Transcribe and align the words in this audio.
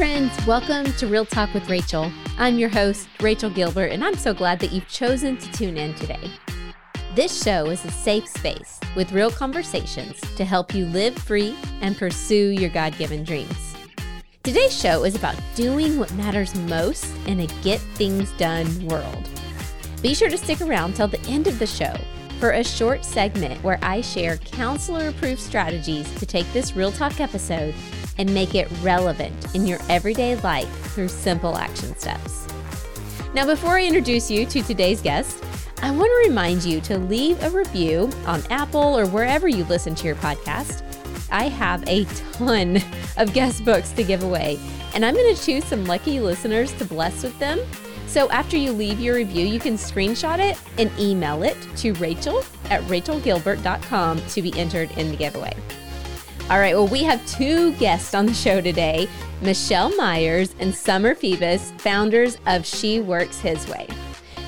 Friends, 0.00 0.32
welcome 0.46 0.90
to 0.94 1.06
Real 1.06 1.26
Talk 1.26 1.52
with 1.52 1.68
Rachel. 1.68 2.10
I'm 2.38 2.58
your 2.58 2.70
host, 2.70 3.06
Rachel 3.20 3.50
Gilbert, 3.50 3.92
and 3.92 4.02
I'm 4.02 4.16
so 4.16 4.32
glad 4.32 4.58
that 4.60 4.72
you've 4.72 4.88
chosen 4.88 5.36
to 5.36 5.52
tune 5.52 5.76
in 5.76 5.92
today. 5.92 6.30
This 7.14 7.42
show 7.42 7.66
is 7.66 7.84
a 7.84 7.90
safe 7.90 8.26
space 8.26 8.80
with 8.96 9.12
real 9.12 9.30
conversations 9.30 10.18
to 10.36 10.44
help 10.46 10.74
you 10.74 10.86
live 10.86 11.14
free 11.18 11.54
and 11.82 11.98
pursue 11.98 12.48
your 12.48 12.70
God 12.70 12.96
given 12.96 13.24
dreams. 13.24 13.76
Today's 14.42 14.74
show 14.74 15.04
is 15.04 15.16
about 15.16 15.36
doing 15.54 15.98
what 15.98 16.10
matters 16.14 16.54
most 16.54 17.04
in 17.26 17.40
a 17.40 17.46
get 17.62 17.80
things 17.96 18.32
done 18.38 18.86
world. 18.86 19.28
Be 20.00 20.14
sure 20.14 20.30
to 20.30 20.38
stick 20.38 20.62
around 20.62 20.96
till 20.96 21.08
the 21.08 21.20
end 21.28 21.46
of 21.46 21.58
the 21.58 21.66
show 21.66 21.94
for 22.38 22.52
a 22.52 22.64
short 22.64 23.04
segment 23.04 23.62
where 23.62 23.78
I 23.82 24.00
share 24.00 24.38
counselor 24.38 25.08
approved 25.08 25.42
strategies 25.42 26.10
to 26.14 26.24
take 26.24 26.50
this 26.54 26.74
Real 26.74 26.90
Talk 26.90 27.20
episode 27.20 27.74
and 28.20 28.32
make 28.34 28.54
it 28.54 28.68
relevant 28.82 29.54
in 29.54 29.66
your 29.66 29.78
everyday 29.88 30.36
life 30.42 30.68
through 30.92 31.08
simple 31.08 31.56
action 31.56 31.96
steps. 31.96 32.46
Now, 33.32 33.46
before 33.46 33.78
I 33.78 33.84
introduce 33.84 34.30
you 34.30 34.44
to 34.44 34.62
today's 34.62 35.00
guest, 35.00 35.42
I 35.82 35.90
want 35.90 36.10
to 36.10 36.28
remind 36.28 36.62
you 36.62 36.82
to 36.82 36.98
leave 36.98 37.42
a 37.42 37.48
review 37.48 38.10
on 38.26 38.42
Apple 38.50 38.98
or 38.98 39.06
wherever 39.06 39.48
you 39.48 39.64
listen 39.64 39.94
to 39.94 40.06
your 40.06 40.16
podcast. 40.16 40.82
I 41.30 41.44
have 41.44 41.82
a 41.88 42.04
ton 42.34 42.76
of 43.16 43.32
guest 43.32 43.64
books 43.64 43.90
to 43.92 44.04
give 44.04 44.22
away, 44.22 44.58
and 44.94 45.02
I'm 45.02 45.14
going 45.14 45.34
to 45.34 45.42
choose 45.42 45.64
some 45.64 45.86
lucky 45.86 46.20
listeners 46.20 46.74
to 46.74 46.84
bless 46.84 47.22
with 47.22 47.38
them. 47.38 47.58
So 48.06 48.28
after 48.30 48.58
you 48.58 48.72
leave 48.72 49.00
your 49.00 49.14
review, 49.14 49.46
you 49.46 49.60
can 49.60 49.74
screenshot 49.74 50.40
it 50.40 50.60
and 50.76 50.90
email 50.98 51.42
it 51.42 51.56
to 51.76 51.94
rachel 51.94 52.44
at 52.68 52.82
rachelgilbert.com 52.82 54.20
to 54.26 54.42
be 54.42 54.58
entered 54.58 54.90
in 54.98 55.10
the 55.10 55.16
giveaway. 55.16 55.54
All 56.50 56.58
right, 56.58 56.74
well, 56.74 56.88
we 56.88 57.04
have 57.04 57.24
two 57.28 57.74
guests 57.74 58.12
on 58.12 58.26
the 58.26 58.34
show 58.34 58.60
today 58.60 59.08
Michelle 59.40 59.94
Myers 59.94 60.52
and 60.58 60.74
Summer 60.74 61.14
Phoebus, 61.14 61.70
founders 61.78 62.38
of 62.46 62.66
She 62.66 62.98
Works 62.98 63.38
His 63.38 63.68
Way. 63.68 63.86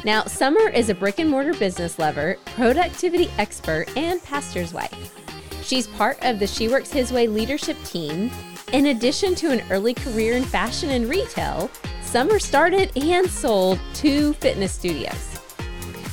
Now, 0.05 0.25
Summer 0.25 0.69
is 0.69 0.89
a 0.89 0.97
brick 0.97 1.21
and 1.21 1.31
mortar 1.31 1.55
business 1.55 2.01
lover, 2.01 2.39
productivity 2.57 3.31
expert, 3.39 3.87
and 3.97 4.21
pastor's 4.25 4.75
wife. 4.75 5.15
She's 5.63 5.87
part 5.87 6.19
of 6.23 6.41
the 6.41 6.47
She 6.49 6.67
Works 6.67 6.91
His 6.91 7.13
Way 7.13 7.29
leadership 7.29 7.81
team. 7.85 8.33
In 8.73 8.87
addition 8.87 9.37
to 9.37 9.53
an 9.53 9.63
early 9.71 9.95
career 9.95 10.37
in 10.37 10.43
fashion 10.43 10.91
and 10.91 11.09
retail, 11.09 11.71
Summer 12.03 12.41
started 12.41 12.91
and 12.97 13.31
sold 13.31 13.79
two 13.95 14.33
fitness 14.35 14.73
studios. 14.73 15.39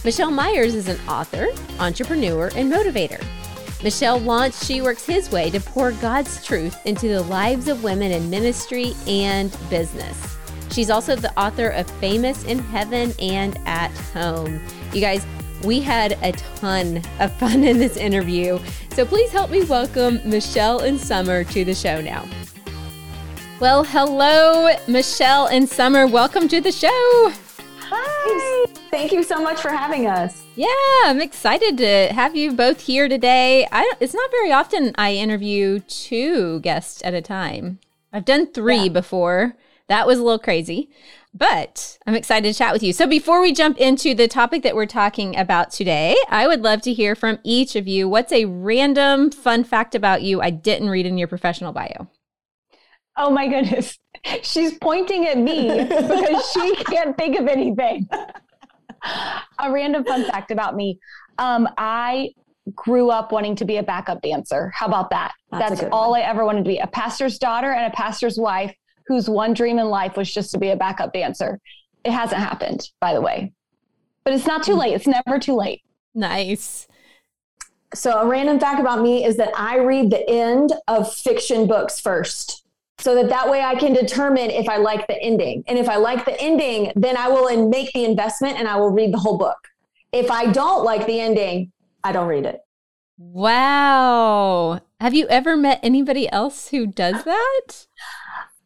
Michelle 0.05 0.29
Myers 0.29 0.75
is 0.75 0.87
an 0.87 0.99
author, 1.09 1.47
entrepreneur, 1.79 2.51
and 2.55 2.71
motivator. 2.71 3.25
Michelle 3.81 4.19
launched 4.19 4.65
She 4.65 4.81
Works 4.81 5.05
His 5.05 5.31
Way 5.31 5.49
to 5.51 5.61
pour 5.61 5.93
God's 5.93 6.45
truth 6.45 6.77
into 6.85 7.07
the 7.07 7.21
lives 7.23 7.69
of 7.69 7.81
women 7.81 8.11
in 8.11 8.29
ministry 8.29 8.93
and 9.07 9.55
business. 9.69 10.37
She's 10.69 10.89
also 10.89 11.15
the 11.15 11.37
author 11.39 11.69
of 11.69 11.89
Famous 11.91 12.43
in 12.43 12.59
Heaven 12.59 13.13
and 13.21 13.57
at 13.65 13.91
Home. 14.13 14.59
You 14.91 14.99
guys, 14.99 15.25
we 15.63 15.79
had 15.79 16.17
a 16.21 16.33
ton 16.57 17.01
of 17.21 17.31
fun 17.37 17.63
in 17.63 17.77
this 17.77 17.95
interview, 17.95 18.59
so 18.91 19.05
please 19.05 19.31
help 19.31 19.49
me 19.49 19.63
welcome 19.63 20.19
Michelle 20.29 20.81
and 20.81 20.99
Summer 20.99 21.45
to 21.45 21.63
the 21.63 21.73
show 21.73 22.01
now. 22.01 22.27
Well, 23.61 23.85
hello, 23.85 24.75
Michelle 24.89 25.47
and 25.47 25.67
Summer. 25.67 26.05
Welcome 26.05 26.49
to 26.49 26.59
the 26.59 26.71
show. 26.73 27.31
Hi. 27.79 28.65
Thank 28.91 29.13
you 29.13 29.23
so 29.23 29.41
much 29.41 29.61
for 29.61 29.69
having 29.69 30.07
us. 30.07 30.43
Yeah, 30.59 30.67
I'm 31.05 31.21
excited 31.21 31.77
to 31.77 32.13
have 32.13 32.35
you 32.35 32.51
both 32.51 32.81
here 32.81 33.07
today. 33.07 33.65
I 33.71 33.93
it's 34.01 34.13
not 34.13 34.29
very 34.29 34.51
often 34.51 34.91
I 34.97 35.13
interview 35.13 35.79
two 35.79 36.59
guests 36.59 37.01
at 37.05 37.13
a 37.13 37.21
time. 37.21 37.79
I've 38.11 38.25
done 38.25 38.51
three 38.51 38.83
yeah. 38.83 38.89
before. 38.89 39.55
That 39.87 40.05
was 40.05 40.19
a 40.19 40.21
little 40.21 40.37
crazy, 40.37 40.89
but 41.33 41.97
I'm 42.05 42.13
excited 42.13 42.51
to 42.51 42.57
chat 42.57 42.73
with 42.73 42.83
you. 42.83 42.91
So 42.91 43.07
before 43.07 43.39
we 43.39 43.53
jump 43.53 43.77
into 43.77 44.13
the 44.13 44.27
topic 44.27 44.63
that 44.63 44.75
we're 44.75 44.85
talking 44.85 45.33
about 45.37 45.71
today, 45.71 46.17
I 46.27 46.45
would 46.45 46.61
love 46.61 46.81
to 46.81 46.93
hear 46.93 47.15
from 47.15 47.39
each 47.45 47.77
of 47.77 47.87
you. 47.87 48.09
What's 48.09 48.33
a 48.33 48.43
random 48.43 49.31
fun 49.31 49.63
fact 49.63 49.95
about 49.95 50.23
you 50.23 50.41
I 50.41 50.49
didn't 50.49 50.89
read 50.89 51.05
in 51.05 51.17
your 51.17 51.29
professional 51.29 51.71
bio? 51.71 52.09
Oh 53.15 53.29
my 53.29 53.47
goodness. 53.47 53.97
She's 54.41 54.77
pointing 54.77 55.25
at 55.25 55.37
me 55.37 55.85
because 55.85 56.51
she 56.51 56.75
can't 56.83 57.15
think 57.15 57.39
of 57.39 57.47
anything. 57.47 58.09
a 59.59 59.71
random 59.71 60.03
fun 60.03 60.25
fact 60.25 60.51
about 60.51 60.75
me. 60.75 60.99
Um, 61.37 61.67
I 61.77 62.31
grew 62.75 63.09
up 63.09 63.31
wanting 63.31 63.55
to 63.55 63.65
be 63.65 63.77
a 63.77 63.83
backup 63.83 64.21
dancer. 64.21 64.71
How 64.75 64.85
about 64.85 65.09
that? 65.11 65.33
That's, 65.51 65.81
That's 65.81 65.91
all 65.91 66.11
one. 66.11 66.21
I 66.21 66.23
ever 66.23 66.45
wanted 66.45 66.63
to 66.65 66.69
be 66.69 66.77
a 66.77 66.87
pastor's 66.87 67.39
daughter 67.39 67.71
and 67.71 67.91
a 67.91 67.95
pastor's 67.95 68.37
wife 68.37 68.73
whose 69.07 69.29
one 69.29 69.53
dream 69.53 69.79
in 69.79 69.87
life 69.87 70.17
was 70.17 70.31
just 70.31 70.51
to 70.51 70.59
be 70.59 70.69
a 70.69 70.75
backup 70.75 71.13
dancer. 71.13 71.59
It 72.03 72.11
hasn't 72.11 72.39
happened, 72.39 72.87
by 73.01 73.13
the 73.13 73.21
way. 73.21 73.53
But 74.23 74.33
it's 74.33 74.45
not 74.45 74.63
too 74.63 74.75
late. 74.75 74.93
It's 74.93 75.07
never 75.07 75.39
too 75.39 75.55
late. 75.55 75.81
Nice. 76.13 76.87
So, 77.93 78.19
a 78.19 78.27
random 78.27 78.59
fact 78.59 78.79
about 78.79 79.01
me 79.01 79.25
is 79.25 79.37
that 79.37 79.51
I 79.57 79.77
read 79.77 80.11
the 80.11 80.29
end 80.29 80.73
of 80.87 81.11
fiction 81.11 81.65
books 81.65 81.99
first 81.99 82.63
so 82.99 83.15
that 83.15 83.29
that 83.29 83.49
way 83.49 83.61
I 83.61 83.75
can 83.75 83.93
determine 83.93 84.49
if 84.49 84.67
I 84.67 84.77
like 84.77 85.07
the 85.07 85.21
ending. 85.21 85.63
And 85.67 85.79
if 85.79 85.87
I 85.87 85.95
like 85.95 86.25
the 86.25 86.39
ending, 86.39 86.91
then 86.95 87.17
I 87.17 87.29
will 87.29 87.69
make 87.69 87.91
the 87.93 88.05
investment 88.05 88.57
and 88.57 88.67
I 88.67 88.75
will 88.77 88.91
read 88.91 89.13
the 89.13 89.17
whole 89.17 89.37
book. 89.37 89.57
If 90.11 90.29
I 90.29 90.51
don't 90.51 90.83
like 90.83 91.05
the 91.05 91.19
ending, 91.19 91.71
I 92.03 92.11
don't 92.11 92.27
read 92.27 92.45
it. 92.45 92.61
Wow. 93.17 94.81
Have 94.99 95.13
you 95.13 95.27
ever 95.27 95.55
met 95.55 95.79
anybody 95.81 96.29
else 96.29 96.69
who 96.69 96.87
does 96.87 97.23
that? 97.23 97.87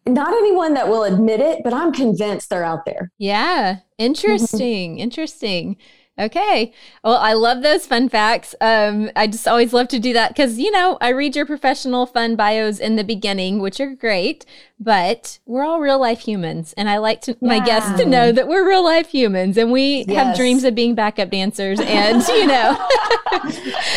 Not 0.05 0.33
anyone 0.33 0.73
that 0.73 0.89
will 0.89 1.03
admit 1.03 1.39
it, 1.39 1.61
but 1.63 1.73
I'm 1.73 1.93
convinced 1.93 2.49
they're 2.49 2.63
out 2.63 2.85
there. 2.85 3.11
Yeah. 3.17 3.79
Interesting. 3.97 4.99
Interesting. 4.99 5.77
Okay. 6.19 6.71
Well, 7.03 7.17
I 7.17 7.33
love 7.33 7.63
those 7.63 7.87
fun 7.87 8.07
facts. 8.07 8.53
Um, 8.61 9.09
I 9.15 9.25
just 9.25 9.47
always 9.47 9.73
love 9.73 9.87
to 9.87 9.99
do 9.99 10.13
that 10.13 10.29
because, 10.29 10.59
you 10.59 10.69
know, 10.69 10.99
I 11.01 11.09
read 11.09 11.35
your 11.35 11.47
professional 11.47 12.05
fun 12.05 12.35
bios 12.35 12.77
in 12.77 12.97
the 12.97 13.03
beginning, 13.03 13.57
which 13.59 13.79
are 13.79 13.95
great, 13.95 14.45
but 14.79 15.39
we're 15.47 15.63
all 15.63 15.79
real 15.79 15.99
life 15.99 16.19
humans. 16.19 16.71
And 16.77 16.87
I 16.87 16.99
like 16.99 17.21
to, 17.21 17.31
yeah. 17.31 17.47
my 17.47 17.65
guests 17.65 17.99
to 17.99 18.05
know 18.05 18.31
that 18.31 18.47
we're 18.47 18.67
real 18.67 18.83
life 18.83 19.09
humans 19.09 19.57
and 19.57 19.71
we 19.71 20.05
yes. 20.07 20.23
have 20.23 20.37
dreams 20.37 20.63
of 20.63 20.75
being 20.75 20.93
backup 20.93 21.31
dancers. 21.31 21.79
And, 21.79 22.21
you 22.27 22.45
know, 22.45 22.77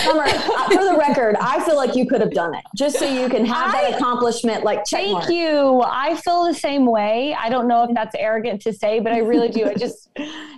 Summer, 0.04 0.24
uh, 0.24 0.68
for 0.70 0.84
the 0.84 0.96
record, 0.98 1.36
I 1.38 1.62
feel 1.66 1.76
like 1.76 1.94
you 1.94 2.06
could 2.06 2.22
have 2.22 2.32
done 2.32 2.54
it 2.54 2.64
just 2.74 2.98
so 2.98 3.04
you 3.04 3.28
can 3.28 3.44
have 3.44 3.74
I, 3.74 3.90
that 3.90 3.94
accomplishment. 3.96 4.64
Like, 4.64 4.86
thank 4.86 5.12
mark. 5.12 5.28
you. 5.28 5.82
I 5.82 6.16
feel 6.16 6.44
the 6.44 6.54
same 6.54 6.86
way. 6.86 7.36
I 7.38 7.50
don't 7.50 7.68
know 7.68 7.84
if 7.84 7.90
that's 7.94 8.14
arrogant 8.14 8.62
to 8.62 8.72
say, 8.72 9.00
but 9.00 9.12
I 9.12 9.18
really 9.18 9.50
do. 9.50 9.66
I 9.66 9.74
just, 9.74 10.08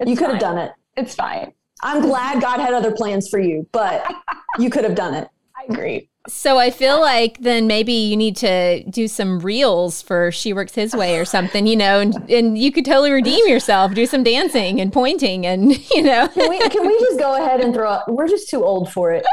you 0.07 0.15
could 0.15 0.31
have 0.31 0.39
done 0.39 0.59
it. 0.59 0.71
It's 0.99 1.15
fine. 1.15 1.53
I'm 1.81 2.03
glad 2.03 2.43
God 2.43 2.59
had 2.59 2.75
other 2.75 2.91
plans 2.91 3.29
for 3.29 3.39
you, 3.39 3.69
but 3.71 4.13
you 4.59 4.69
could 4.69 4.83
have 4.85 4.97
done 4.97 5.15
it. 5.15 5.29
I 5.57 5.73
agree. 5.73 6.09
So 6.27 6.59
I 6.59 6.71
feel 6.71 7.01
like 7.01 7.39
then 7.39 7.67
maybe 7.67 7.93
you 7.93 8.17
need 8.17 8.37
to 8.39 8.83
do 8.91 9.09
some 9.09 9.39
reels 9.39 10.03
for 10.03 10.31
She 10.31 10.53
Works 10.53 10.75
His 10.75 10.93
Way 10.93 11.19
or 11.19 11.25
something, 11.25 11.67
you 11.67 11.77
know, 11.77 12.01
and, 12.01 12.15
and 12.29 12.59
you 12.59 12.71
could 12.71 12.85
totally 12.85 13.13
redeem 13.13 13.49
yourself, 13.49 13.95
do 13.95 14.05
some 14.07 14.25
dancing 14.25 14.81
and 14.81 14.93
pointing 14.93 15.47
and, 15.47 15.73
you 15.91 16.03
know. 16.03 16.29
can, 16.29 16.51
we, 16.51 16.59
can 16.69 16.87
we 16.87 16.99
just 16.99 17.19
go 17.19 17.43
ahead 17.43 17.61
and 17.61 17.73
throw 17.73 17.91
up? 17.91 18.09
We're 18.09 18.29
just 18.29 18.51
too 18.51 18.63
old 18.65 18.93
for 18.93 19.13
it. 19.13 19.25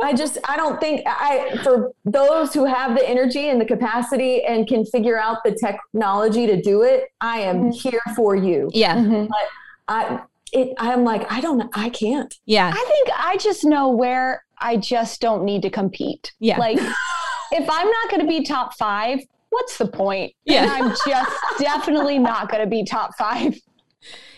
I 0.00 0.12
just, 0.12 0.38
I 0.44 0.56
don't 0.56 0.78
think 0.78 1.02
I, 1.06 1.58
for 1.64 1.92
those 2.04 2.54
who 2.54 2.64
have 2.64 2.96
the 2.96 3.08
energy 3.08 3.48
and 3.48 3.60
the 3.60 3.64
capacity 3.64 4.44
and 4.44 4.68
can 4.68 4.84
figure 4.84 5.18
out 5.18 5.38
the 5.44 5.52
technology 5.52 6.46
to 6.46 6.60
do 6.60 6.82
it, 6.82 7.06
I 7.20 7.40
am 7.40 7.56
mm-hmm. 7.56 7.70
here 7.70 8.02
for 8.14 8.36
you. 8.36 8.70
Yeah. 8.72 8.96
Mm-hmm. 8.96 9.26
But 9.26 9.48
I, 9.88 10.20
it 10.54 10.72
i'm 10.78 11.04
like 11.04 11.30
i 11.30 11.40
don't 11.40 11.68
i 11.74 11.88
can't. 11.90 12.34
Yeah. 12.46 12.70
I 12.74 12.84
think 12.88 13.08
i 13.18 13.36
just 13.36 13.64
know 13.64 13.88
where 13.88 14.44
i 14.58 14.76
just 14.76 15.20
don't 15.20 15.44
need 15.44 15.62
to 15.62 15.70
compete. 15.70 16.32
Yeah. 16.38 16.58
Like 16.58 16.78
if 17.52 17.68
i'm 17.70 17.90
not 17.90 18.10
going 18.10 18.20
to 18.20 18.26
be 18.26 18.42
top 18.44 18.74
five 18.74 19.20
what's 19.50 19.78
the 19.78 19.86
point? 19.86 20.32
Yeah. 20.44 20.62
And 20.62 20.70
i'm 20.70 20.90
just 21.06 21.36
definitely 21.58 22.18
not 22.18 22.50
going 22.50 22.62
to 22.62 22.68
be 22.70 22.84
top 22.84 23.10
five 23.18 23.54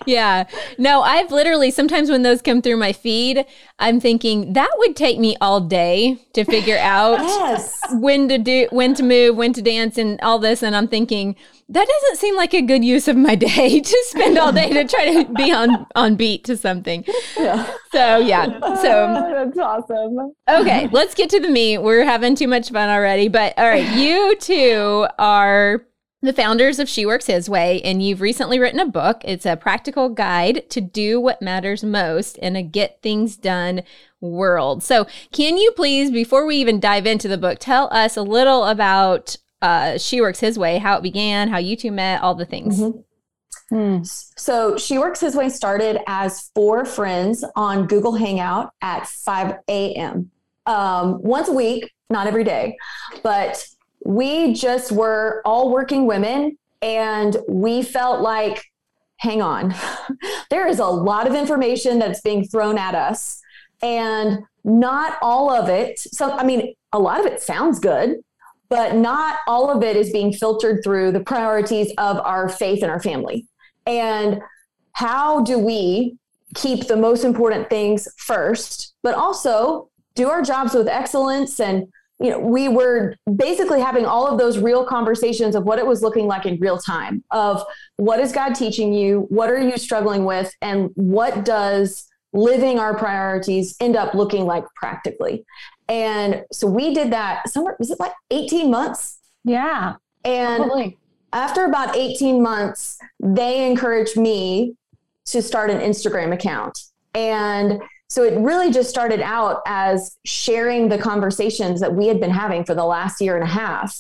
yeah. 0.06 0.44
No, 0.79 1.03
I've 1.03 1.31
literally 1.31 1.70
sometimes 1.70 2.11
when 2.11 2.23
those 2.23 2.43
come 2.43 2.62
through 2.62 2.76
my 2.76 2.93
feed, 2.93 3.44
I'm 3.79 4.00
thinking 4.00 4.53
that 4.55 4.70
would 4.79 4.97
take 4.97 5.19
me 5.19 5.37
all 5.41 5.61
day 5.61 6.19
to 6.35 6.44
figure 6.44 6.79
out 6.79 7.19
yes. 7.19 7.79
when 7.94 8.29
to 8.29 8.38
do 8.38 8.69
when 8.70 8.94
to 8.94 9.03
move, 9.03 9.37
when 9.37 9.53
to 9.53 9.62
dance 9.62 9.99
and 9.99 10.20
all 10.23 10.38
this 10.38 10.62
and 10.62 10.75
I'm 10.75 10.88
thinking 10.88 11.37
that 11.69 11.87
doesn't 11.87 12.19
seem 12.19 12.37
like 12.37 12.55
a 12.55 12.62
good 12.62 12.85
use 12.85 13.08
of 13.08 13.17
my 13.17 13.35
day 13.35 13.81
to 13.85 14.05
spend 14.08 14.38
all 14.38 14.53
day 14.53 14.73
to 14.73 14.85
try 14.85 15.25
to 15.25 15.32
be 15.35 15.53
on 15.53 15.87
on 15.94 16.14
beat 16.17 16.44
to 16.44 16.56
something. 16.56 17.05
Yeah. 17.37 17.67
So 17.93 18.19
yeah. 18.19 18.47
So 18.76 19.06
ah, 19.06 19.44
that's 19.44 19.58
awesome. 19.58 20.35
Okay, 20.49 20.88
let's 20.93 21.14
get 21.14 21.31
to 21.31 21.41
the 21.41 21.49
meat. 21.49 21.79
We're 21.79 22.05
having 22.05 22.35
too 22.35 22.49
much 22.49 22.70
fun 22.70 22.88
already, 22.88 23.29
but 23.29 23.55
all 23.58 23.69
right, 23.69 23.97
you 23.97 24.37
two 24.37 25.06
are 25.19 25.85
the 26.23 26.33
founders 26.33 26.79
of 26.79 26.89
She 26.89 27.05
Works 27.05 27.27
His 27.27 27.49
Way, 27.49 27.81
and 27.83 28.03
you've 28.03 28.21
recently 28.21 28.59
written 28.59 28.81
a 28.81 28.87
book. 28.87 29.21
It's 29.25 29.47
a 29.47 29.57
practical 29.57 30.09
guide 30.09 30.69
to 30.71 30.81
do 30.81 31.21
what 31.21 31.43
matters 31.43 31.85
most 31.85 32.39
in 32.39 32.57
a 32.57 32.63
get 32.63 33.03
things 33.03 33.37
done 33.37 33.83
world. 34.21 34.83
So, 34.83 35.07
can 35.33 35.57
you 35.57 35.73
please, 35.73 36.11
before 36.11 36.47
we 36.47 36.57
even 36.57 36.81
dive 36.81 37.07
into 37.07 37.29
the 37.29 37.39
book, 37.39 37.59
tell 37.61 37.89
us 37.93 38.17
a 38.17 38.23
little 38.23 38.65
about 38.65 39.37
uh, 39.61 39.99
She 39.99 40.21
Works 40.21 40.41
His 40.41 40.59
Way, 40.59 40.79
how 40.79 40.97
it 40.97 41.03
began, 41.03 41.49
how 41.49 41.59
you 41.59 41.77
two 41.77 41.93
met, 41.93 42.23
all 42.23 42.35
the 42.35 42.47
things. 42.47 42.81
Mm-hmm. 42.81 43.01
Hmm. 43.69 44.03
So 44.05 44.77
She 44.77 44.99
Works 44.99 45.21
His 45.21 45.35
Way 45.35 45.49
started 45.49 45.99
as 46.07 46.51
four 46.55 46.85
friends 46.85 47.45
on 47.57 47.87
Google 47.87 48.15
Hangout 48.15 48.73
at 48.81 49.07
5 49.07 49.57
a.m. 49.69 50.31
Um, 50.67 51.21
once 51.23 51.49
a 51.49 51.53
week, 51.53 51.93
not 52.09 52.27
every 52.27 52.45
day, 52.45 52.77
but 53.23 53.67
we 54.04 54.52
just 54.52 54.93
were 54.93 55.43
all 55.44 55.70
working 55.70 56.06
women 56.06 56.58
and 56.82 57.37
we 57.48 57.82
felt 57.82 58.20
like, 58.20 58.70
hang 59.16 59.43
on, 59.43 59.75
there 60.50 60.66
is 60.66 60.78
a 60.78 60.87
lot 60.87 61.26
of 61.26 61.34
information 61.34 61.98
that's 61.98 62.20
being 62.20 62.46
thrown 62.46 62.78
at 62.78 62.94
us 62.94 63.40
and 63.82 64.40
not 64.64 65.19
all 65.22 65.50
of 65.50 65.69
it. 65.69 65.98
So, 65.98 66.31
I 66.32 66.44
mean, 66.44 66.75
a 66.93 66.98
lot 66.98 67.20
of 67.20 67.26
it 67.26 67.40
sounds 67.40 67.78
good, 67.78 68.16
but 68.69 68.96
not 68.96 69.38
all 69.46 69.70
of 69.70 69.82
it 69.82 69.96
is 69.96 70.10
being 70.10 70.32
filtered 70.32 70.82
through 70.82 71.12
the 71.12 71.20
priorities 71.20 71.93
of 71.98 72.19
our 72.19 72.48
faith 72.48 72.82
and 72.82 72.90
our 72.90 73.00
family. 73.00 73.46
And 73.87 74.40
how 74.93 75.43
do 75.43 75.58
we 75.58 76.16
keep 76.54 76.87
the 76.87 76.96
most 76.96 77.25
important 77.25 77.69
things 77.70 78.08
first, 78.16 78.94
but 79.02 79.14
also 79.14 79.90
do 80.14 80.28
our 80.28 80.43
jobs 80.43 80.75
with 80.75 80.88
excellence 80.88 81.60
and 81.60 81.87
you 82.19 82.31
know 82.31 82.39
we 82.39 82.69
were 82.69 83.15
basically 83.37 83.81
having 83.81 84.07
all 84.07 84.27
of 84.27 84.39
those 84.39 84.59
real 84.59 84.85
conversations 84.85 85.55
of 85.55 85.65
what 85.65 85.79
it 85.79 85.87
was 85.87 86.03
looking 86.03 86.27
like 86.27 86.47
in 86.47 86.59
real 86.59 86.79
time 86.79 87.23
of 87.31 87.63
what 87.97 88.21
is 88.21 88.33
god 88.33 88.55
teaching 88.55 88.93
you? 88.93 89.27
What 89.29 89.51
are 89.51 89.59
you 89.59 89.77
struggling 89.77 90.25
with? 90.25 90.53
And 90.63 90.91
what 90.95 91.45
does 91.45 92.09
living 92.33 92.79
our 92.79 92.97
priorities 92.97 93.77
end 93.81 93.97
up 93.97 94.15
looking 94.15 94.45
like 94.45 94.65
practically? 94.75 95.45
And 95.89 96.45
so 96.53 96.67
we 96.67 96.95
did 96.95 97.13
that 97.13 97.49
Summer, 97.49 97.77
was 97.79 97.91
it 97.91 98.01
like 98.01 98.13
18 98.31 98.71
months? 98.71 99.19
Yeah. 99.45 99.95
And 100.25 100.65
probably 100.65 100.99
after 101.33 101.65
about 101.65 101.97
18 101.97 102.43
months, 102.43 102.99
they 103.21 103.71
encouraged 103.71 104.17
me 104.17 104.75
to 105.27 105.43
start 105.43 105.71
an 105.71 105.81
Instagram 105.81 106.33
account. 106.33 106.79
And 107.15 107.83
so 108.08 108.23
it 108.23 108.38
really 108.38 108.70
just 108.70 108.88
started 108.88 109.20
out 109.20 109.62
as 109.67 110.17
sharing 110.25 110.88
the 110.88 110.99
conversations 110.99 111.81
that 111.81 111.94
we 111.94 112.06
had 112.06 112.20
been 112.20 112.31
having 112.31 112.64
for 112.64 112.75
the 112.75 112.85
last 112.85 113.20
year 113.20 113.35
and 113.35 113.44
a 113.44 113.53
half. 113.53 113.97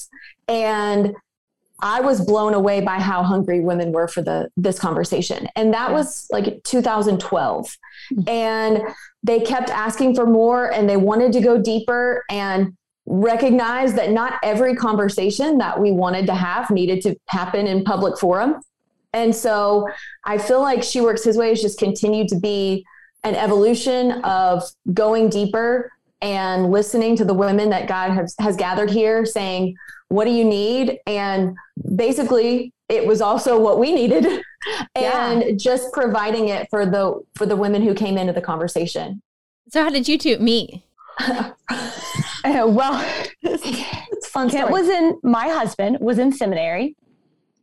And 0.48 1.14
I 1.80 2.00
was 2.00 2.24
blown 2.24 2.54
away 2.54 2.80
by 2.80 2.98
how 2.98 3.22
hungry 3.22 3.60
women 3.60 3.92
were 3.92 4.08
for 4.08 4.22
the 4.22 4.48
this 4.56 4.78
conversation. 4.78 5.48
And 5.56 5.74
that 5.74 5.92
was 5.92 6.26
like 6.30 6.62
2012. 6.64 7.66
Mm-hmm. 8.12 8.28
And 8.28 8.82
they 9.22 9.40
kept 9.40 9.70
asking 9.70 10.14
for 10.14 10.26
more 10.26 10.72
and 10.72 10.88
they 10.88 10.96
wanted 10.96 11.32
to 11.32 11.40
go 11.40 11.58
deeper 11.58 12.24
and 12.30 12.74
recognize 13.06 13.94
that 13.94 14.10
not 14.10 14.38
every 14.42 14.74
conversation 14.74 15.58
that 15.58 15.80
we 15.80 15.92
wanted 15.92 16.26
to 16.26 16.34
have 16.34 16.70
needed 16.70 17.02
to 17.02 17.16
happen 17.28 17.66
in 17.66 17.84
public 17.84 18.18
forum. 18.18 18.60
And 19.12 19.34
so 19.34 19.88
I 20.24 20.38
feel 20.38 20.60
like 20.60 20.82
She 20.82 21.00
Works 21.00 21.24
His 21.24 21.36
Way 21.36 21.50
has 21.50 21.60
just 21.60 21.78
continued 21.78 22.28
to 22.28 22.38
be 22.38 22.84
an 23.24 23.34
evolution 23.34 24.12
of 24.22 24.62
going 24.92 25.28
deeper 25.28 25.90
and 26.20 26.70
listening 26.70 27.16
to 27.16 27.24
the 27.24 27.34
women 27.34 27.70
that 27.70 27.88
God 27.88 28.10
has, 28.12 28.34
has 28.38 28.56
gathered 28.56 28.90
here 28.90 29.26
saying, 29.26 29.76
What 30.08 30.24
do 30.24 30.30
you 30.30 30.44
need? 30.44 30.98
And 31.06 31.56
basically, 31.94 32.72
it 32.88 33.06
was 33.06 33.20
also 33.20 33.60
what 33.60 33.78
we 33.78 33.92
needed 33.92 34.24
and 34.94 35.42
yeah. 35.42 35.50
just 35.56 35.92
providing 35.92 36.48
it 36.48 36.68
for 36.70 36.86
the 36.86 37.20
for 37.34 37.46
the 37.46 37.56
women 37.56 37.82
who 37.82 37.94
came 37.94 38.16
into 38.16 38.32
the 38.32 38.40
conversation. 38.40 39.22
So 39.70 39.82
how 39.82 39.90
did 39.90 40.08
you 40.08 40.18
two 40.18 40.38
meet? 40.38 40.82
Uh, 42.44 42.64
well, 42.64 43.04
it's 43.42 44.28
fun. 44.28 44.48
Kent 44.48 44.70
was 44.70 44.88
in 44.88 45.18
my 45.24 45.48
husband 45.48 45.98
was 46.00 46.18
in 46.18 46.30
seminary. 46.30 46.94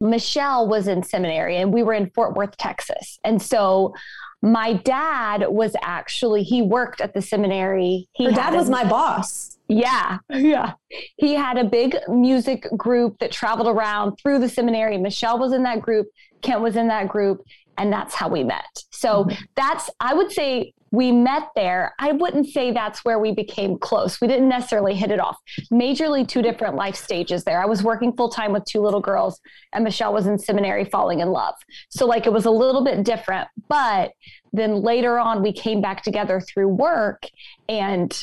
Michelle 0.02 0.68
was 0.68 0.90
in 0.90 1.04
seminary, 1.04 1.56
and 1.56 1.72
we 1.72 1.84
were 1.84 1.94
in 1.94 2.10
Fort 2.10 2.36
Worth, 2.36 2.58
Texas. 2.58 3.18
And 3.24 3.42
so, 3.42 3.94
my 4.44 4.74
dad 4.74 5.46
was 5.48 5.74
actually 5.82 6.44
he 6.44 6.62
worked 6.62 7.00
at 7.00 7.14
the 7.14 7.22
seminary. 7.22 8.10
He 8.12 8.26
Her 8.26 8.32
dad 8.32 8.54
was 8.54 8.70
my 8.70 8.84
boss. 8.84 9.58
Yeah, 9.70 10.18
yeah. 10.30 10.74
He 11.16 11.34
had 11.34 11.58
a 11.58 11.64
big 11.64 11.96
music 12.10 12.68
group 12.76 13.18
that 13.20 13.32
traveled 13.32 13.70
around 13.70 14.18
through 14.18 14.40
the 14.40 14.50
seminary. 14.50 14.98
Michelle 14.98 15.40
was 15.40 15.54
in 15.54 15.64
that 15.64 15.82
group. 15.82 16.08
Kent 16.42 16.60
was 16.60 16.76
in 16.76 16.90
that 16.90 17.08
group, 17.08 17.42
and 17.78 17.92
that's 17.92 18.14
how 18.14 18.28
we 18.28 18.44
met. 18.44 18.84
So 18.92 19.24
mm-hmm. 19.24 19.44
that's 19.56 19.90
I 20.02 20.14
would 20.14 20.32
say 20.32 20.74
we 20.94 21.12
met 21.12 21.50
there. 21.56 21.96
I 21.98 22.12
wouldn't 22.12 22.46
say 22.50 22.72
that's 22.72 23.04
where 23.04 23.18
we 23.18 23.32
became 23.32 23.80
close. 23.80 24.22
We 24.22 24.28
didn't 24.28 24.48
necessarily 24.48 24.94
hit 24.94 25.10
it 25.10 25.20
off. 25.20 25.38
Majorly 25.72 26.26
two 26.26 26.44
different 26.44 26.76
life 26.76 26.96
stages 26.96 27.46
there. 27.46 27.60
I 27.60 27.66
was 27.66 27.82
working 27.82 28.14
full 28.16 28.30
time 28.30 28.54
with 28.54 28.64
two 28.66 28.80
little 28.80 29.00
girls, 29.00 29.42
and 29.74 29.84
Michelle 29.84 30.14
was 30.14 30.28
in 30.28 30.38
seminary 30.38 30.86
falling 30.86 31.20
in 31.20 31.30
love. 31.30 31.56
So, 31.90 32.06
like, 32.06 32.28
it 32.28 32.32
was 32.32 32.46
a 32.46 32.52
little 32.52 32.84
bit 32.84 33.04
different. 33.04 33.48
But 33.68 34.12
then 34.54 34.84
later 34.84 35.18
on, 35.18 35.42
we 35.42 35.52
came 35.52 35.82
back 35.82 36.04
together 36.04 36.40
through 36.40 36.68
work 36.68 37.26
and 37.68 38.16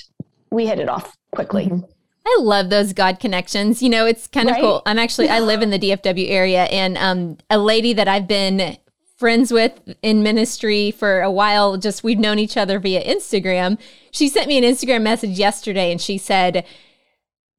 we 0.52 0.68
hit 0.68 0.78
it 0.78 0.88
off 0.88 1.16
quickly. 1.32 1.66
Mm-hmm. 1.66 1.90
I 2.24 2.38
love 2.40 2.70
those 2.70 2.92
God 2.92 3.18
connections. 3.18 3.82
You 3.82 3.88
know, 3.88 4.06
it's 4.06 4.28
kind 4.28 4.48
of 4.48 4.54
right? 4.54 4.62
cool. 4.62 4.82
I'm 4.86 4.98
actually 5.00 5.28
I 5.28 5.40
live 5.40 5.60
in 5.60 5.70
the 5.70 5.78
DFW 5.78 6.30
area, 6.30 6.64
and 6.66 6.96
um, 6.98 7.38
a 7.50 7.58
lady 7.58 7.94
that 7.94 8.06
I've 8.06 8.28
been 8.28 8.76
friends 9.20 9.52
with 9.52 9.78
in 10.02 10.22
ministry 10.22 10.90
for 10.90 11.20
a 11.20 11.30
while. 11.30 11.76
Just 11.76 12.02
we've 12.02 12.18
known 12.18 12.38
each 12.38 12.56
other 12.56 12.80
via 12.80 13.04
Instagram. 13.04 13.78
She 14.10 14.30
sent 14.30 14.48
me 14.48 14.56
an 14.56 14.64
Instagram 14.64 15.02
message 15.02 15.38
yesterday 15.38 15.92
and 15.92 16.00
she 16.00 16.16
said, 16.16 16.64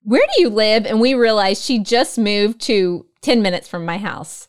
Where 0.02 0.25
do 0.36 0.42
you 0.42 0.50
live? 0.50 0.88
And 0.88 1.00
we 1.00 1.13
realized 1.13 1.63
she 1.63 1.78
just 1.78 2.18
moved 2.18 2.60
to 2.62 3.06
10 3.22 3.44
minutes 3.44 3.68
from 3.68 3.86
my 3.86 4.00
house. 4.00 4.48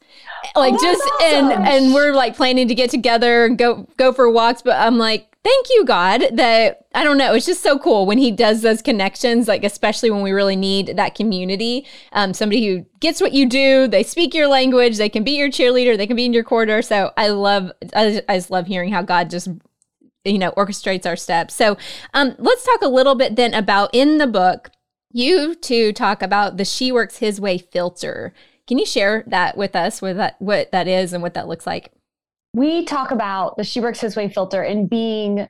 Like 0.57 0.75
oh, 0.75 0.83
just 0.83 1.03
awesome. 1.03 1.51
and 1.51 1.69
and 1.69 1.95
we're 1.95 2.15
like 2.15 2.37
planning 2.37 2.69
to 2.69 2.75
get 2.75 2.91
together 2.91 3.47
and 3.47 3.57
go 3.57 3.87
go 3.97 4.13
for 4.13 4.31
walks, 4.31 4.63
but 4.63 4.77
I'm 4.77 4.99
like 4.99 5.33
thank 5.45 5.67
you, 5.71 5.85
God, 5.85 6.25
that 6.33 6.87
I 6.95 7.05
don't 7.05 7.19
know. 7.19 7.35
It's 7.35 7.47
just 7.47 7.63
so 7.63 7.79
cool 7.79 8.07
when 8.07 8.19
He 8.19 8.31
does 8.31 8.63
those 8.63 8.83
connections, 8.83 9.49
like 9.49 9.65
especially 9.65 10.11
when 10.11 10.23
we 10.23 10.33
really 10.33 10.57
need 10.57 10.97
that 10.97 11.15
community. 11.15 11.87
Um, 12.13 12.35
somebody 12.35 12.67
who 12.67 12.87
gets 13.01 13.21
what 13.21 13.33
you 13.33 13.49
do, 13.49 13.89
they 13.89 14.03
speak 14.03 14.35
your 14.35 14.49
language, 14.49 14.99
they 14.99 15.09
can 15.09 15.25
be 15.25 15.33
your 15.33 15.49
cheerleader, 15.49 15.97
they 15.97 16.07
can 16.07 16.17
be 16.17 16.25
in 16.25 16.33
your 16.33 16.45
corner. 16.45 16.83
So 16.83 17.13
I 17.17 17.29
love, 17.29 17.73
I, 17.95 18.23
I 18.29 18.37
just 18.37 18.51
love 18.51 18.67
hearing 18.67 18.93
how 18.93 19.03
God 19.03 19.31
just 19.31 19.49
you 20.25 20.39
know 20.39 20.53
orchestrates 20.53 21.07
our 21.07 21.17
steps. 21.17 21.55
So 21.55 21.77
um, 22.15 22.35
let's 22.39 22.65
talk 22.65 22.83
a 22.83 22.89
little 22.89 23.15
bit 23.15 23.37
then 23.37 23.55
about 23.55 23.91
in 23.93 24.19
the 24.19 24.27
book. 24.27 24.71
You 25.15 25.55
two 25.55 25.93
talk 25.93 26.23
about 26.23 26.57
the 26.57 26.65
She 26.65 26.91
Works 26.91 27.19
His 27.19 27.41
Way 27.41 27.59
filter. 27.59 28.33
Can 28.73 28.79
you 28.79 28.87
share 28.87 29.23
that 29.27 29.59
with 29.59 29.77
us, 29.77 30.01
with 30.01 30.17
that 30.17 30.41
what 30.41 30.73
that 30.73 30.89
is 30.89 31.13
and 31.13 31.23
what 31.23 31.35
that 31.35 31.47
looks 31.47 31.67
like? 31.67 31.93
we 32.55 32.85
talk 32.85 33.11
about 33.11 33.57
the 33.57 33.65
She 33.65 33.81
Works 33.81 34.01
His 34.01 34.17
Way 34.17 34.29
filter 34.29 34.63
and 34.63 34.89
being 34.89 35.47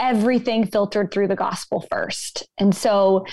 everything 0.00 0.66
filtered 0.66 1.10
through 1.10 1.28
the 1.28 1.36
gospel 1.36 1.86
first. 1.90 2.48
And 2.58 2.74
so 2.74 3.26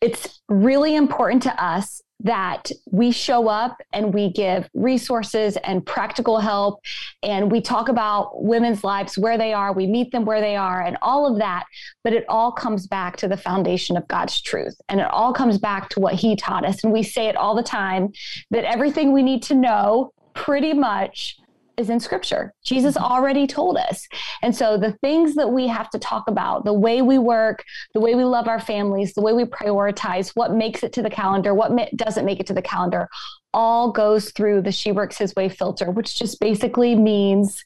it's 0.00 0.40
really 0.48 0.94
important 0.94 1.42
to 1.44 1.64
us 1.64 2.00
that 2.20 2.70
we 2.90 3.10
show 3.10 3.48
up 3.48 3.80
and 3.92 4.12
we 4.12 4.32
give 4.32 4.68
resources 4.74 5.56
and 5.58 5.84
practical 5.84 6.40
help 6.40 6.80
and 7.22 7.52
we 7.52 7.60
talk 7.60 7.88
about 7.88 8.42
women's 8.42 8.82
lives 8.82 9.18
where 9.18 9.36
they 9.36 9.52
are 9.52 9.72
we 9.72 9.86
meet 9.86 10.10
them 10.12 10.24
where 10.24 10.40
they 10.40 10.56
are 10.56 10.82
and 10.82 10.96
all 11.02 11.30
of 11.30 11.38
that. 11.38 11.64
But 12.02 12.12
it 12.12 12.24
all 12.28 12.52
comes 12.52 12.86
back 12.86 13.16
to 13.18 13.28
the 13.28 13.36
foundation 13.36 13.96
of 13.96 14.08
God's 14.08 14.40
truth 14.40 14.80
and 14.88 15.00
it 15.00 15.06
all 15.10 15.32
comes 15.32 15.58
back 15.58 15.88
to 15.90 16.00
what 16.00 16.14
he 16.14 16.36
taught 16.36 16.64
us. 16.64 16.82
And 16.82 16.92
we 16.92 17.02
say 17.02 17.26
it 17.26 17.36
all 17.36 17.54
the 17.54 17.62
time 17.62 18.12
that 18.50 18.64
everything 18.64 19.12
we 19.12 19.22
need 19.22 19.42
to 19.44 19.54
know 19.54 20.12
pretty 20.34 20.72
much 20.72 21.38
is 21.76 21.90
in 21.90 22.00
scripture. 22.00 22.54
Jesus 22.64 22.96
mm-hmm. 22.96 23.04
already 23.04 23.46
told 23.46 23.76
us. 23.76 24.06
And 24.42 24.54
so 24.54 24.78
the 24.78 24.92
things 25.02 25.34
that 25.34 25.48
we 25.48 25.66
have 25.68 25.90
to 25.90 25.98
talk 25.98 26.28
about, 26.28 26.64
the 26.64 26.72
way 26.72 27.02
we 27.02 27.18
work, 27.18 27.64
the 27.94 28.00
way 28.00 28.14
we 28.14 28.24
love 28.24 28.48
our 28.48 28.60
families, 28.60 29.14
the 29.14 29.22
way 29.22 29.32
we 29.32 29.44
prioritize, 29.44 30.32
what 30.34 30.52
makes 30.52 30.82
it 30.82 30.92
to 30.94 31.02
the 31.02 31.10
calendar, 31.10 31.54
what 31.54 31.72
ma- 31.72 31.86
doesn't 31.94 32.24
make 32.24 32.40
it 32.40 32.46
to 32.46 32.54
the 32.54 32.62
calendar, 32.62 33.08
all 33.52 33.90
goes 33.90 34.32
through 34.32 34.62
the 34.62 34.72
She 34.72 34.92
Works 34.92 35.18
His 35.18 35.34
Way 35.34 35.48
filter, 35.48 35.90
which 35.90 36.18
just 36.18 36.40
basically 36.40 36.94
means 36.94 37.62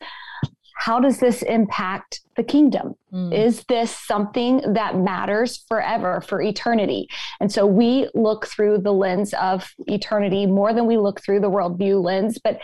how 0.81 0.99
does 0.99 1.19
this 1.19 1.43
impact 1.43 2.23
the 2.37 2.43
kingdom? 2.43 2.95
Mm. 3.13 3.35
Is 3.35 3.65
this 3.69 3.95
something 3.95 4.63
that 4.73 4.97
matters 4.97 5.59
forever, 5.69 6.23
for 6.23 6.41
eternity? 6.41 7.07
And 7.39 7.53
so 7.53 7.67
we 7.67 8.09
look 8.15 8.47
through 8.47 8.79
the 8.79 8.93
lens 8.93 9.35
of 9.35 9.71
eternity 9.89 10.47
more 10.47 10.73
than 10.73 10.87
we 10.87 10.97
look 10.97 11.21
through 11.21 11.41
the 11.41 11.51
worldview 11.51 12.03
lens. 12.03 12.39
But 12.43 12.61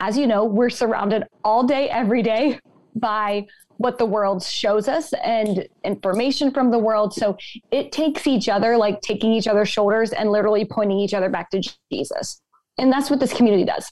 as 0.00 0.16
you 0.16 0.26
know, 0.26 0.44
we're 0.44 0.70
surrounded 0.70 1.24
all 1.44 1.64
day, 1.64 1.88
every 1.88 2.22
day 2.22 2.58
by 2.94 3.46
what 3.76 3.96
the 3.96 4.04
world 4.04 4.42
shows 4.42 4.88
us 4.88 5.12
and 5.24 5.66
information 5.84 6.50
from 6.50 6.70
the 6.70 6.78
world. 6.78 7.14
So 7.14 7.38
it 7.70 7.92
takes 7.92 8.26
each 8.26 8.48
other, 8.48 8.76
like 8.76 9.00
taking 9.00 9.32
each 9.32 9.46
other's 9.46 9.68
shoulders 9.68 10.12
and 10.12 10.30
literally 10.30 10.66
pointing 10.66 10.98
each 10.98 11.14
other 11.14 11.30
back 11.30 11.50
to 11.50 11.62
Jesus. 11.90 12.42
And 12.76 12.92
that's 12.92 13.08
what 13.08 13.20
this 13.20 13.32
community 13.32 13.64
does. 13.64 13.90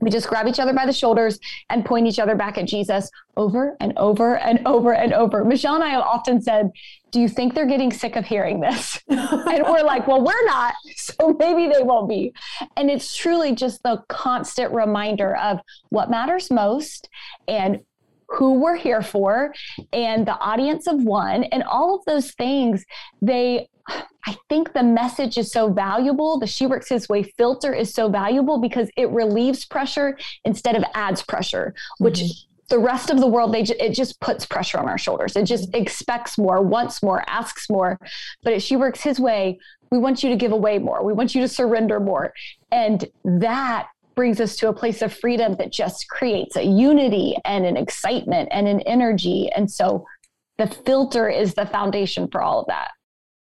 We 0.00 0.10
just 0.10 0.28
grab 0.28 0.46
each 0.46 0.60
other 0.60 0.74
by 0.74 0.84
the 0.84 0.92
shoulders 0.92 1.38
and 1.70 1.86
point 1.86 2.06
each 2.06 2.18
other 2.18 2.34
back 2.34 2.58
at 2.58 2.66
Jesus 2.66 3.10
over 3.38 3.76
and 3.80 3.94
over 3.96 4.36
and 4.36 4.60
over 4.66 4.92
and 4.92 5.14
over. 5.14 5.42
Michelle 5.42 5.76
and 5.76 5.84
I 5.84 5.88
have 5.88 6.02
often 6.02 6.42
said, 6.42 6.70
Do 7.10 7.20
you 7.20 7.28
think 7.28 7.54
they're 7.54 7.66
getting 7.66 7.92
sick 7.92 8.16
of 8.16 8.24
hearing 8.24 8.60
this? 8.60 9.00
and 9.08 9.64
we're 9.64 9.82
like, 9.82 10.06
Well, 10.06 10.22
we're 10.22 10.46
not. 10.46 10.74
So 10.96 11.36
maybe 11.38 11.72
they 11.72 11.82
won't 11.82 12.08
be. 12.08 12.32
And 12.76 12.90
it's 12.90 13.16
truly 13.16 13.54
just 13.54 13.82
the 13.82 14.02
constant 14.08 14.72
reminder 14.72 15.36
of 15.36 15.60
what 15.88 16.10
matters 16.10 16.50
most 16.50 17.08
and 17.48 17.80
who 18.28 18.60
we're 18.60 18.76
here 18.76 19.02
for 19.02 19.52
and 19.92 20.24
the 20.26 20.38
audience 20.38 20.86
of 20.86 21.02
one 21.02 21.44
and 21.44 21.64
all 21.64 21.96
of 21.96 22.04
those 22.04 22.30
things 22.32 22.84
they 23.20 23.68
I 24.26 24.36
think 24.48 24.72
the 24.72 24.82
message 24.82 25.38
is 25.38 25.50
so 25.50 25.72
valuable. 25.72 26.38
The 26.38 26.46
She 26.46 26.66
Works 26.66 26.88
His 26.88 27.08
Way 27.08 27.22
filter 27.22 27.72
is 27.72 27.92
so 27.92 28.08
valuable 28.08 28.60
because 28.60 28.90
it 28.96 29.10
relieves 29.10 29.64
pressure 29.64 30.18
instead 30.44 30.76
of 30.76 30.84
adds 30.94 31.22
pressure, 31.22 31.74
which 31.98 32.20
mm-hmm. 32.20 32.49
The 32.70 32.78
rest 32.78 33.10
of 33.10 33.18
the 33.18 33.26
world, 33.26 33.52
they 33.52 33.62
it 33.62 33.92
just 33.92 34.20
puts 34.20 34.46
pressure 34.46 34.78
on 34.78 34.88
our 34.88 34.96
shoulders. 34.96 35.36
It 35.36 35.44
just 35.44 35.74
expects 35.74 36.38
more, 36.38 36.62
wants 36.62 37.02
more, 37.02 37.22
asks 37.28 37.68
more. 37.68 37.98
But 38.42 38.54
if 38.54 38.62
She 38.62 38.76
Works 38.76 39.02
His 39.02 39.20
Way, 39.20 39.58
we 39.90 39.98
want 39.98 40.22
you 40.22 40.30
to 40.30 40.36
give 40.36 40.52
away 40.52 40.78
more. 40.78 41.04
We 41.04 41.12
want 41.12 41.34
you 41.34 41.40
to 41.42 41.48
surrender 41.48 42.00
more. 42.00 42.32
And 42.70 43.04
that 43.24 43.88
brings 44.14 44.40
us 44.40 44.56
to 44.56 44.68
a 44.68 44.72
place 44.72 45.02
of 45.02 45.12
freedom 45.12 45.56
that 45.56 45.72
just 45.72 46.08
creates 46.08 46.56
a 46.56 46.64
unity 46.64 47.36
and 47.44 47.66
an 47.66 47.76
excitement 47.76 48.48
and 48.52 48.68
an 48.68 48.80
energy. 48.82 49.50
And 49.54 49.70
so 49.70 50.06
the 50.58 50.68
filter 50.68 51.28
is 51.28 51.54
the 51.54 51.66
foundation 51.66 52.28
for 52.28 52.40
all 52.40 52.60
of 52.60 52.66
that. 52.68 52.90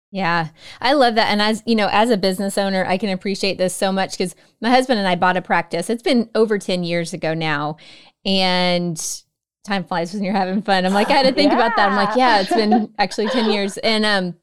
Yeah, 0.10 0.50
I 0.80 0.94
love 0.94 1.16
that. 1.16 1.30
And 1.30 1.42
as 1.42 1.62
you 1.66 1.76
know, 1.76 1.90
as 1.92 2.10
a 2.10 2.18
business 2.18 2.58
owner, 2.58 2.86
I 2.86 2.98
can 2.98 3.10
appreciate 3.10 3.58
this 3.58 3.76
so 3.76 3.92
much 3.92 4.12
because 4.12 4.36
my 4.62 4.70
husband 4.70 5.00
and 5.00 5.08
I 5.08 5.16
bought 5.16 5.36
a 5.36 5.42
practice. 5.42 5.90
It's 5.90 6.02
been 6.02 6.30
over 6.34 6.58
10 6.58 6.84
years 6.84 7.14
ago 7.14 7.34
now. 7.34 7.76
And 8.26 9.02
time 9.64 9.84
flies 9.84 10.14
when 10.14 10.24
you're 10.24 10.34
having 10.34 10.62
fun. 10.62 10.86
I'm 10.86 10.94
like, 10.94 11.10
I 11.10 11.14
had 11.14 11.28
to 11.28 11.34
think 11.34 11.52
yeah. 11.52 11.58
about 11.58 11.76
that. 11.76 11.90
I'm 11.90 11.96
like, 11.96 12.16
yeah, 12.16 12.42
it's 12.42 12.54
been 12.54 12.94
actually 12.98 13.28
10 13.28 13.52
years. 13.52 13.78
And 13.78 14.06
um, 14.06 14.36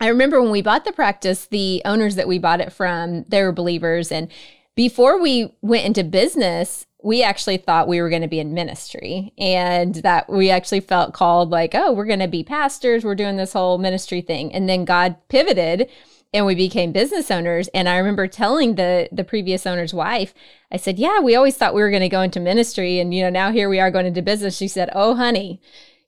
I 0.00 0.08
remember 0.08 0.40
when 0.40 0.50
we 0.50 0.62
bought 0.62 0.84
the 0.84 0.92
practice, 0.92 1.46
the 1.46 1.82
owners 1.84 2.14
that 2.14 2.28
we 2.28 2.38
bought 2.38 2.60
it 2.60 2.72
from, 2.72 3.24
they 3.28 3.42
were 3.42 3.52
believers. 3.52 4.10
And 4.10 4.30
before 4.74 5.20
we 5.20 5.54
went 5.60 5.84
into 5.84 6.04
business, 6.04 6.86
we 7.02 7.22
actually 7.22 7.56
thought 7.56 7.88
we 7.88 8.00
were 8.00 8.10
going 8.10 8.22
to 8.22 8.28
be 8.28 8.40
in 8.40 8.54
ministry 8.54 9.32
and 9.38 9.96
that 9.96 10.28
we 10.30 10.50
actually 10.50 10.80
felt 10.80 11.14
called 11.14 11.50
like, 11.50 11.74
oh, 11.74 11.92
we're 11.92 12.04
going 12.06 12.18
to 12.20 12.28
be 12.28 12.44
pastors. 12.44 13.04
We're 13.04 13.14
doing 13.14 13.36
this 13.36 13.52
whole 13.52 13.78
ministry 13.78 14.20
thing. 14.20 14.52
And 14.52 14.68
then 14.68 14.84
God 14.84 15.16
pivoted 15.28 15.88
and 16.32 16.46
we 16.46 16.54
became 16.54 16.92
business 16.92 17.30
owners. 17.30 17.68
And 17.68 17.88
I 17.88 17.96
remember 17.98 18.26
telling 18.26 18.76
the 18.76 19.08
the 19.10 19.24
previous 19.24 19.66
owner's 19.66 19.94
wife, 19.94 20.34
I 20.70 20.76
said, 20.76 20.98
Yeah, 20.98 21.20
we 21.20 21.34
always 21.34 21.56
thought 21.56 21.74
we 21.74 21.82
were 21.82 21.90
going 21.90 22.02
to 22.02 22.08
go 22.08 22.22
into 22.22 22.40
ministry. 22.40 22.98
And 22.98 23.12
you 23.14 23.22
know, 23.22 23.30
now 23.30 23.52
here 23.52 23.68
we 23.68 23.80
are 23.80 23.90
going 23.90 24.06
into 24.06 24.22
business. 24.22 24.56
She 24.56 24.68
said, 24.68 24.90
Oh, 24.94 25.14
honey, 25.16 25.60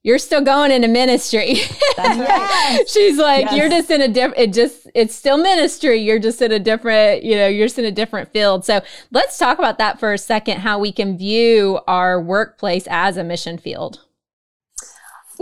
you're 0.03 0.19
still 0.19 0.41
going 0.41 0.73
into 0.73 0.89
ministry. 0.89 1.55
Right. 1.97 2.85
She's 2.89 3.19
like, 3.19 3.45
yes. 3.45 3.57
you're 3.57 3.69
just 3.69 3.91
in 3.91 4.01
a 4.01 4.09
different, 4.09 4.39
it 4.39 4.53
just, 4.53 4.89
it's 4.95 5.15
still 5.15 5.39
ministry. 5.39 5.99
You're 5.99 6.19
just 6.19 6.43
in 6.43 6.51
a 6.51 6.59
different, 6.59 7.23
you 7.23 7.37
know, 7.37 7.47
you're 7.47 7.67
just 7.67 7.79
in 7.79 7.85
a 7.85 7.93
different 7.93 8.33
field. 8.33 8.65
So 8.65 8.81
let's 9.13 9.39
talk 9.39 9.59
about 9.59 9.79
that 9.79 10.01
for 10.01 10.13
a 10.13 10.19
second, 10.19 10.61
how 10.61 10.79
we 10.79 10.91
can 10.91 11.17
view 11.17 11.81
our 11.87 12.21
workplace 12.21 12.89
as 12.91 13.17
a 13.17 13.23
mission 13.23 13.59
field. 13.59 14.01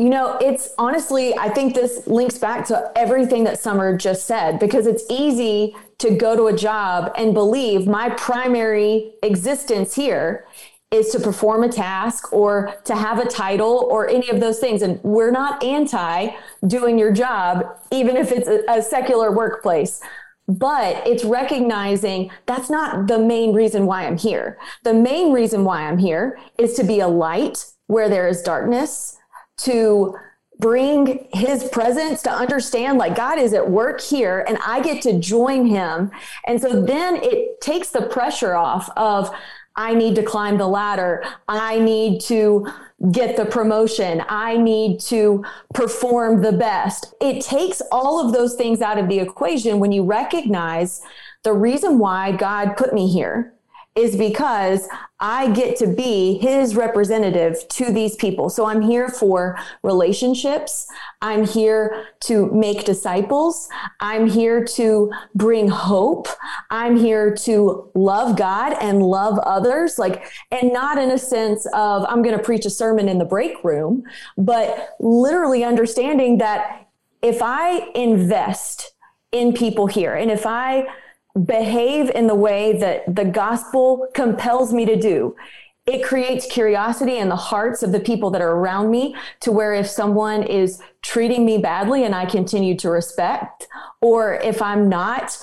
You 0.01 0.09
know, 0.09 0.39
it's 0.41 0.71
honestly, 0.79 1.37
I 1.37 1.51
think 1.51 1.75
this 1.75 2.07
links 2.07 2.39
back 2.39 2.67
to 2.69 2.91
everything 2.97 3.45
that 3.45 3.61
Summer 3.61 3.95
just 3.95 4.27
said 4.27 4.59
because 4.59 4.87
it's 4.87 5.05
easy 5.11 5.77
to 5.99 6.11
go 6.11 6.35
to 6.35 6.47
a 6.47 6.57
job 6.57 7.13
and 7.19 7.35
believe 7.35 7.87
my 7.87 8.09
primary 8.09 9.13
existence 9.23 9.95
here 9.95 10.47
is 10.91 11.11
to 11.11 11.21
perform 11.21 11.65
a 11.65 11.69
task 11.69 12.33
or 12.33 12.75
to 12.85 12.97
have 12.97 13.19
a 13.19 13.29
title 13.29 13.87
or 13.91 14.09
any 14.09 14.31
of 14.31 14.41
those 14.41 14.59
things. 14.59 14.81
And 14.81 15.05
we're 15.05 15.31
not 15.31 15.63
anti 15.63 16.31
doing 16.67 16.99
your 16.99 17.13
job, 17.13 17.67
even 17.93 18.17
if 18.17 18.33
it's 18.33 18.49
a, 18.49 18.65
a, 18.69 18.81
secular 18.81 19.31
workplace. 19.31 20.01
But 20.49 21.07
it's 21.07 21.25
recognizing 21.25 22.31
that's 22.47 22.71
not 22.71 23.07
the 23.07 23.19
main 23.19 23.53
reason 23.53 23.85
why 23.85 24.07
I'm 24.07 24.17
here. 24.17 24.59
The 24.83 24.95
main 24.95 25.31
reason 25.31 25.67
why 25.67 25.83
I'm 25.83 25.99
here 25.99 26.41
is 26.57 26.73
to 26.77 26.85
be 26.85 27.01
a 27.01 27.09
light 27.09 27.67
where 27.87 28.09
there 28.09 28.27
is 28.27 28.41
darkness, 28.41 29.19
to 29.65 30.17
bring 30.61 31.27
his 31.33 31.65
presence 31.71 32.23
to 32.23 32.31
understand 32.31 32.99
like 32.99 33.17
God 33.17 33.39
is 33.39 33.55
at 33.55 33.71
work 33.71 34.01
here 34.01 34.45
and 34.47 34.59
I 34.65 34.81
get 34.81 35.03
to 35.03 35.19
join 35.19 35.67
him. 35.67 36.11
And 36.47 36.61
so 36.61 36.83
then 36.83 37.17
it 37.17 37.61
takes 37.61 37.89
the 37.89 38.03
pressure 38.03 38.55
off 38.55 38.91
of 38.97 39.35
I 39.77 39.95
need 39.95 40.15
to 40.17 40.23
climb 40.23 40.59
the 40.59 40.67
ladder. 40.67 41.25
I 41.49 41.79
need 41.79 42.21
to 42.23 42.69
get 43.13 43.37
the 43.37 43.47
promotion. 43.47 44.23
I 44.29 44.59
need 44.59 45.01
to 45.03 45.45
perform 45.73 46.43
the 46.43 46.53
best. 46.53 47.15
It 47.21 47.43
takes 47.43 47.81
all 47.91 48.25
of 48.25 48.35
those 48.35 48.57
things 48.57 48.83
out 48.83 48.99
of 48.99 49.09
the 49.09 49.21
equation 49.21 49.79
when 49.79 49.93
you 49.93 50.05
recognize 50.05 51.01
the 51.45 51.55
reason 51.55 51.99
why 51.99 52.33
God 52.33 52.77
put 52.77 52.93
me 52.93 53.11
here 53.11 53.55
is 54.01 54.17
because 54.17 54.89
I 55.21 55.51
get 55.51 55.77
to 55.79 55.87
be 55.87 56.39
his 56.39 56.75
representative 56.75 57.69
to 57.69 57.93
these 57.93 58.17
people. 58.17 58.49
So 58.49 58.65
I'm 58.65 58.81
here 58.81 59.09
for 59.09 59.59
relationships. 59.83 60.87
I'm 61.21 61.45
here 61.45 62.07
to 62.21 62.51
make 62.53 62.87
disciples. 62.87 63.69
I'm 64.01 64.27
here 64.27 64.65
to 64.65 65.13
bring 65.35 65.69
hope. 65.69 66.29
I'm 66.71 66.97
here 66.97 67.35
to 67.35 67.91
love 67.95 68.39
God 68.39 68.77
and 68.81 69.03
love 69.03 69.39
others. 69.41 69.99
Like, 69.99 70.25
and 70.51 70.73
not 70.73 70.97
in 70.97 71.11
a 71.11 71.19
sense 71.19 71.67
of 71.75 72.07
I'm 72.09 72.23
going 72.23 72.37
to 72.37 72.43
preach 72.43 72.65
a 72.65 72.71
sermon 72.71 73.09
in 73.09 73.19
the 73.19 73.27
break 73.27 73.63
room, 73.63 74.05
but 74.39 74.97
literally 75.01 75.63
understanding 75.65 76.39
that 76.39 76.89
if 77.21 77.43
I 77.43 77.91
invest 77.95 78.95
in 79.33 79.53
people 79.53 79.87
here 79.87 80.15
and 80.15 80.31
if 80.31 80.47
I 80.47 80.87
behave 81.45 82.11
in 82.11 82.27
the 82.27 82.35
way 82.35 82.79
that 82.79 83.15
the 83.15 83.25
gospel 83.25 84.09
compels 84.15 84.73
me 84.73 84.85
to 84.85 84.97
do, 84.97 85.37
it 85.87 86.05
creates 86.05 86.47
curiosity 86.47 87.19
in 87.19 87.29
the 87.29 87.37
hearts 87.37 87.83
of 87.83 87.93
the 87.93 88.01
people 88.01 88.31
that 88.31 88.43
are 88.43 88.53
around 88.53 88.91
me 88.91 89.17
to 89.41 89.51
where 89.51 89.75
if 89.75 89.89
someone 89.89 90.43
is 90.43 90.81
treating 91.03 91.45
me 91.45 91.59
badly 91.59 92.05
and 92.05 92.15
I 92.15 92.27
continue 92.27 92.77
to 92.77 92.91
respect, 92.91 93.67
or 94.01 94.35
if 94.35 94.61
I'm 94.61 94.89
not 94.89 95.39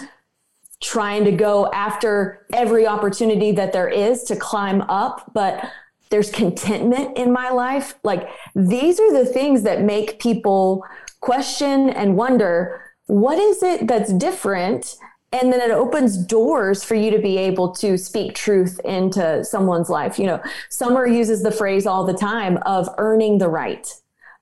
trying 0.82 1.26
to 1.26 1.32
go 1.32 1.72
after 1.72 2.46
every 2.54 2.86
opportunity 2.86 3.52
that 3.54 3.74
there 3.74 3.90
is 3.90 4.24
to 4.26 4.36
climb 4.36 4.82
up, 4.82 5.32
but 5.34 5.72
there's 6.10 6.30
contentment 6.32 7.18
in 7.18 7.32
my 7.32 7.50
life. 7.50 7.96
Like 8.04 8.30
these 8.56 9.00
are 9.00 9.12
the 9.12 9.26
things 9.26 9.64
that 9.64 9.82
make 9.82 10.20
people 10.20 10.86
question 11.20 11.90
and 11.90 12.16
wonder 12.16 12.82
what 13.08 13.40
is 13.40 13.64
it 13.64 13.88
that's 13.88 14.14
different 14.14 14.98
and 15.32 15.52
then 15.52 15.60
it 15.60 15.72
opens 15.72 16.18
doors 16.18 16.84
for 16.84 16.96
you 16.96 17.12
to 17.12 17.20
be 17.20 17.38
able 17.38 17.74
to 17.76 17.98
speak 17.98 18.34
truth 18.34 18.80
into 18.86 19.44
someone's 19.44 19.90
life. 19.90 20.18
You 20.20 20.28
know 20.28 20.44
summer 20.70 21.06
uses 21.06 21.44
the 21.44 21.52
phrase 21.52 21.86
all 21.86 22.06
the 22.06 22.14
time 22.14 22.58
of 22.66 22.90
earning 22.98 23.38
the 23.38 23.50
right 23.50 23.88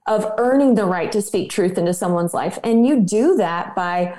of 0.08 0.32
earning 0.38 0.76
the 0.76 0.86
right 0.86 1.12
to 1.12 1.22
speak 1.22 1.50
truth 1.50 1.80
into 1.80 1.94
someone's 1.94 2.34
life. 2.34 2.60
And 2.64 2.86
you 2.86 3.02
do 3.02 3.36
that 3.38 3.76
by 3.76 4.16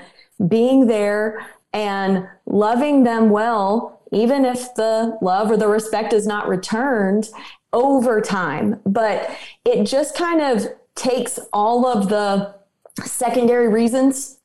being 0.48 0.86
there 0.86 1.46
and 1.72 2.26
loving 2.44 3.04
them 3.04 3.30
well 3.30 3.96
even 4.12 4.44
if 4.44 4.74
the 4.74 5.18
love 5.20 5.50
or 5.50 5.56
the 5.56 5.68
respect 5.68 6.12
is 6.12 6.26
not 6.26 6.48
returned 6.48 7.28
over 7.72 8.20
time. 8.20 8.80
But 8.86 9.30
it 9.64 9.84
just 9.84 10.16
kind 10.16 10.40
of 10.40 10.66
takes 10.94 11.38
all 11.52 11.86
of 11.86 12.08
the 12.08 12.54
secondary 13.04 13.68
reasons 13.68 14.35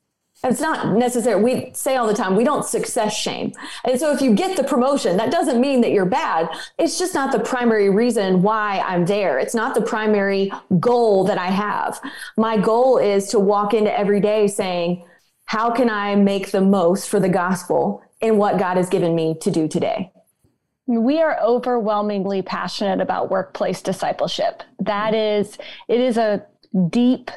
it's 0.43 0.61
not 0.61 0.97
necessary. 0.97 1.41
We 1.41 1.71
say 1.73 1.95
all 1.97 2.07
the 2.07 2.13
time, 2.13 2.35
we 2.35 2.43
don't 2.43 2.65
success 2.65 3.15
shame. 3.15 3.53
And 3.85 3.99
so 3.99 4.11
if 4.11 4.21
you 4.21 4.33
get 4.33 4.57
the 4.57 4.63
promotion, 4.63 5.17
that 5.17 5.31
doesn't 5.31 5.61
mean 5.61 5.81
that 5.81 5.91
you're 5.91 6.05
bad. 6.05 6.49
It's 6.79 6.97
just 6.97 7.13
not 7.13 7.31
the 7.31 7.39
primary 7.39 7.89
reason 7.89 8.41
why 8.41 8.79
I'm 8.79 9.05
there. 9.05 9.37
It's 9.37 9.53
not 9.53 9.75
the 9.75 9.81
primary 9.81 10.51
goal 10.79 11.23
that 11.25 11.37
I 11.37 11.47
have. 11.47 12.01
My 12.37 12.57
goal 12.57 12.97
is 12.97 13.27
to 13.27 13.39
walk 13.39 13.73
into 13.73 13.95
every 13.97 14.19
day 14.19 14.47
saying, 14.47 15.05
how 15.45 15.69
can 15.69 15.89
I 15.89 16.15
make 16.15 16.51
the 16.51 16.61
most 16.61 17.09
for 17.09 17.19
the 17.19 17.29
gospel 17.29 18.01
in 18.19 18.37
what 18.37 18.57
God 18.57 18.77
has 18.77 18.89
given 18.89 19.13
me 19.13 19.35
to 19.41 19.51
do 19.51 19.67
today? 19.67 20.11
We 20.87 21.21
are 21.21 21.39
overwhelmingly 21.39 22.41
passionate 22.41 22.99
about 22.99 23.29
workplace 23.29 23.81
discipleship. 23.81 24.63
That 24.79 25.13
is, 25.13 25.57
it 25.87 26.01
is 26.01 26.17
a 26.17 26.45
deep, 26.89 27.29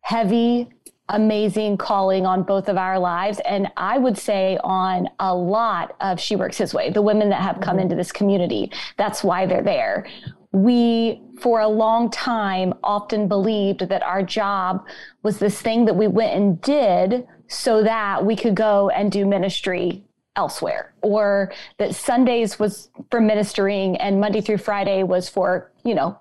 heavy, 0.00 0.68
amazing 1.08 1.76
calling 1.76 2.26
on 2.26 2.42
both 2.42 2.68
of 2.68 2.76
our 2.76 2.98
lives. 2.98 3.40
And 3.40 3.68
I 3.76 3.98
would 3.98 4.18
say 4.18 4.58
on 4.62 5.08
a 5.18 5.34
lot 5.34 5.96
of 6.00 6.20
She 6.20 6.36
Works 6.36 6.58
His 6.58 6.74
Way, 6.74 6.90
the 6.90 7.02
women 7.02 7.28
that 7.30 7.40
have 7.40 7.60
come 7.60 7.76
mm-hmm. 7.76 7.84
into 7.84 7.96
this 7.96 8.12
community. 8.12 8.70
That's 8.96 9.24
why 9.24 9.46
they're 9.46 9.62
there. 9.62 10.06
We, 10.52 11.22
for 11.40 11.60
a 11.60 11.68
long 11.68 12.10
time, 12.10 12.74
often 12.82 13.28
believed 13.28 13.80
that 13.80 14.02
our 14.02 14.22
job 14.22 14.86
was 15.22 15.38
this 15.38 15.60
thing 15.60 15.84
that 15.84 15.96
we 15.96 16.06
went 16.06 16.34
and 16.34 16.60
did 16.60 17.26
so 17.48 17.82
that 17.82 18.24
we 18.24 18.36
could 18.36 18.54
go 18.54 18.90
and 18.90 19.10
do 19.12 19.26
ministry 19.26 20.04
elsewhere 20.36 20.94
or 21.02 21.52
that 21.78 21.94
Sundays 21.94 22.58
was 22.58 22.90
for 23.10 23.20
ministering 23.20 23.96
and 23.96 24.20
Monday 24.20 24.40
through 24.40 24.58
Friday 24.58 25.02
was 25.02 25.28
for, 25.28 25.72
you 25.84 25.94
know, 25.94 26.18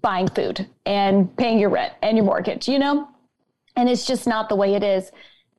buying 0.00 0.28
food 0.28 0.66
and 0.86 1.34
paying 1.36 1.58
your 1.58 1.70
rent 1.70 1.92
and 2.02 2.16
your 2.16 2.24
mortgage, 2.24 2.68
you 2.68 2.78
know? 2.78 3.08
And 3.76 3.88
it's 3.88 4.06
just 4.06 4.26
not 4.26 4.48
the 4.48 4.56
way 4.56 4.74
it 4.74 4.82
is. 4.82 5.10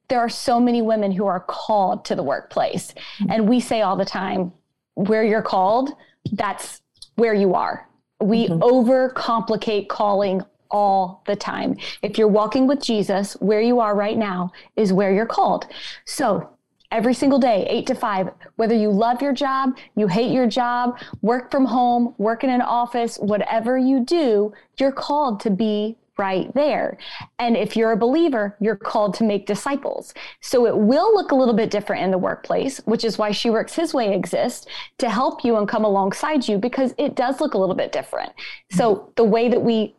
There 0.07 0.19
are 0.19 0.29
so 0.29 0.59
many 0.59 0.81
women 0.81 1.11
who 1.11 1.25
are 1.25 1.39
called 1.39 2.05
to 2.05 2.15
the 2.15 2.23
workplace. 2.23 2.93
And 3.29 3.47
we 3.47 3.59
say 3.59 3.81
all 3.81 3.95
the 3.95 4.05
time, 4.05 4.51
where 4.95 5.23
you're 5.23 5.41
called, 5.41 5.91
that's 6.33 6.81
where 7.15 7.33
you 7.33 7.55
are. 7.55 7.87
We 8.19 8.47
mm-hmm. 8.47 8.61
overcomplicate 8.61 9.87
calling 9.87 10.41
all 10.69 11.23
the 11.27 11.35
time. 11.35 11.77
If 12.01 12.17
you're 12.17 12.27
walking 12.27 12.67
with 12.67 12.81
Jesus, 12.81 13.33
where 13.33 13.61
you 13.61 13.79
are 13.79 13.95
right 13.95 14.17
now 14.17 14.51
is 14.75 14.93
where 14.93 15.13
you're 15.13 15.25
called. 15.25 15.67
So 16.05 16.49
every 16.91 17.13
single 17.13 17.39
day, 17.39 17.65
eight 17.69 17.87
to 17.87 17.95
five, 17.95 18.29
whether 18.55 18.75
you 18.75 18.89
love 18.89 19.21
your 19.21 19.33
job, 19.33 19.77
you 19.95 20.07
hate 20.07 20.31
your 20.31 20.47
job, 20.47 20.99
work 21.21 21.51
from 21.51 21.65
home, 21.65 22.13
work 22.17 22.43
in 22.43 22.49
an 22.49 22.61
office, 22.61 23.17
whatever 23.17 23.77
you 23.77 24.03
do, 24.03 24.53
you're 24.77 24.91
called 24.91 25.39
to 25.41 25.49
be 25.49 25.97
right 26.17 26.53
there. 26.53 26.97
And 27.39 27.55
if 27.55 27.75
you're 27.75 27.91
a 27.91 27.97
believer, 27.97 28.55
you're 28.59 28.75
called 28.75 29.13
to 29.15 29.23
make 29.23 29.45
disciples. 29.45 30.13
So 30.41 30.65
it 30.65 30.77
will 30.77 31.13
look 31.13 31.31
a 31.31 31.35
little 31.35 31.53
bit 31.53 31.71
different 31.71 32.03
in 32.03 32.11
the 32.11 32.17
workplace, 32.17 32.79
which 32.79 33.03
is 33.03 33.17
why 33.17 33.31
She 33.31 33.49
Works 33.49 33.73
His 33.73 33.93
Way 33.93 34.13
exists 34.13 34.67
to 34.99 35.09
help 35.09 35.43
you 35.43 35.57
and 35.57 35.67
come 35.67 35.85
alongside 35.85 36.47
you 36.47 36.57
because 36.57 36.93
it 36.97 37.15
does 37.15 37.41
look 37.41 37.53
a 37.53 37.57
little 37.57 37.75
bit 37.75 37.91
different. 37.91 38.31
So 38.71 38.95
mm-hmm. 38.95 39.11
the 39.15 39.23
way 39.23 39.49
that 39.49 39.61
we 39.61 39.95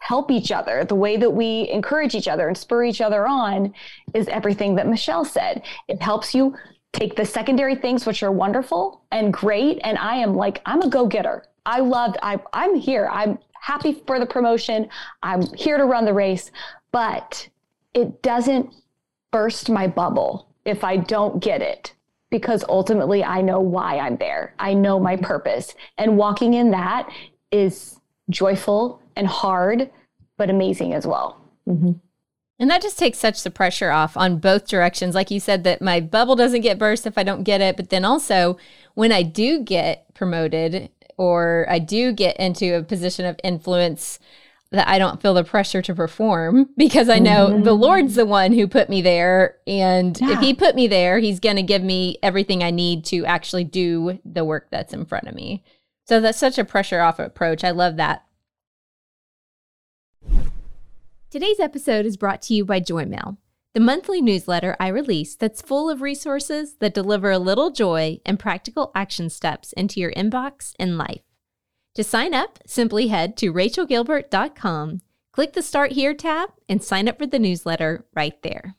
help 0.00 0.30
each 0.30 0.52
other, 0.52 0.84
the 0.84 0.94
way 0.94 1.16
that 1.16 1.30
we 1.30 1.68
encourage 1.70 2.14
each 2.14 2.28
other 2.28 2.46
and 2.46 2.56
spur 2.56 2.84
each 2.84 3.00
other 3.00 3.26
on 3.26 3.74
is 4.14 4.28
everything 4.28 4.76
that 4.76 4.86
Michelle 4.86 5.24
said. 5.24 5.62
It 5.88 6.00
helps 6.00 6.34
you 6.34 6.54
take 6.92 7.16
the 7.16 7.24
secondary 7.24 7.74
things, 7.74 8.06
which 8.06 8.22
are 8.22 8.32
wonderful 8.32 9.02
and 9.10 9.32
great. 9.32 9.80
And 9.82 9.98
I 9.98 10.16
am 10.16 10.34
like, 10.34 10.62
I'm 10.64 10.82
a 10.82 10.88
go 10.88 11.06
getter. 11.06 11.44
I 11.66 11.80
loved, 11.80 12.16
I, 12.22 12.38
I'm 12.52 12.76
here. 12.76 13.08
I'm 13.10 13.38
happy 13.60 14.02
for 14.06 14.18
the 14.18 14.26
promotion. 14.26 14.88
I'm 15.22 15.42
here 15.54 15.76
to 15.76 15.84
run 15.84 16.04
the 16.04 16.14
race, 16.14 16.50
but 16.92 17.48
it 17.94 18.22
doesn't 18.22 18.74
burst 19.30 19.70
my 19.70 19.86
bubble 19.86 20.48
if 20.64 20.84
I 20.84 20.96
don't 20.96 21.42
get 21.42 21.62
it 21.62 21.94
because 22.30 22.64
ultimately 22.68 23.22
I 23.22 23.40
know 23.40 23.60
why 23.60 23.98
I'm 23.98 24.16
there. 24.16 24.54
I 24.58 24.74
know 24.74 24.98
my 24.98 25.16
purpose. 25.16 25.74
And 25.96 26.16
walking 26.16 26.54
in 26.54 26.70
that 26.72 27.08
is 27.52 28.00
joyful 28.30 29.00
and 29.14 29.26
hard, 29.26 29.90
but 30.36 30.50
amazing 30.50 30.92
as 30.92 31.06
well. 31.06 31.40
Mm-hmm. 31.68 31.92
And 32.58 32.70
that 32.70 32.82
just 32.82 32.98
takes 32.98 33.18
such 33.18 33.42
the 33.42 33.50
pressure 33.50 33.90
off 33.90 34.16
on 34.16 34.38
both 34.38 34.66
directions. 34.66 35.14
Like 35.14 35.30
you 35.30 35.40
said, 35.40 35.64
that 35.64 35.82
my 35.82 36.00
bubble 36.00 36.36
doesn't 36.36 36.62
get 36.62 36.78
burst 36.78 37.06
if 37.06 37.18
I 37.18 37.22
don't 37.22 37.44
get 37.44 37.60
it. 37.60 37.76
But 37.76 37.90
then 37.90 38.04
also, 38.04 38.56
when 38.94 39.12
I 39.12 39.22
do 39.22 39.62
get 39.62 40.12
promoted 40.14 40.90
or 41.16 41.66
I 41.68 41.78
do 41.78 42.12
get 42.12 42.36
into 42.38 42.76
a 42.76 42.82
position 42.82 43.24
of 43.24 43.38
influence, 43.42 44.18
that 44.72 44.88
I 44.88 44.98
don't 44.98 45.22
feel 45.22 45.34
the 45.34 45.44
pressure 45.44 45.80
to 45.82 45.94
perform 45.94 46.68
because 46.76 47.08
I 47.08 47.18
know 47.18 47.48
mm-hmm. 47.48 47.62
the 47.62 47.72
Lord's 47.72 48.16
the 48.16 48.26
one 48.26 48.52
who 48.52 48.66
put 48.66 48.88
me 48.88 49.00
there. 49.00 49.56
And 49.66 50.18
yeah. 50.20 50.32
if 50.32 50.40
He 50.40 50.54
put 50.54 50.74
me 50.74 50.86
there, 50.88 51.18
He's 51.18 51.40
going 51.40 51.56
to 51.56 51.62
give 51.62 51.82
me 51.82 52.18
everything 52.22 52.62
I 52.62 52.70
need 52.70 53.04
to 53.06 53.24
actually 53.26 53.64
do 53.64 54.18
the 54.24 54.44
work 54.44 54.68
that's 54.70 54.92
in 54.92 55.04
front 55.04 55.28
of 55.28 55.34
me. 55.34 55.62
So 56.06 56.20
that's 56.20 56.38
such 56.38 56.58
a 56.58 56.64
pressure 56.64 57.00
off 57.00 57.18
approach. 57.18 57.64
I 57.64 57.70
love 57.70 57.96
that. 57.96 58.24
Today's 61.30 61.60
episode 61.60 62.06
is 62.06 62.16
brought 62.16 62.42
to 62.42 62.54
you 62.54 62.64
by 62.64 62.80
Joymail, 62.80 63.36
the 63.76 63.80
monthly 63.80 64.22
newsletter 64.22 64.74
I 64.80 64.88
release 64.88 65.34
that's 65.34 65.60
full 65.60 65.90
of 65.90 66.00
resources 66.00 66.76
that 66.76 66.94
deliver 66.94 67.30
a 67.30 67.38
little 67.38 67.70
joy 67.70 68.20
and 68.24 68.38
practical 68.38 68.90
action 68.94 69.28
steps 69.28 69.74
into 69.74 70.00
your 70.00 70.12
inbox 70.12 70.72
and 70.78 70.96
life. 70.96 71.20
To 71.96 72.02
sign 72.02 72.32
up, 72.32 72.58
simply 72.64 73.08
head 73.08 73.36
to 73.36 73.52
rachelgilbert.com, 73.52 75.02
click 75.30 75.52
the 75.52 75.60
Start 75.60 75.92
Here 75.92 76.14
tab, 76.14 76.52
and 76.70 76.82
sign 76.82 77.06
up 77.06 77.18
for 77.18 77.26
the 77.26 77.38
newsletter 77.38 78.06
right 78.14 78.40
there. 78.42 78.76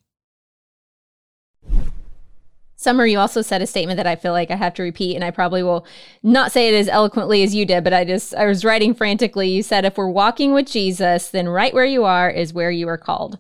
Summer, 2.76 3.06
you 3.06 3.20
also 3.20 3.44
said 3.44 3.62
a 3.62 3.68
statement 3.68 3.98
that 3.98 4.08
I 4.08 4.16
feel 4.16 4.34
like 4.34 4.50
I 4.50 4.56
have 4.56 4.74
to 4.76 4.84
repeat, 4.84 5.14
and 5.14 5.24
I 5.24 5.30
probably 5.30 5.62
will 5.62 5.86
not 6.24 6.52
say 6.52 6.74
it 6.74 6.80
as 6.80 6.88
eloquently 6.88 7.44
as 7.44 7.54
you 7.54 7.68
did, 7.68 7.84
but 7.84 7.94
I 7.94 8.04
just, 8.04 8.34
I 8.34 8.48
was 8.48 8.66
writing 8.66 8.96
frantically. 8.96 9.50
You 9.50 9.62
said, 9.62 9.86
if 9.86 9.96
we're 9.96 10.10
walking 10.10 10.54
with 10.54 10.66
Jesus, 10.66 11.28
then 11.28 11.48
right 11.48 11.74
where 11.76 11.86
you 11.86 12.04
are 12.04 12.32
is 12.32 12.52
where 12.52 12.72
you 12.72 12.88
are 12.88 12.98
called. 12.98 13.38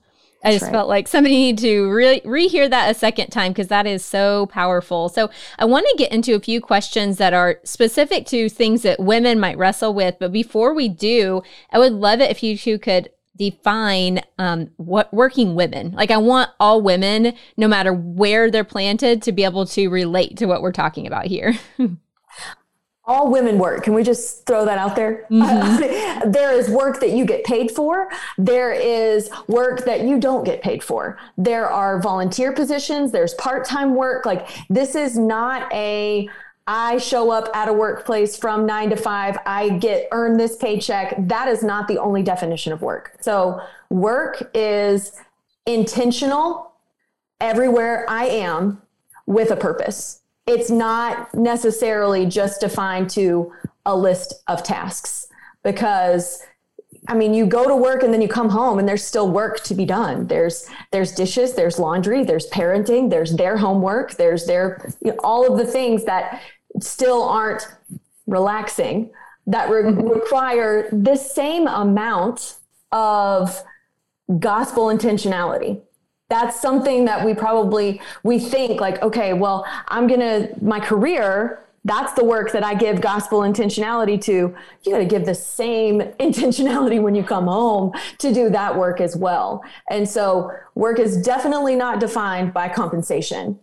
I 0.47 0.53
just 0.53 0.63
right. 0.63 0.71
felt 0.71 0.87
like 0.87 1.07
somebody 1.07 1.35
needed 1.35 1.61
to 1.61 1.91
re- 1.91 2.21
rehear 2.21 2.69
that 2.69 2.89
a 2.89 2.93
second 2.93 3.27
time 3.29 3.51
because 3.51 3.67
that 3.67 3.85
is 3.85 4.03
so 4.03 4.45
powerful. 4.47 5.09
So 5.09 5.29
I 5.59 5.65
want 5.65 5.85
to 5.89 5.95
get 5.97 6.11
into 6.11 6.35
a 6.35 6.39
few 6.39 6.61
questions 6.61 7.17
that 7.17 7.33
are 7.33 7.59
specific 7.63 8.25
to 8.27 8.47
things 8.49 8.81
that 8.83 8.99
women 8.99 9.39
might 9.39 9.57
wrestle 9.57 9.93
with. 9.93 10.15
But 10.19 10.31
before 10.31 10.73
we 10.73 10.87
do, 10.89 11.43
I 11.71 11.79
would 11.79 11.93
love 11.93 12.21
it 12.21 12.31
if 12.31 12.43
you 12.43 12.57
two 12.57 12.79
could 12.79 13.09
define 13.37 14.21
um, 14.39 14.71
what 14.77 15.13
working 15.13 15.53
women 15.53 15.91
like 15.91 16.09
i 16.09 16.17
want 16.17 16.49
all 16.59 16.81
women 16.81 17.33
no 17.55 17.67
matter 17.67 17.93
where 17.93 18.49
they're 18.49 18.63
planted 18.63 19.21
to 19.21 19.31
be 19.31 19.43
able 19.43 19.63
to 19.63 19.89
relate 19.89 20.37
to 20.37 20.47
what 20.47 20.59
we're 20.59 20.71
talking 20.71 21.05
about 21.05 21.27
here 21.27 21.53
all 23.07 23.31
women 23.31 23.57
work 23.57 23.83
can 23.83 23.93
we 23.93 24.03
just 24.03 24.45
throw 24.45 24.65
that 24.65 24.77
out 24.77 24.95
there 24.95 25.25
mm-hmm. 25.31 26.29
there 26.31 26.51
is 26.51 26.69
work 26.69 26.99
that 26.99 27.11
you 27.11 27.25
get 27.25 27.43
paid 27.45 27.71
for 27.71 28.09
there 28.37 28.73
is 28.73 29.29
work 29.47 29.85
that 29.85 30.01
you 30.01 30.19
don't 30.19 30.43
get 30.43 30.61
paid 30.61 30.83
for 30.83 31.17
there 31.37 31.69
are 31.69 32.01
volunteer 32.01 32.51
positions 32.51 33.11
there's 33.11 33.33
part-time 33.35 33.95
work 33.95 34.25
like 34.25 34.49
this 34.69 34.93
is 34.93 35.17
not 35.17 35.71
a 35.73 36.29
I 36.69 36.97
show 36.97 37.31
up 37.31 37.47
at 37.55 37.69
a 37.69 37.73
workplace 37.73 38.35
from 38.35 38.65
nine 38.65 38.89
to 38.89 38.97
five, 38.97 39.37
I 39.45 39.69
get 39.69 40.09
earn 40.11 40.35
this 40.35 40.57
paycheck. 40.57 41.15
That 41.17 41.47
is 41.47 41.63
not 41.63 41.87
the 41.87 41.97
only 41.97 42.23
definition 42.23 42.73
of 42.73 42.81
work. 42.81 43.15
So, 43.21 43.61
work 43.89 44.51
is 44.53 45.13
intentional 45.65 46.73
everywhere 47.39 48.05
I 48.09 48.25
am 48.25 48.81
with 49.25 49.49
a 49.49 49.55
purpose. 49.55 50.21
It's 50.47 50.71
not 50.71 51.33
necessarily 51.33 52.25
just 52.25 52.61
defined 52.61 53.09
to 53.11 53.53
a 53.85 53.95
list 53.95 54.33
of 54.47 54.63
tasks 54.63 55.27
because 55.63 56.41
I 57.09 57.15
mean, 57.15 57.33
you 57.33 57.45
go 57.45 57.65
to 57.65 57.75
work 57.75 58.03
and 58.03 58.13
then 58.13 58.21
you 58.21 58.27
come 58.27 58.49
home 58.49 58.79
and 58.79 58.87
there's 58.87 59.05
still 59.05 59.31
work 59.31 59.63
to 59.63 59.73
be 59.73 59.85
done. 59.85 60.27
There's 60.27 60.69
there's 60.91 61.13
dishes, 61.13 61.53
there's 61.53 61.79
laundry, 61.79 62.23
there's 62.23 62.49
parenting, 62.49 63.09
there's 63.09 63.35
their 63.35 63.57
homework, 63.57 64.15
there's 64.15 64.45
their 64.45 64.89
you 65.03 65.11
know, 65.11 65.17
all 65.23 65.49
of 65.49 65.57
the 65.57 65.65
things 65.65 66.03
that 66.05 66.41
still 66.81 67.23
aren't 67.23 67.67
relaxing 68.25 69.09
that 69.47 69.69
re- 69.69 69.83
mm-hmm. 69.83 70.07
require 70.07 70.89
the 70.91 71.15
same 71.15 71.67
amount 71.67 72.55
of 72.91 73.63
gospel 74.39 74.87
intentionality 74.87 75.81
that's 76.29 76.59
something 76.59 77.05
that 77.05 77.25
we 77.25 77.33
probably 77.33 78.01
we 78.23 78.39
think 78.39 78.81
like 78.81 79.01
okay 79.01 79.33
well 79.33 79.65
i'm 79.87 80.07
gonna 80.07 80.49
my 80.61 80.79
career 80.79 81.63
that's 81.85 82.13
the 82.13 82.23
work 82.23 82.51
that 82.51 82.63
i 82.63 82.73
give 82.73 82.99
gospel 82.99 83.39
intentionality 83.39 84.19
to. 84.21 84.53
You 84.83 84.91
got 84.91 84.97
to 84.97 85.05
give 85.05 85.25
the 85.25 85.33
same 85.33 86.01
intentionality 86.19 87.01
when 87.01 87.15
you 87.15 87.23
come 87.23 87.47
home 87.47 87.93
to 88.17 88.33
do 88.33 88.49
that 88.49 88.77
work 88.77 88.99
as 88.99 89.15
well. 89.15 89.63
And 89.89 90.07
so 90.07 90.51
work 90.75 90.99
is 90.99 91.21
definitely 91.21 91.75
not 91.75 92.01
defined 92.01 92.53
by 92.53 92.67
compensation. 92.67 93.57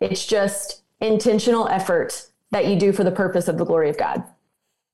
It's 0.00 0.24
just 0.24 0.82
intentional 1.00 1.68
effort 1.68 2.28
that 2.50 2.66
you 2.66 2.76
do 2.76 2.92
for 2.92 3.04
the 3.04 3.10
purpose 3.10 3.48
of 3.48 3.58
the 3.58 3.64
glory 3.64 3.90
of 3.90 3.98
God. 3.98 4.22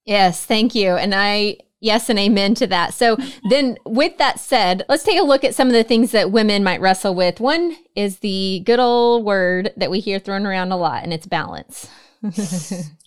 Yes, 0.04 0.44
thank 0.44 0.74
you. 0.74 0.96
And 0.96 1.14
I, 1.14 1.58
yes, 1.80 2.08
and 2.08 2.18
amen 2.18 2.54
to 2.56 2.66
that. 2.68 2.94
So 2.94 3.16
then, 3.48 3.76
with 3.84 4.18
that 4.18 4.40
said, 4.40 4.84
let's 4.88 5.04
take 5.04 5.18
a 5.18 5.24
look 5.24 5.44
at 5.44 5.54
some 5.54 5.68
of 5.68 5.74
the 5.74 5.84
things 5.84 6.10
that 6.12 6.32
women 6.32 6.64
might 6.64 6.80
wrestle 6.80 7.14
with. 7.14 7.40
One 7.40 7.76
is 7.94 8.18
the 8.18 8.62
good 8.64 8.80
old 8.80 9.24
word 9.24 9.72
that 9.76 9.90
we 9.90 10.00
hear 10.00 10.18
thrown 10.18 10.46
around 10.46 10.72
a 10.72 10.76
lot, 10.76 11.04
and 11.04 11.12
it's 11.12 11.26
balance. 11.26 11.88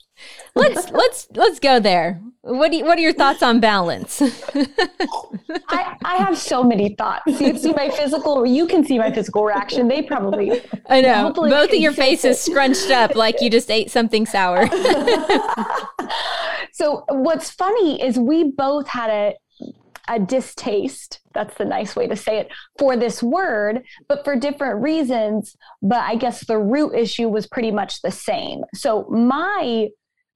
let's 0.55 0.89
let's 0.91 1.27
let's 1.35 1.59
go 1.59 1.79
there. 1.79 2.21
What 2.41 2.69
do 2.69 2.77
you, 2.77 2.85
what 2.85 2.99
are 2.99 3.01
your 3.01 3.13
thoughts 3.13 3.41
on 3.41 3.59
balance? 3.59 4.21
I, 4.21 5.97
I 6.05 6.17
have 6.17 6.37
so 6.37 6.63
many 6.63 6.93
thoughts. 6.93 7.23
You 7.25 7.57
see 7.57 7.73
my 7.73 7.89
physical. 7.89 8.45
You 8.45 8.67
can 8.67 8.85
see 8.85 8.99
my 8.99 9.11
physical 9.11 9.43
reaction. 9.43 9.87
They 9.87 10.03
probably. 10.03 10.61
I 10.87 11.01
know. 11.01 11.33
Both 11.33 11.71
of 11.71 11.79
your 11.79 11.91
faces 11.91 12.39
scrunched 12.39 12.91
up 12.91 13.15
like 13.15 13.41
you 13.41 13.49
just 13.49 13.71
ate 13.71 13.89
something 13.89 14.27
sour. 14.27 14.67
so 16.71 17.03
what's 17.09 17.49
funny 17.49 17.99
is 17.99 18.19
we 18.19 18.51
both 18.51 18.87
had 18.87 19.09
a 19.09 19.33
a 20.07 20.19
distaste 20.19 21.19
that's 21.33 21.55
the 21.55 21.65
nice 21.65 21.95
way 21.95 22.05
to 22.05 22.15
say 22.15 22.37
it 22.37 22.47
for 22.77 22.95
this 22.95 23.23
word 23.23 23.81
but 24.07 24.23
for 24.23 24.35
different 24.35 24.79
reasons 24.83 25.57
but 25.81 25.97
i 26.01 26.15
guess 26.15 26.45
the 26.45 26.59
root 26.59 26.93
issue 26.93 27.27
was 27.27 27.47
pretty 27.47 27.71
much 27.71 28.03
the 28.03 28.11
same 28.11 28.61
so 28.75 29.07
my 29.09 29.87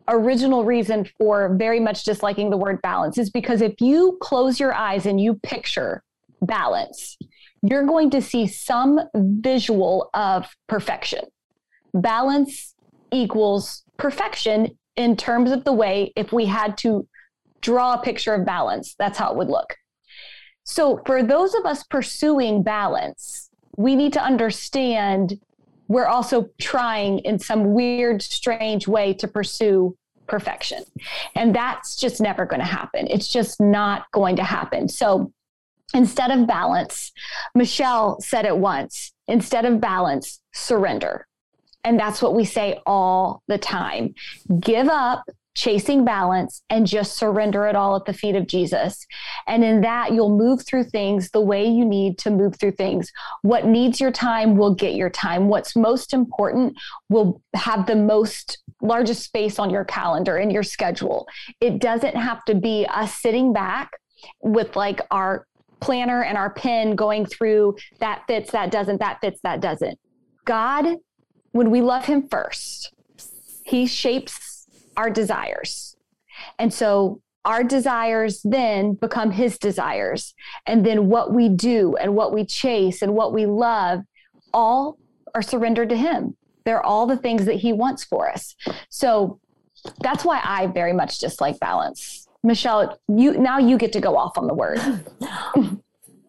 original 0.09 0.65
reason 0.65 1.07
for 1.17 1.55
very 1.55 1.79
much 1.79 2.03
disliking 2.03 2.49
the 2.49 2.57
word 2.57 2.81
balance 2.81 3.17
is 3.17 3.29
because 3.29 3.61
if 3.61 3.79
you 3.79 4.17
close 4.21 4.59
your 4.59 4.73
eyes 4.73 5.05
and 5.05 5.21
you 5.21 5.35
picture 5.35 6.03
balance, 6.41 7.17
you're 7.61 7.85
going 7.85 8.09
to 8.09 8.21
see 8.21 8.47
some 8.47 8.99
visual 9.15 10.09
of 10.13 10.47
perfection. 10.67 11.21
balance 11.93 12.75
equals 13.11 13.83
perfection 13.97 14.77
in 14.95 15.15
terms 15.15 15.51
of 15.51 15.63
the 15.63 15.73
way 15.73 16.13
if 16.15 16.31
we 16.31 16.45
had 16.45 16.77
to 16.77 17.07
draw 17.61 17.93
a 17.93 18.01
picture 18.01 18.33
of 18.33 18.45
balance, 18.45 18.95
that's 18.99 19.17
how 19.17 19.31
it 19.31 19.37
would 19.37 19.49
look. 19.49 19.75
So, 20.63 21.01
for 21.05 21.23
those 21.23 21.55
of 21.55 21.65
us 21.65 21.83
pursuing 21.83 22.61
balance, 22.61 23.49
we 23.75 23.95
need 23.95 24.13
to 24.13 24.23
understand 24.23 25.39
we're 25.89 26.05
also 26.05 26.49
trying 26.59 27.19
in 27.19 27.39
some 27.39 27.73
weird, 27.73 28.21
strange 28.21 28.87
way 28.87 29.13
to 29.15 29.27
pursue 29.27 29.97
perfection. 30.29 30.83
And 31.35 31.53
that's 31.53 31.95
just 31.95 32.21
never 32.21 32.45
going 32.45 32.61
to 32.61 32.65
happen. 32.65 33.07
It's 33.09 33.27
just 33.27 33.59
not 33.59 34.09
going 34.11 34.35
to 34.37 34.43
happen. 34.43 34.87
So, 34.87 35.33
instead 35.93 36.31
of 36.31 36.47
balance, 36.47 37.11
Michelle 37.55 38.21
said 38.21 38.45
it 38.45 38.57
once 38.57 39.11
instead 39.27 39.65
of 39.65 39.81
balance, 39.81 40.39
surrender. 40.53 41.27
And 41.83 41.99
that's 41.99 42.21
what 42.21 42.35
we 42.35 42.45
say 42.45 42.79
all 42.85 43.41
the 43.47 43.57
time. 43.57 44.13
Give 44.59 44.87
up 44.87 45.23
chasing 45.55 46.05
balance 46.05 46.61
and 46.69 46.87
just 46.87 47.17
surrender 47.17 47.67
it 47.67 47.75
all 47.75 47.95
at 47.95 48.05
the 48.05 48.13
feet 48.13 48.35
of 48.35 48.47
Jesus. 48.47 49.05
And 49.47 49.63
in 49.63 49.81
that, 49.81 50.13
you'll 50.13 50.37
move 50.37 50.65
through 50.65 50.85
things 50.85 51.31
the 51.31 51.41
way 51.41 51.67
you 51.67 51.83
need 51.83 52.17
to 52.19 52.31
move 52.31 52.55
through 52.57 52.73
things. 52.73 53.11
What 53.41 53.65
needs 53.65 53.99
your 53.99 54.11
time 54.11 54.55
will 54.55 54.73
get 54.73 54.93
your 54.93 55.09
time. 55.09 55.49
What's 55.49 55.75
most 55.75 56.13
important 56.13 56.77
will 57.09 57.41
have 57.53 57.87
the 57.87 57.95
most 57.95 58.59
largest 58.81 59.23
space 59.23 59.59
on 59.59 59.69
your 59.69 59.85
calendar 59.85 60.37
and 60.37 60.51
your 60.51 60.63
schedule. 60.63 61.27
It 61.59 61.79
doesn't 61.79 62.15
have 62.15 62.43
to 62.45 62.55
be 62.55 62.85
us 62.89 63.13
sitting 63.15 63.53
back 63.53 63.91
with 64.41 64.75
like 64.75 65.01
our 65.11 65.45
planner 65.79 66.23
and 66.23 66.37
our 66.37 66.49
pen 66.49 66.95
going 66.95 67.25
through 67.25 67.75
that 67.99 68.23
fits, 68.27 68.51
that 68.51 68.71
doesn't, 68.71 68.99
that 68.99 69.19
fits, 69.21 69.39
that 69.41 69.61
doesn't. 69.61 69.97
God, 70.45 70.97
when 71.51 71.71
we 71.71 71.81
love 71.81 72.05
Him 72.05 72.27
first, 72.27 72.93
He 73.63 73.85
shapes 73.85 74.67
our 74.97 75.09
desires. 75.09 75.95
And 76.57 76.73
so 76.73 77.21
our 77.45 77.63
desires 77.63 78.41
then 78.43 78.93
become 78.93 79.31
His 79.31 79.57
desires. 79.57 80.33
And 80.65 80.85
then 80.85 81.07
what 81.07 81.33
we 81.33 81.49
do 81.49 81.95
and 81.95 82.15
what 82.15 82.33
we 82.33 82.45
chase 82.45 83.01
and 83.01 83.15
what 83.15 83.33
we 83.33 83.45
love 83.45 84.01
all 84.53 84.97
are 85.33 85.41
surrendered 85.41 85.89
to 85.89 85.95
Him. 85.95 86.35
They're 86.69 86.85
all 86.85 87.07
the 87.07 87.17
things 87.17 87.45
that 87.45 87.55
He 87.55 87.73
wants 87.73 88.03
for 88.03 88.29
us. 88.29 88.55
So 88.89 89.39
that's 90.01 90.23
why 90.23 90.39
I 90.43 90.67
very 90.67 90.93
much 90.93 91.17
dislike 91.17 91.59
balance. 91.59 92.27
Michelle, 92.43 92.99
you 93.07 93.35
now 93.39 93.57
you 93.57 93.75
get 93.75 93.91
to 93.93 93.99
go 93.99 94.15
off 94.15 94.37
on 94.37 94.45
the 94.45 94.53
word. 94.53 94.79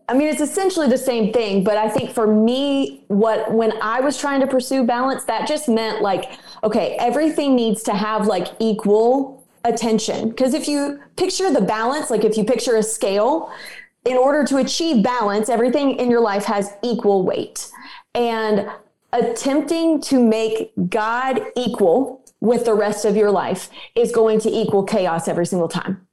I 0.08 0.14
mean, 0.14 0.28
it's 0.28 0.40
essentially 0.40 0.88
the 0.88 0.96
same 0.96 1.30
thing, 1.30 1.62
but 1.62 1.76
I 1.76 1.90
think 1.90 2.12
for 2.12 2.26
me, 2.26 3.04
what 3.08 3.52
when 3.52 3.74
I 3.82 4.00
was 4.00 4.18
trying 4.18 4.40
to 4.40 4.46
pursue 4.46 4.82
balance, 4.82 5.24
that 5.24 5.46
just 5.46 5.68
meant 5.68 6.00
like, 6.00 6.38
okay, 6.64 6.96
everything 6.98 7.54
needs 7.54 7.82
to 7.82 7.92
have 7.92 8.26
like 8.26 8.46
equal 8.60 9.46
attention. 9.64 10.30
Because 10.30 10.54
if 10.54 10.66
you 10.66 11.02
picture 11.16 11.52
the 11.52 11.60
balance, 11.60 12.08
like 12.08 12.24
if 12.24 12.38
you 12.38 12.44
picture 12.44 12.76
a 12.76 12.82
scale, 12.82 13.52
in 14.06 14.16
order 14.16 14.42
to 14.44 14.56
achieve 14.56 15.02
balance, 15.02 15.50
everything 15.50 15.96
in 15.96 16.10
your 16.10 16.22
life 16.22 16.44
has 16.44 16.72
equal 16.82 17.24
weight. 17.24 17.70
And 18.14 18.70
attempting 19.12 20.00
to 20.02 20.22
make 20.22 20.72
God 20.88 21.40
equal 21.56 22.24
with 22.40 22.64
the 22.64 22.74
rest 22.74 23.04
of 23.04 23.16
your 23.16 23.30
life 23.30 23.68
is 23.94 24.12
going 24.12 24.40
to 24.40 24.50
equal 24.50 24.84
chaos 24.84 25.28
every 25.28 25.46
single 25.46 25.68
time. 25.68 26.06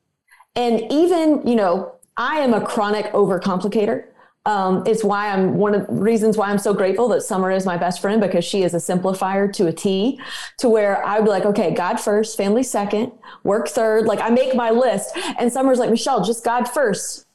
And 0.56 0.92
even, 0.92 1.46
you 1.48 1.56
know, 1.56 1.94
I 2.18 2.40
am 2.40 2.54
a 2.54 2.62
chronic 2.62 3.06
overcomplicator. 3.14 4.06
Um, 4.46 4.84
it's 4.88 5.04
why 5.04 5.30
I'm 5.30 5.56
one 5.56 5.76
of 5.76 5.88
the 5.88 5.94
reasons 5.94 6.38
why 6.38 6.50
I'm 6.50 6.58
so 6.58 6.74
grateful 6.74 7.10
that 7.10 7.22
Summer 7.22 7.52
is 7.52 7.66
my 7.66 7.78
best 7.78 8.02
friend 8.02 8.22
because 8.22 8.46
she 8.46 8.64
is 8.64 8.74
a 8.74 8.78
simplifier 8.78 9.52
to 9.54 9.68
a 9.68 9.74
T, 9.74 10.20
to 10.60 10.70
where 10.70 11.06
I'd 11.06 11.26
be 11.26 11.30
like, 11.30 11.46
okay, 11.46 11.74
God 11.74 12.00
first, 12.00 12.38
family 12.38 12.64
second, 12.64 13.12
work 13.44 13.68
third. 13.68 14.06
Like 14.06 14.22
I 14.22 14.30
make 14.30 14.56
my 14.56 14.70
list, 14.70 15.18
and 15.38 15.52
Summer's 15.52 15.80
like, 15.80 15.90
Michelle, 15.90 16.24
just 16.24 16.46
God 16.46 16.64
first. 16.68 17.26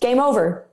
Game 0.00 0.20
over. 0.20 0.68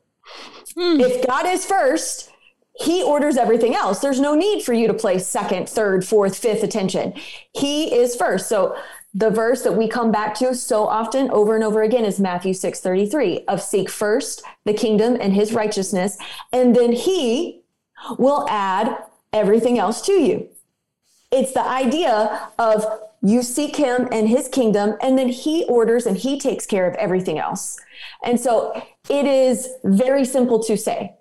Hmm. 0.75 0.99
If 1.01 1.25
God 1.25 1.47
is 1.47 1.65
first, 1.65 2.31
he 2.79 3.01
orders 3.03 3.37
everything 3.37 3.75
else. 3.75 3.99
There's 3.99 4.19
no 4.19 4.35
need 4.35 4.63
for 4.63 4.73
you 4.73 4.87
to 4.87 4.93
place 4.93 5.27
second, 5.27 5.67
third, 5.67 6.05
fourth, 6.05 6.37
fifth 6.37 6.63
attention. 6.63 7.13
He 7.53 7.93
is 7.93 8.15
first. 8.15 8.47
So 8.47 8.77
the 9.13 9.31
verse 9.31 9.63
that 9.63 9.75
we 9.75 9.87
come 9.87 10.11
back 10.11 10.35
to 10.35 10.53
so 10.53 10.87
often 10.87 11.31
over 11.31 11.55
and 11.55 11.63
over 11.63 11.81
again 11.81 12.05
is 12.05 12.19
Matthew 12.19 12.53
6:33 12.53 13.45
of 13.47 13.61
seek 13.61 13.89
first 13.89 14.43
the 14.65 14.73
kingdom 14.73 15.17
and 15.19 15.33
his 15.33 15.53
righteousness 15.53 16.17
and 16.53 16.75
then 16.75 16.91
he 16.91 17.61
will 18.19 18.45
add 18.47 18.95
everything 19.33 19.79
else 19.79 20.01
to 20.03 20.13
you. 20.13 20.47
It's 21.31 21.53
the 21.53 21.65
idea 21.65 22.49
of 22.59 22.85
you 23.23 23.41
seek 23.41 23.75
him 23.75 24.07
and 24.11 24.29
his 24.29 24.47
kingdom 24.47 24.95
and 25.01 25.17
then 25.17 25.29
he 25.29 25.65
orders 25.65 26.05
and 26.05 26.15
he 26.15 26.39
takes 26.39 26.67
care 26.67 26.87
of 26.87 26.95
everything 26.95 27.39
else. 27.39 27.79
And 28.23 28.39
so 28.39 28.79
it 29.09 29.25
is 29.25 29.67
very 29.83 30.25
simple 30.25 30.61
to 30.63 30.77
say. 30.77 31.16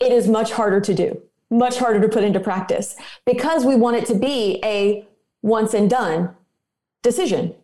It 0.00 0.12
is 0.12 0.28
much 0.28 0.52
harder 0.52 0.80
to 0.80 0.94
do, 0.94 1.22
much 1.50 1.78
harder 1.78 2.00
to 2.00 2.08
put 2.08 2.24
into 2.24 2.40
practice 2.40 2.96
because 3.26 3.64
we 3.64 3.76
want 3.76 3.96
it 3.96 4.06
to 4.06 4.14
be 4.14 4.60
a 4.64 5.06
once 5.42 5.74
and 5.74 5.88
done 5.88 6.34
decision, 7.02 7.54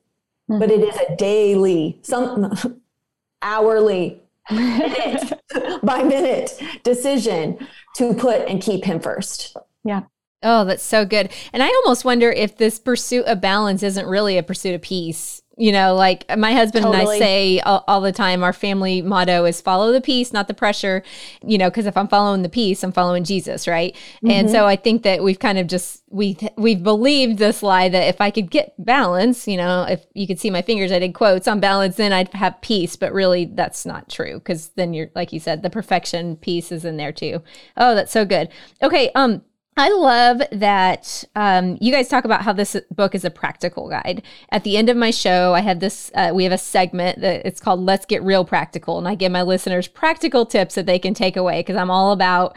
mm-hmm. 0.51 0.59
but 0.59 0.71
it 0.71 0.81
is 0.81 0.97
a 0.97 1.17
daily, 1.17 1.99
some 2.03 2.81
hourly, 3.43 4.21
minute 4.51 5.33
by 5.83 6.03
minute 6.03 6.61
decision 6.85 7.59
to 7.97 8.15
put 8.15 8.43
and 8.49 8.63
keep 8.63 8.85
him 8.85 9.01
first. 9.01 9.57
Yeah. 9.85 10.03
Oh, 10.43 10.65
that's 10.65 10.83
so 10.83 11.05
good. 11.05 11.31
And 11.53 11.63
I 11.63 11.69
almost 11.69 12.05
wonder 12.05 12.31
if 12.31 12.57
this 12.57 12.79
pursuit 12.79 13.25
of 13.25 13.41
balance 13.41 13.83
isn't 13.83 14.07
really 14.07 14.37
a 14.37 14.43
pursuit 14.43 14.75
of 14.75 14.83
peace 14.83 15.43
you 15.57 15.73
know, 15.73 15.95
like 15.95 16.25
my 16.37 16.53
husband 16.53 16.85
totally. 16.85 17.03
and 17.03 17.11
I 17.11 17.19
say 17.19 17.61
all, 17.61 17.83
all, 17.89 18.01
the 18.03 18.13
time, 18.13 18.45
our 18.45 18.53
family 18.53 19.01
motto 19.01 19.47
is 19.47 19.61
follow 19.61 19.91
the 19.91 20.03
peace, 20.03 20.31
not 20.31 20.49
the 20.49 20.55
pressure, 20.55 21.03
you 21.43 21.57
know, 21.57 21.71
because 21.71 21.87
if 21.87 21.97
I'm 21.97 22.09
following 22.09 22.43
the 22.43 22.51
peace, 22.51 22.83
I'm 22.83 22.93
following 22.93 23.25
Jesus, 23.25 23.67
right? 23.67 23.95
Mm-hmm. 24.17 24.31
And 24.31 24.51
so 24.51 24.67
I 24.67 24.77
think 24.77 25.03
that 25.05 25.23
we've 25.23 25.39
kind 25.39 25.57
of 25.59 25.67
just, 25.67 26.03
we, 26.11 26.37
we've 26.57 26.83
believed 26.83 27.39
this 27.39 27.63
lie 27.63 27.89
that 27.89 28.07
if 28.07 28.21
I 28.21 28.31
could 28.31 28.51
get 28.51 28.75
balance, 28.79 29.49
you 29.49 29.57
know, 29.57 29.87
if 29.89 30.05
you 30.13 30.27
could 30.27 30.39
see 30.39 30.51
my 30.51 30.61
fingers, 30.61 30.93
I 30.93 30.99
did 30.99 31.15
quotes 31.15 31.49
on 31.49 31.59
balance, 31.59 31.97
then 31.97 32.13
I'd 32.13 32.33
have 32.35 32.61
peace. 32.61 32.95
But 32.95 33.15
really, 33.15 33.47
that's 33.47 33.87
not 33.87 34.11
true 34.11 34.35
because 34.35 34.69
then 34.77 34.93
you're, 34.93 35.11
like 35.15 35.33
you 35.33 35.41
said, 35.41 35.63
the 35.63 35.71
perfection 35.71 36.37
piece 36.37 36.71
is 36.71 36.85
in 36.85 36.99
there 36.99 37.13
too. 37.13 37.43
Oh, 37.79 37.95
that's 37.95 38.13
so 38.13 38.27
good. 38.27 38.51
Okay. 38.83 39.11
Um, 39.15 39.43
I 39.79 39.91
love 39.91 40.41
that 40.53 41.25
um, 41.35 41.77
you 41.83 41.93
guys 41.93 42.09
talk 42.09 42.25
about 42.25 42.41
how 42.43 42.55
this 42.55 42.77
book 42.91 43.15
is 43.15 43.27
a 43.27 43.31
practical 43.31 43.91
guide. 43.91 44.23
At 44.51 44.65
the 44.65 44.79
end 44.79 44.89
of 44.89 44.97
my 44.97 45.11
show, 45.11 45.53
I 45.53 45.61
have 45.61 45.81
this. 45.81 46.11
Uh, 46.15 46.33
we 46.35 46.45
have 46.45 46.53
a 46.53 46.59
segment 46.59 47.21
that 47.21 47.45
it's 47.45 47.61
called 47.61 47.81
"Let's 47.81 48.07
Get 48.07 48.23
Real 48.23 48.45
Practical," 48.45 48.97
and 48.97 49.07
I 49.07 49.15
give 49.15 49.31
my 49.33 49.43
listeners 49.43 49.87
practical 49.87 50.47
tips 50.47 50.77
that 50.77 50.87
they 50.87 50.99
can 50.99 51.13
take 51.13 51.37
away 51.37 51.61
because 51.61 51.77
I'm 51.77 51.91
all 51.91 52.13
about 52.13 52.57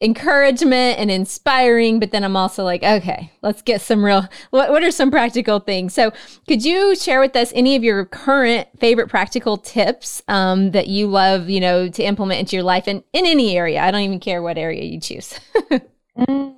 encouragement 0.00 1.00
and 1.00 1.10
inspiring. 1.10 1.98
But 1.98 2.12
then 2.12 2.22
I'm 2.22 2.36
also 2.36 2.62
like, 2.62 2.84
okay, 2.84 3.32
let's 3.42 3.62
get 3.62 3.80
some 3.80 4.04
real. 4.04 4.28
What 4.50 4.70
What 4.70 4.84
are 4.84 4.92
some 4.92 5.10
practical 5.10 5.58
things? 5.58 5.92
So, 5.92 6.12
could 6.46 6.64
you 6.64 6.94
share 6.94 7.18
with 7.18 7.34
us 7.34 7.50
any 7.52 7.74
of 7.74 7.82
your 7.82 8.04
current 8.04 8.68
favorite 8.78 9.08
practical 9.08 9.56
tips 9.56 10.22
um, 10.28 10.70
that 10.70 10.86
you 10.86 11.08
love, 11.08 11.50
you 11.50 11.58
know, 11.58 11.88
to 11.88 12.02
implement 12.04 12.38
into 12.38 12.54
your 12.54 12.62
life 12.62 12.86
in 12.86 13.02
in 13.12 13.26
any 13.26 13.56
area? 13.56 13.80
I 13.80 13.90
don't 13.90 14.02
even 14.02 14.20
care 14.20 14.40
what 14.40 14.56
area 14.56 14.84
you 14.84 15.00
choose. 15.00 15.34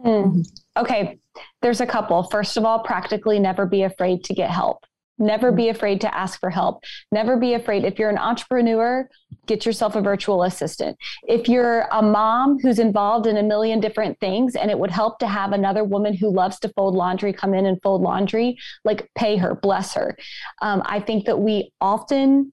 Okay, 0.77 1.19
there's 1.61 1.81
a 1.81 1.87
couple. 1.87 2.23
First 2.25 2.57
of 2.57 2.65
all, 2.65 2.81
practically 2.81 3.38
never 3.38 3.67
be 3.67 3.83
afraid 3.83 4.25
to 4.25 4.35
get 4.35 4.51
help. 4.51 4.85
Never 5.19 5.53
be 5.53 5.69
afraid 5.69 6.01
to 6.01 6.15
ask 6.15 6.41
for 6.41 6.51
help. 6.51 6.83
Never 7.12 7.37
be 7.37 7.55
afraid. 7.55 7.85
If 7.85 7.99
you're 7.99 8.11
an 8.11 8.19
entrepreneur, 8.19 9.09
get 9.47 9.65
yourself 9.65 9.95
a 9.95 10.01
virtual 10.01 10.43
assistant. 10.43 10.97
If 11.29 11.49
you're 11.49 11.83
a 11.93 12.03
mom 12.03 12.59
who's 12.61 12.79
involved 12.79 13.27
in 13.27 13.37
a 13.37 13.43
million 13.43 13.79
different 13.79 14.19
things 14.19 14.57
and 14.57 14.71
it 14.71 14.79
would 14.79 14.91
help 14.91 15.19
to 15.19 15.29
have 15.29 15.53
another 15.53 15.85
woman 15.85 16.15
who 16.15 16.33
loves 16.33 16.59
to 16.61 16.71
fold 16.71 16.95
laundry 16.95 17.33
come 17.33 17.55
in 17.55 17.67
and 17.67 17.81
fold 17.83 18.03
laundry, 18.03 18.57
like 18.85 19.09
pay 19.15 19.37
her, 19.37 19.55
bless 19.55 19.95
her. 19.95 20.17
Um, 20.61 20.83
I 20.87 20.99
think 20.99 21.27
that 21.27 21.38
we 21.38 21.73
often 21.81 22.53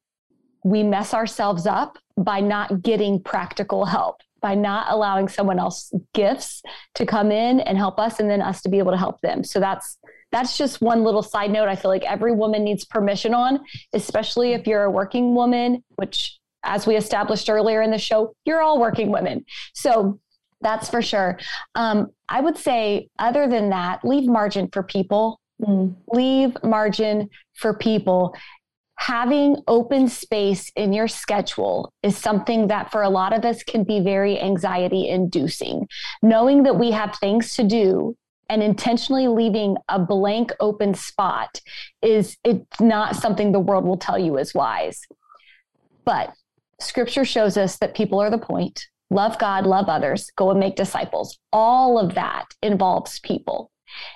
we 0.64 0.84
mess 0.84 1.14
ourselves 1.14 1.66
up 1.66 1.98
by 2.18 2.42
not 2.42 2.84
getting 2.84 3.24
practical 3.24 3.86
help 3.86 4.18
by 4.42 4.56
not 4.56 4.88
allowing 4.90 5.28
someone 5.28 5.60
else 5.60 5.92
gifts 6.14 6.62
to 6.96 7.06
come 7.06 7.32
in 7.32 7.60
and 7.62 7.78
help 7.78 8.00
us 8.00 8.20
and 8.20 8.30
then 8.30 8.42
us 8.42 8.62
to 8.62 8.70
be 8.70 8.80
able 8.80 8.92
to 8.92 8.98
help 8.98 9.22
them. 9.22 9.44
So 9.44 9.60
that's 9.60 9.98
that's 10.32 10.58
just 10.58 10.80
one 10.80 11.04
little 11.04 11.24
side 11.24 11.50
note 11.50 11.68
i 11.68 11.76
feel 11.76 11.90
like 11.90 12.04
every 12.04 12.32
woman 12.32 12.64
needs 12.64 12.86
permission 12.86 13.34
on 13.34 13.60
especially 13.94 14.54
if 14.54 14.68
you're 14.68 14.84
a 14.84 14.92
working 14.92 15.34
woman 15.34 15.84
which 15.96 16.40
as 16.64 16.86
we 16.86 16.96
established 16.96 17.50
earlier 17.50 17.82
in 17.82 17.92
the 17.92 17.98
show 17.98 18.34
you're 18.46 18.62
all 18.62 18.80
working 18.80 19.12
women. 19.12 19.46
So 19.74 20.20
that's 20.62 20.90
for 20.90 21.02
sure. 21.02 21.40
Um, 21.76 22.08
i 22.28 22.42
would 22.42 22.58
say 22.58 23.10
other 23.18 23.48
than 23.48 23.70
that 23.70 24.04
leave 24.04 24.30
margin 24.30 24.70
for 24.72 24.84
people. 24.84 25.40
Mm. 25.62 25.94
leave 26.14 26.56
margin 26.64 27.30
for 27.54 27.74
people 27.74 28.34
having 29.00 29.56
open 29.70 30.10
space 30.10 30.70
in 30.76 30.92
your 30.92 31.08
schedule 31.08 31.94
is 32.04 32.18
something 32.18 32.68
that 32.68 32.92
for 32.92 33.02
a 33.02 33.10
lot 33.10 33.32
of 33.32 33.46
us 33.46 33.64
can 33.64 33.86
be 33.86 34.02
very 34.02 34.38
anxiety 34.38 35.08
inducing. 35.08 35.88
Knowing 36.22 36.64
that 36.64 36.78
we 36.78 36.92
have 36.92 37.16
things 37.16 37.56
to 37.56 37.64
do 37.64 38.18
and 38.50 38.62
intentionally 38.62 39.30
leaving 39.30 39.78
a 39.88 39.98
blank 39.98 40.52
open 40.60 40.94
spot 40.94 41.62
is 42.02 42.36
it's 42.44 42.82
not 42.82 43.16
something 43.16 43.54
the 43.54 43.60
world 43.60 43.86
will 43.86 43.98
tell 43.98 44.20
you 44.20 44.38
is 44.38 44.54
wise. 44.54 45.00
But 46.04 46.34
scripture 46.82 47.24
shows 47.24 47.56
us 47.56 47.78
that 47.78 47.96
people 47.96 48.20
are 48.20 48.30
the 48.30 48.38
point. 48.38 48.86
Love 49.10 49.40
God, 49.40 49.66
love 49.66 49.88
others, 49.88 50.30
go 50.36 50.52
and 50.52 50.60
make 50.60 50.76
disciples. 50.76 51.40
All 51.54 51.98
of 51.98 52.16
that 52.16 52.48
involves 52.62 53.20
people. 53.22 53.72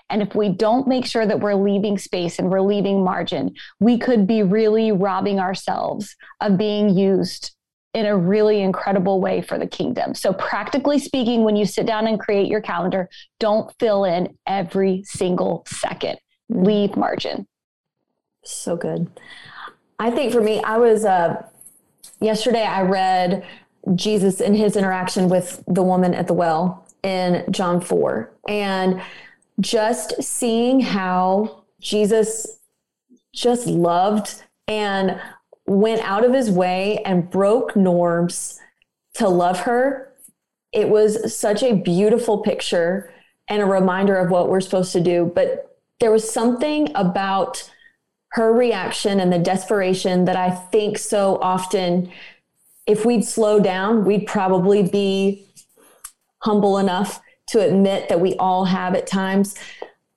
And 0.09 0.21
if 0.21 0.35
we 0.35 0.49
don't 0.49 0.87
make 0.87 1.05
sure 1.05 1.25
that 1.25 1.39
we're 1.39 1.55
leaving 1.55 1.97
space 1.97 2.39
and 2.39 2.49
we're 2.49 2.61
leaving 2.61 3.03
margin, 3.03 3.53
we 3.79 3.97
could 3.97 4.27
be 4.27 4.43
really 4.43 4.91
robbing 4.91 5.39
ourselves 5.39 6.15
of 6.41 6.57
being 6.57 6.89
used 6.89 7.55
in 7.93 8.05
a 8.07 8.17
really 8.17 8.61
incredible 8.61 9.21
way 9.21 9.41
for 9.41 9.57
the 9.59 9.67
kingdom. 9.67 10.15
So, 10.15 10.33
practically 10.33 10.97
speaking, 10.97 11.43
when 11.43 11.55
you 11.55 11.65
sit 11.65 11.85
down 11.85 12.07
and 12.07 12.19
create 12.19 12.47
your 12.47 12.61
calendar, 12.61 13.07
don't 13.39 13.73
fill 13.79 14.03
in 14.05 14.35
every 14.47 15.03
single 15.05 15.63
second, 15.67 16.17
leave 16.49 16.95
margin. 16.95 17.47
So 18.43 18.75
good. 18.75 19.07
I 19.99 20.11
think 20.11 20.33
for 20.33 20.41
me, 20.41 20.61
I 20.63 20.77
was, 20.77 21.05
uh, 21.05 21.45
yesterday 22.19 22.63
I 22.63 22.81
read 22.81 23.45
Jesus 23.95 24.41
in 24.41 24.53
his 24.53 24.75
interaction 24.75 25.29
with 25.29 25.63
the 25.67 25.83
woman 25.83 26.13
at 26.13 26.27
the 26.27 26.33
well 26.33 26.85
in 27.03 27.45
John 27.51 27.79
4. 27.79 28.31
And 28.47 29.01
just 29.59 30.21
seeing 30.21 30.79
how 30.79 31.63
Jesus 31.79 32.59
just 33.33 33.67
loved 33.67 34.43
and 34.67 35.19
went 35.65 36.01
out 36.01 36.25
of 36.25 36.33
his 36.33 36.49
way 36.51 37.01
and 37.05 37.29
broke 37.29 37.75
norms 37.75 38.59
to 39.15 39.27
love 39.27 39.61
her. 39.61 40.13
It 40.71 40.89
was 40.89 41.35
such 41.35 41.63
a 41.63 41.75
beautiful 41.75 42.39
picture 42.39 43.13
and 43.47 43.61
a 43.61 43.65
reminder 43.65 44.15
of 44.17 44.31
what 44.31 44.49
we're 44.49 44.61
supposed 44.61 44.93
to 44.93 45.01
do. 45.01 45.31
But 45.33 45.77
there 45.99 46.11
was 46.11 46.29
something 46.29 46.89
about 46.95 47.69
her 48.29 48.51
reaction 48.51 49.19
and 49.19 49.31
the 49.31 49.39
desperation 49.39 50.25
that 50.25 50.35
I 50.35 50.49
think 50.49 50.97
so 50.97 51.37
often, 51.41 52.11
if 52.87 53.05
we'd 53.05 53.23
slow 53.23 53.59
down, 53.59 54.05
we'd 54.05 54.25
probably 54.25 54.83
be 54.83 55.45
humble 56.39 56.77
enough 56.77 57.21
to 57.47 57.59
admit 57.59 58.09
that 58.09 58.19
we 58.19 58.35
all 58.35 58.65
have 58.65 58.95
at 58.95 59.07
times 59.07 59.55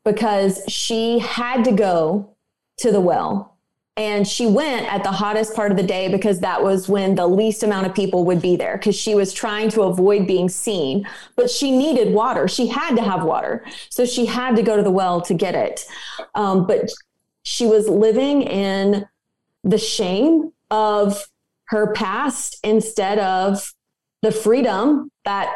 because 0.05 0.62
she 0.69 1.19
had 1.19 1.65
to 1.65 1.73
go 1.73 2.31
to 2.79 2.93
the 2.93 3.01
well. 3.01 3.57
And 3.99 4.29
she 4.29 4.47
went 4.47 4.93
at 4.93 5.03
the 5.03 5.11
hottest 5.11 5.55
part 5.57 5.71
of 5.71 5.79
the 5.79 5.83
day 5.83 6.09
because 6.09 6.41
that 6.41 6.62
was 6.62 6.87
when 6.87 7.15
the 7.15 7.27
least 7.27 7.62
amount 7.62 7.87
of 7.87 7.95
people 7.95 8.27
would 8.27 8.43
be 8.43 8.55
there 8.55 8.77
because 8.77 8.95
she 8.95 9.15
was 9.15 9.33
trying 9.33 9.71
to 9.71 9.83
avoid 9.83 10.27
being 10.27 10.51
seen. 10.51 11.09
But 11.35 11.51
she 11.51 11.71
needed 11.71 12.12
water. 12.12 12.47
She 12.47 12.67
had 12.67 12.95
to 12.97 13.03
have 13.03 13.25
water. 13.25 13.65
So 13.89 14.05
she 14.05 14.27
had 14.27 14.55
to 14.57 14.62
go 14.62 14.77
to 14.77 14.83
the 14.83 14.91
well 14.91 15.23
to 15.23 15.33
get 15.33 15.55
it. 15.55 15.87
Um, 16.35 16.67
but 16.67 16.91
she 17.43 17.67
was 17.67 17.89
living 17.89 18.43
in 18.43 19.07
the 19.65 19.79
shame 19.79 20.53
of 20.71 21.27
her 21.69 21.93
past 21.95 22.59
instead 22.62 23.19
of 23.19 23.73
the 24.21 24.31
freedom 24.31 25.11
that 25.25 25.55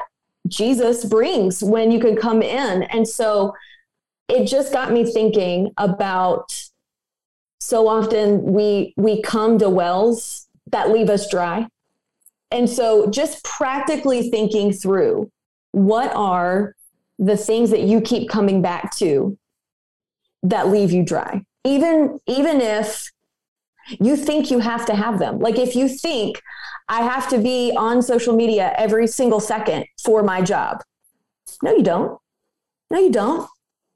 Jesus 0.49 1.05
brings 1.05 1.63
when 1.63 1.91
you 1.91 2.01
can 2.01 2.17
come 2.17 2.43
in. 2.43 2.83
And 2.85 3.07
so 3.07 3.55
it 4.29 4.47
just 4.47 4.73
got 4.73 4.93
me 4.93 5.05
thinking 5.05 5.73
about 5.77 6.53
so 7.61 7.89
often 7.89 8.43
we 8.43 8.95
we 8.97 9.21
come 9.23 9.59
to 9.59 9.69
wells 9.69 10.49
that 10.71 10.91
leave 10.91 11.11
us 11.11 11.29
dry. 11.29 11.67
And 12.51 12.69
so 12.69 13.11
just 13.11 13.45
practically 13.45 14.31
thinking 14.31 14.73
through 14.73 15.31
what 15.73 16.13
are 16.15 16.75
the 17.19 17.37
things 17.37 17.71
that 17.71 17.83
you 17.83 18.01
keep 18.01 18.29
coming 18.29 18.63
back 18.63 18.97
to 18.97 19.39
that 20.43 20.69
leave 20.69 20.91
you 20.91 21.05
dry. 21.05 21.45
Even 21.65 22.19
even 22.27 22.61
if 22.61 23.11
you 24.01 24.17
think 24.17 24.51
you 24.51 24.61
have 24.61 24.87
to 24.87 24.95
have 24.95 25.19
them. 25.19 25.39
Like 25.39 25.59
if 25.59 25.75
you 25.75 25.89
think 25.89 26.41
I 26.91 27.03
have 27.03 27.29
to 27.31 27.39
be 27.39 27.73
on 27.77 28.03
social 28.03 28.35
media 28.35 28.75
every 28.77 29.07
single 29.07 29.39
second 29.39 29.87
for 30.03 30.25
my 30.25 30.43
job. 30.43 30.83
No, 31.63 31.75
you 31.75 31.85
don't. 31.85 32.19
No, 32.91 32.99
you 32.99 33.13
don't. 33.13 33.49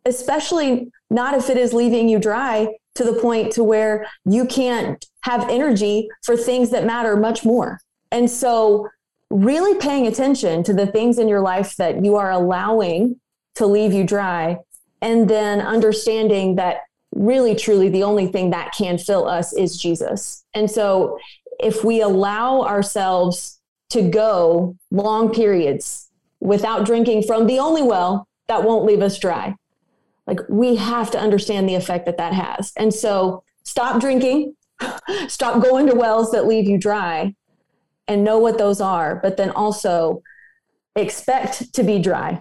Especially 0.05 0.93
not 1.11 1.35
if 1.35 1.51
it 1.51 1.57
is 1.57 1.73
leaving 1.75 2.09
you 2.09 2.21
dry 2.21 2.69
to 2.95 3.03
the 3.03 3.15
point 3.15 3.53
to 3.55 3.65
where 3.65 4.07
you 4.25 4.47
can't 4.47 5.05
have 5.23 5.51
energy 5.51 6.09
for 6.23 6.37
things 6.37 6.71
that 6.71 6.87
matter 6.87 7.17
much 7.17 7.45
more. 7.45 7.81
And 8.13 8.31
so 8.31 8.89
really 9.29 9.77
paying 9.81 10.07
attention 10.07 10.63
to 10.63 10.73
the 10.73 10.87
things 10.87 11.19
in 11.19 11.27
your 11.27 11.41
life 11.41 11.75
that 11.77 12.05
you 12.05 12.15
are 12.15 12.31
allowing 12.31 13.21
to 13.57 13.67
leave 13.67 13.93
you 13.93 14.05
dry 14.05 14.59
and 15.03 15.29
then 15.29 15.61
understanding 15.61 16.55
that 16.57 16.83
really 17.15 17.55
truly 17.55 17.89
the 17.89 18.05
only 18.05 18.27
thing 18.27 18.51
that 18.51 18.73
can 18.73 18.99
fill 18.99 19.27
us 19.27 19.53
is 19.53 19.77
Jesus. 19.77 20.45
And 20.55 20.71
so 20.71 21.19
if 21.61 21.85
we 21.85 22.01
allow 22.01 22.63
ourselves 22.63 23.61
to 23.91 24.03
go 24.03 24.77
long 24.91 25.33
periods 25.33 26.11
without 26.41 26.85
drinking 26.85 27.23
from 27.23 27.47
the 27.47 27.59
only 27.59 27.83
well 27.83 28.27
that 28.49 28.65
won't 28.65 28.85
leave 28.85 29.03
us 29.03 29.19
dry, 29.19 29.55
like 30.27 30.41
we 30.49 30.77
have 30.77 31.11
to 31.11 31.19
understand 31.19 31.69
the 31.69 31.75
effect 31.75 32.07
that 32.07 32.19
that 32.19 32.33
has. 32.33 32.73
And 32.77 32.93
so 32.93 33.43
stop 33.63 34.01
drinking, 34.01 34.55
stop 35.29 35.63
going 35.63 35.87
to 35.87 35.95
wells 35.95 36.31
that 36.33 36.47
leave 36.47 36.69
you 36.69 36.79
dry 36.79 37.35
and 38.09 38.25
know 38.25 38.39
what 38.39 38.59
those 38.59 38.81
are, 38.81 39.21
but 39.23 39.37
then 39.37 39.51
also 39.51 40.23
expect 40.97 41.73
to 41.75 41.83
be 41.83 41.99
dry 41.99 42.41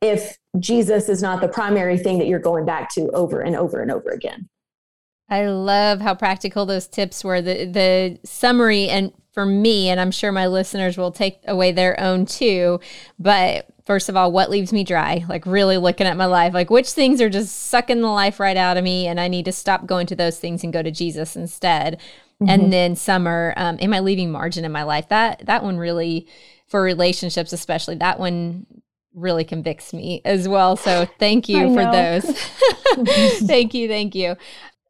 if 0.00 0.36
Jesus 0.58 1.08
is 1.08 1.22
not 1.22 1.40
the 1.40 1.48
primary 1.48 1.96
thing 1.96 2.18
that 2.18 2.26
you're 2.26 2.38
going 2.38 2.64
back 2.64 2.92
to 2.94 3.08
over 3.10 3.40
and 3.40 3.56
over 3.56 3.80
and 3.80 3.90
over 3.90 4.10
again. 4.10 4.48
I 5.28 5.46
love 5.46 6.00
how 6.00 6.14
practical 6.14 6.66
those 6.66 6.86
tips 6.86 7.24
were. 7.24 7.40
The 7.40 7.64
the 7.64 8.18
summary 8.24 8.88
and 8.88 9.12
for 9.32 9.46
me, 9.46 9.88
and 9.88 9.98
I'm 9.98 10.10
sure 10.10 10.30
my 10.30 10.46
listeners 10.46 10.98
will 10.98 11.10
take 11.10 11.40
away 11.46 11.72
their 11.72 11.98
own 11.98 12.26
too. 12.26 12.80
But 13.18 13.66
first 13.86 14.08
of 14.08 14.16
all, 14.16 14.30
what 14.30 14.50
leaves 14.50 14.72
me 14.72 14.84
dry? 14.84 15.24
Like 15.28 15.46
really 15.46 15.78
looking 15.78 16.06
at 16.06 16.18
my 16.18 16.26
life, 16.26 16.52
like 16.52 16.68
which 16.68 16.90
things 16.90 17.20
are 17.20 17.30
just 17.30 17.68
sucking 17.68 18.02
the 18.02 18.08
life 18.08 18.38
right 18.38 18.56
out 18.56 18.76
of 18.76 18.84
me, 18.84 19.06
and 19.06 19.18
I 19.18 19.28
need 19.28 19.46
to 19.46 19.52
stop 19.52 19.86
going 19.86 20.06
to 20.08 20.16
those 20.16 20.38
things 20.38 20.62
and 20.64 20.72
go 20.72 20.82
to 20.82 20.90
Jesus 20.90 21.34
instead. 21.34 21.98
Mm-hmm. 22.42 22.50
And 22.50 22.72
then 22.72 22.96
summer, 22.96 23.54
um, 23.56 23.78
am 23.80 23.94
I 23.94 24.00
leaving 24.00 24.30
margin 24.30 24.64
in 24.64 24.72
my 24.72 24.82
life? 24.82 25.08
That 25.08 25.46
that 25.46 25.62
one 25.62 25.78
really, 25.78 26.28
for 26.66 26.82
relationships 26.82 27.52
especially, 27.52 27.94
that 27.96 28.18
one 28.18 28.66
really 29.14 29.44
convicts 29.44 29.92
me 29.92 30.20
as 30.24 30.48
well. 30.48 30.76
So 30.76 31.06
thank 31.18 31.48
you 31.48 31.74
for 31.74 31.84
those. 31.84 32.24
thank 33.46 33.74
you, 33.74 33.88
thank 33.88 34.14
you. 34.14 34.36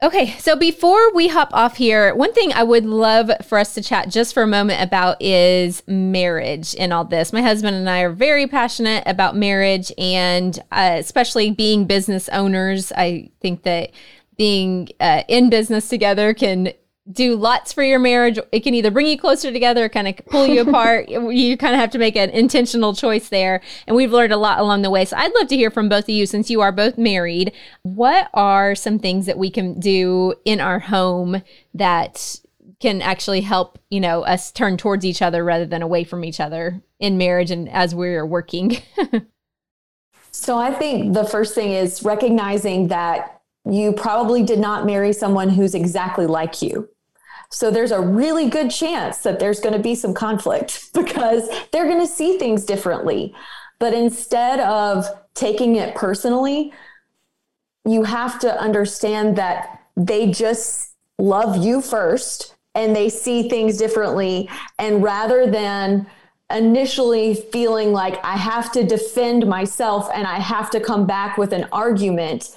Okay, 0.03 0.37
so 0.39 0.57
before 0.57 1.13
we 1.15 1.29
hop 1.29 1.51
off 1.53 1.77
here, 1.77 2.13
one 2.17 2.33
thing 2.33 2.53
I 2.53 2.65
would 2.65 2.85
love 2.85 3.31
for 3.45 3.57
us 3.57 3.73
to 3.75 3.83
chat 3.83 4.09
just 4.09 4.35
for 4.35 4.43
a 4.43 4.49
moment 4.49 4.83
about 4.83 5.23
is 5.23 5.85
marriage 5.87 6.75
and 6.77 6.93
all 6.93 7.05
this. 7.05 7.33
My 7.33 7.41
husband 7.41 7.77
and 7.77 7.89
I 7.89 8.01
are 8.01 8.11
very 8.11 8.49
passionate 8.49 9.05
about 9.07 9.37
marriage 9.37 9.93
and 9.97 10.59
uh, 10.73 10.97
especially 10.99 11.53
being 11.53 11.85
business 11.85 12.29
owners. 12.31 12.91
I 12.97 13.31
think 13.41 13.63
that 13.63 13.93
being 14.37 14.89
uh, 14.99 15.23
in 15.29 15.51
business 15.51 15.89
together 15.89 16.35
can 16.35 16.73
do 17.11 17.35
lots 17.37 17.73
for 17.73 17.83
your 17.83 17.99
marriage. 17.99 18.39
It 18.53 18.61
can 18.61 18.75
either 18.75 18.91
bring 18.91 19.07
you 19.07 19.19
closer 19.19 19.53
together 19.53 19.89
kind 19.89 20.09
of 20.09 20.17
pull 20.27 20.47
you 20.47 20.61
apart. 20.69 21.09
You 21.09 21.57
kind 21.57 21.75
of 21.75 21.81
have 21.81 21.91
to 21.91 21.99
make 21.99 22.17
an 22.17 22.31
intentional 22.31 22.95
choice 22.95 23.29
there. 23.29 23.61
And 23.87 23.97
we've 23.97 24.13
learned 24.13 24.33
a 24.33 24.37
lot 24.37 24.59
along 24.59 24.83
the 24.83 24.91
way. 24.91 25.05
So 25.05 25.17
I'd 25.17 25.35
love 25.35 25.49
to 25.49 25.57
hear 25.57 25.71
from 25.71 25.89
both 25.89 26.05
of 26.05 26.11
you 26.11 26.27
since 26.27 26.51
you 26.51 26.61
are 26.61 26.73
both 26.73 26.99
married. 26.99 27.53
What 27.83 28.31
are 28.35 28.75
some 28.75 28.99
things 28.99 29.27
that 29.27 29.39
we 29.39 29.51
can 29.51 29.81
do 29.81 30.35
in 30.45 30.61
our 30.61 30.79
home 30.79 31.43
that 31.75 32.39
can 32.81 33.03
actually 33.03 33.41
help, 33.41 33.79
you 33.91 34.01
know, 34.01 34.23
us 34.23 34.53
turn 34.53 34.77
towards 34.77 35.05
each 35.05 35.23
other 35.23 35.45
rather 35.45 35.67
than 35.67 35.83
away 35.83 36.05
from 36.05 36.25
each 36.25 36.41
other 36.41 36.83
in 37.01 37.19
marriage 37.19 37.51
and 37.51 37.69
as 37.69 37.95
we're 37.95 38.27
working? 38.27 38.77
so 40.31 40.59
I 40.59 40.73
think 40.73 41.15
the 41.15 41.25
first 41.25 41.55
thing 41.55 41.73
is 41.73 42.05
recognizing 42.05 42.89
that 42.89 43.42
you 43.65 43.93
probably 43.93 44.43
did 44.43 44.59
not 44.59 44.87
marry 44.87 45.13
someone 45.13 45.49
who's 45.49 45.75
exactly 45.75 46.27
like 46.27 46.63
you. 46.63 46.89
So 47.51 47.71
there's 47.71 47.93
a 47.93 48.01
really 48.01 48.49
good 48.49 48.71
chance 48.71 49.19
that 49.19 49.39
there's 49.39 49.61
going 49.61 49.75
to 49.75 49.83
be 49.83 49.95
some 49.95 50.15
conflict 50.15 50.89
because 50.95 51.49
they're 51.71 51.87
going 51.87 52.01
to 52.01 52.07
see 52.07 52.39
things 52.39 52.65
differently. 52.65 53.35
But 53.79 53.95
instead 53.95 54.61
of 54.61 55.07
taking 55.35 55.77
it 55.77 55.95
personally, 55.95 56.73
you 57.85 58.05
have 58.05 58.39
to 58.41 58.61
understand 58.61 59.37
that 59.37 59.81
they 59.97 60.31
just 60.31 60.95
love 61.19 61.63
you 61.63 61.81
first 61.81 62.55
and 62.75 62.97
they 62.97 63.09
see 63.09 63.49
things 63.49 63.77
differently. 63.77 64.49
And 64.79 65.03
rather 65.03 65.51
than 65.51 66.07
initially 66.51 67.35
feeling 67.35 67.93
like 67.93 68.23
I 68.25 68.37
have 68.37 68.73
to 68.73 68.85
defend 68.85 69.47
myself 69.47 70.09
and 70.15 70.27
I 70.27 70.39
have 70.39 70.71
to 70.71 70.81
come 70.81 71.07
back 71.07 71.39
with 71.39 71.53
an 71.53 71.67
argument, 71.73 72.57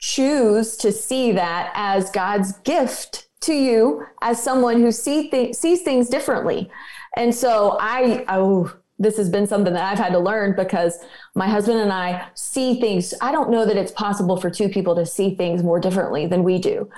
choose 0.00 0.76
to 0.78 0.90
see 0.90 1.32
that 1.32 1.70
as 1.74 2.10
God's 2.10 2.52
gift 2.58 3.28
to 3.42 3.54
you 3.54 4.06
as 4.22 4.42
someone 4.42 4.80
who 4.80 4.92
see 4.92 5.30
th- 5.30 5.54
sees 5.54 5.82
things 5.82 6.08
differently. 6.08 6.70
And 7.16 7.34
so 7.34 7.76
I, 7.80 8.24
oh, 8.28 8.74
this 8.98 9.16
has 9.16 9.30
been 9.30 9.46
something 9.46 9.72
that 9.72 9.90
I've 9.90 9.98
had 9.98 10.12
to 10.12 10.18
learn 10.18 10.54
because 10.54 10.98
my 11.34 11.48
husband 11.48 11.80
and 11.80 11.92
I 11.92 12.28
see 12.34 12.78
things. 12.80 13.14
I 13.22 13.32
don't 13.32 13.50
know 13.50 13.64
that 13.64 13.76
it's 13.76 13.92
possible 13.92 14.36
for 14.36 14.50
two 14.50 14.68
people 14.68 14.94
to 14.96 15.06
see 15.06 15.34
things 15.34 15.62
more 15.62 15.80
differently 15.80 16.26
than 16.26 16.44
we 16.44 16.58
do. 16.58 16.88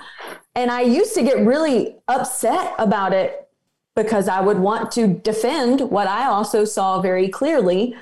And 0.53 0.69
I 0.69 0.81
used 0.81 1.15
to 1.15 1.23
get 1.23 1.45
really 1.45 1.95
upset 2.09 2.73
about 2.77 3.13
it 3.13 3.47
because 3.95 4.27
I 4.27 4.41
would 4.41 4.59
want 4.59 4.91
to 4.91 5.07
defend 5.07 5.79
what 5.79 6.07
I 6.07 6.25
also 6.25 6.65
saw 6.65 6.99
very 6.99 7.29
clearly. 7.29 7.95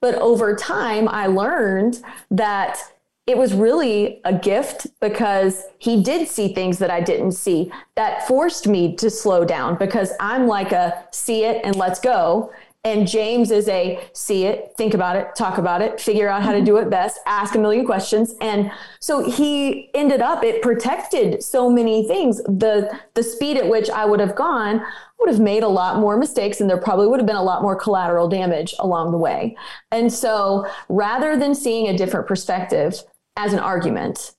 But 0.00 0.14
over 0.16 0.54
time, 0.54 1.08
I 1.08 1.26
learned 1.26 2.00
that 2.30 2.78
it 3.28 3.36
was 3.36 3.52
really 3.52 4.22
a 4.24 4.32
gift 4.32 4.86
because 5.00 5.64
he 5.78 6.02
did 6.02 6.26
see 6.26 6.54
things 6.54 6.78
that 6.78 6.90
I 6.90 7.02
didn't 7.02 7.32
see 7.32 7.70
that 7.94 8.26
forced 8.26 8.66
me 8.66 8.96
to 8.96 9.10
slow 9.10 9.44
down 9.44 9.76
because 9.76 10.12
I'm 10.18 10.46
like 10.46 10.72
a 10.72 11.06
see 11.12 11.44
it 11.44 11.60
and 11.62 11.76
let's 11.76 12.00
go. 12.00 12.50
And 12.84 13.06
James 13.06 13.50
is 13.50 13.68
a 13.68 14.02
see 14.14 14.46
it, 14.46 14.72
think 14.78 14.94
about 14.94 15.16
it, 15.16 15.34
talk 15.36 15.58
about 15.58 15.82
it, 15.82 16.00
figure 16.00 16.28
out 16.28 16.42
how 16.42 16.52
to 16.52 16.62
do 16.62 16.78
it 16.78 16.88
best, 16.88 17.20
ask 17.26 17.54
a 17.54 17.58
million 17.58 17.84
questions. 17.84 18.34
And 18.40 18.70
so 18.98 19.28
he 19.30 19.90
ended 19.94 20.22
up, 20.22 20.42
it 20.42 20.62
protected 20.62 21.42
so 21.42 21.68
many 21.68 22.08
things. 22.08 22.38
The 22.44 22.98
the 23.12 23.22
speed 23.22 23.58
at 23.58 23.68
which 23.68 23.90
I 23.90 24.06
would 24.06 24.20
have 24.20 24.36
gone 24.36 24.80
would 25.18 25.28
have 25.28 25.40
made 25.40 25.64
a 25.64 25.68
lot 25.68 25.98
more 25.98 26.16
mistakes 26.16 26.62
and 26.62 26.70
there 26.70 26.78
probably 26.78 27.08
would 27.08 27.20
have 27.20 27.26
been 27.26 27.36
a 27.36 27.42
lot 27.42 27.60
more 27.60 27.76
collateral 27.76 28.28
damage 28.28 28.74
along 28.78 29.10
the 29.10 29.18
way. 29.18 29.54
And 29.90 30.10
so 30.10 30.66
rather 30.88 31.36
than 31.36 31.54
seeing 31.54 31.88
a 31.88 31.96
different 31.96 32.26
perspective, 32.26 33.02
as 33.38 33.54
an 33.54 33.60
argument. 33.60 34.32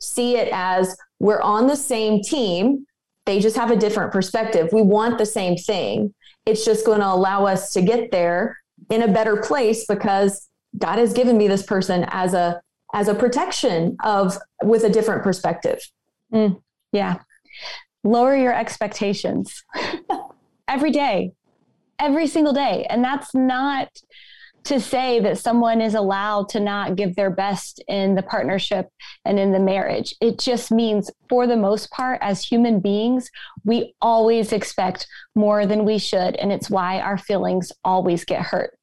See 0.00 0.36
it 0.36 0.48
as 0.52 0.96
we're 1.20 1.40
on 1.40 1.68
the 1.68 1.76
same 1.76 2.22
team. 2.22 2.86
They 3.26 3.38
just 3.38 3.56
have 3.56 3.70
a 3.70 3.76
different 3.76 4.12
perspective. 4.12 4.70
We 4.72 4.82
want 4.82 5.18
the 5.18 5.26
same 5.26 5.56
thing. 5.56 6.14
It's 6.46 6.64
just 6.64 6.86
going 6.86 7.00
to 7.00 7.06
allow 7.06 7.46
us 7.46 7.72
to 7.72 7.82
get 7.82 8.10
there 8.10 8.56
in 8.90 9.02
a 9.02 9.08
better 9.08 9.36
place 9.36 9.84
because 9.86 10.48
God 10.78 10.98
has 10.98 11.12
given 11.12 11.36
me 11.36 11.48
this 11.48 11.62
person 11.62 12.06
as 12.08 12.34
a 12.34 12.60
as 12.94 13.08
a 13.08 13.14
protection 13.14 13.96
of 14.04 14.38
with 14.62 14.84
a 14.84 14.90
different 14.90 15.22
perspective. 15.22 15.80
Mm, 16.32 16.62
yeah. 16.92 17.18
Lower 18.04 18.36
your 18.36 18.54
expectations 18.54 19.64
every 20.68 20.92
day, 20.92 21.32
every 21.98 22.26
single 22.26 22.52
day. 22.52 22.86
And 22.88 23.02
that's 23.02 23.34
not 23.34 23.88
to 24.66 24.80
say 24.80 25.20
that 25.20 25.38
someone 25.38 25.80
is 25.80 25.94
allowed 25.94 26.48
to 26.50 26.60
not 26.60 26.96
give 26.96 27.14
their 27.14 27.30
best 27.30 27.82
in 27.88 28.14
the 28.14 28.22
partnership 28.22 28.88
and 29.24 29.38
in 29.38 29.52
the 29.52 29.60
marriage. 29.60 30.14
It 30.20 30.38
just 30.38 30.70
means, 30.70 31.10
for 31.28 31.46
the 31.46 31.56
most 31.56 31.90
part, 31.90 32.18
as 32.20 32.42
human 32.42 32.80
beings, 32.80 33.30
we 33.64 33.94
always 34.00 34.52
expect 34.52 35.06
more 35.34 35.66
than 35.66 35.84
we 35.84 35.98
should. 35.98 36.36
And 36.36 36.52
it's 36.52 36.68
why 36.68 37.00
our 37.00 37.16
feelings 37.16 37.72
always 37.84 38.24
get 38.24 38.42
hurt. 38.42 38.76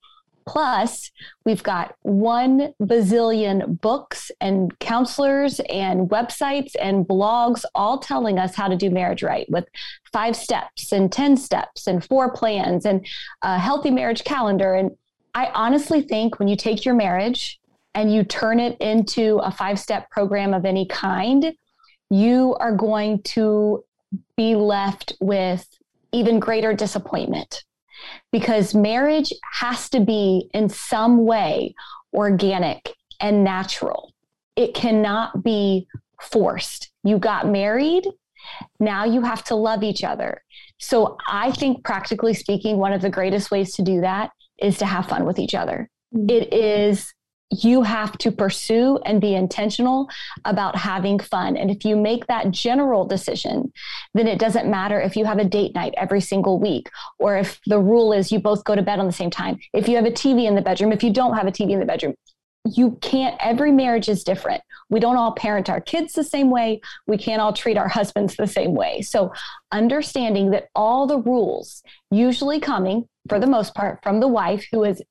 Plus, 0.45 1.11
we've 1.45 1.63
got 1.63 1.95
one 2.01 2.73
bazillion 2.81 3.79
books 3.79 4.31
and 4.41 4.77
counselors 4.79 5.59
and 5.69 6.09
websites 6.09 6.71
and 6.81 7.05
blogs 7.05 7.63
all 7.75 7.99
telling 7.99 8.37
us 8.37 8.55
how 8.55 8.67
to 8.67 8.75
do 8.75 8.89
marriage 8.89 9.23
right 9.23 9.49
with 9.49 9.65
five 10.11 10.35
steps 10.35 10.91
and 10.91 11.11
10 11.11 11.37
steps 11.37 11.87
and 11.87 12.03
four 12.05 12.31
plans 12.33 12.85
and 12.85 13.05
a 13.41 13.57
healthy 13.57 13.91
marriage 13.91 14.23
calendar. 14.23 14.73
And 14.73 14.91
I 15.33 15.47
honestly 15.53 16.01
think 16.01 16.39
when 16.39 16.47
you 16.47 16.55
take 16.55 16.85
your 16.85 16.95
marriage 16.95 17.59
and 17.95 18.13
you 18.13 18.23
turn 18.23 18.59
it 18.59 18.79
into 18.79 19.37
a 19.37 19.51
five 19.51 19.79
step 19.79 20.09
program 20.09 20.53
of 20.53 20.65
any 20.65 20.85
kind, 20.87 21.53
you 22.09 22.55
are 22.59 22.75
going 22.75 23.21
to 23.23 23.83
be 24.37 24.55
left 24.55 25.13
with 25.19 25.67
even 26.11 26.39
greater 26.39 26.73
disappointment 26.73 27.63
because 28.31 28.75
marriage 28.75 29.33
has 29.53 29.89
to 29.89 29.99
be 29.99 30.49
in 30.53 30.69
some 30.69 31.25
way 31.25 31.73
organic 32.13 32.93
and 33.19 33.43
natural. 33.43 34.13
It 34.55 34.75
cannot 34.75 35.43
be 35.43 35.87
forced. 36.21 36.91
You 37.03 37.17
got 37.17 37.47
married, 37.47 38.07
now 38.79 39.05
you 39.05 39.21
have 39.21 39.43
to 39.45 39.55
love 39.55 39.83
each 39.83 40.03
other. 40.03 40.43
So 40.79 41.17
I 41.27 41.51
think, 41.51 41.83
practically 41.83 42.33
speaking, 42.33 42.77
one 42.77 42.93
of 42.93 43.01
the 43.01 43.09
greatest 43.09 43.49
ways 43.49 43.73
to 43.75 43.81
do 43.81 44.01
that 44.01 44.31
is 44.63 44.77
to 44.79 44.85
have 44.85 45.07
fun 45.07 45.25
with 45.25 45.39
each 45.39 45.55
other. 45.55 45.89
Mm-hmm. 46.15 46.29
It 46.29 46.53
is 46.53 47.13
you 47.61 47.83
have 47.83 48.17
to 48.17 48.31
pursue 48.31 48.97
and 49.05 49.21
be 49.21 49.35
intentional 49.35 50.09
about 50.45 50.75
having 50.75 51.19
fun. 51.19 51.55
And 51.55 51.69
if 51.69 51.85
you 51.85 51.95
make 51.95 52.25
that 52.27 52.51
general 52.51 53.05
decision, 53.05 53.71
then 54.13 54.27
it 54.27 54.39
doesn't 54.39 54.69
matter 54.69 54.99
if 54.99 55.15
you 55.15 55.25
have 55.25 55.37
a 55.37 55.45
date 55.45 55.75
night 55.75 55.93
every 55.97 56.21
single 56.21 56.59
week, 56.59 56.89
or 57.19 57.37
if 57.37 57.59
the 57.67 57.79
rule 57.79 58.11
is 58.11 58.31
you 58.31 58.39
both 58.39 58.63
go 58.63 58.75
to 58.75 58.81
bed 58.81 58.99
on 58.99 59.05
the 59.05 59.11
same 59.11 59.29
time, 59.29 59.59
if 59.73 59.87
you 59.87 59.95
have 59.97 60.05
a 60.05 60.11
TV 60.11 60.47
in 60.47 60.55
the 60.55 60.61
bedroom, 60.61 60.91
if 60.91 61.03
you 61.03 61.13
don't 61.13 61.35
have 61.35 61.47
a 61.47 61.51
TV 61.51 61.71
in 61.71 61.79
the 61.79 61.85
bedroom. 61.85 62.15
You 62.65 62.97
can't, 63.01 63.35
every 63.39 63.71
marriage 63.71 64.07
is 64.07 64.23
different. 64.23 64.61
We 64.89 64.99
don't 64.99 65.17
all 65.17 65.33
parent 65.33 65.69
our 65.69 65.81
kids 65.81 66.13
the 66.13 66.23
same 66.23 66.49
way. 66.49 66.81
We 67.07 67.17
can't 67.17 67.41
all 67.41 67.51
treat 67.51 67.77
our 67.77 67.89
husbands 67.89 68.35
the 68.35 68.47
same 68.47 68.73
way. 68.73 69.01
So, 69.01 69.33
understanding 69.71 70.51
that 70.51 70.69
all 70.75 71.07
the 71.07 71.17
rules, 71.17 71.83
usually 72.09 72.59
coming 72.59 73.07
for 73.27 73.39
the 73.39 73.47
most 73.47 73.75
part, 73.75 74.01
from 74.03 74.19
the 74.19 74.27
wife 74.27 74.65
who 74.71 74.83
is 74.83 75.01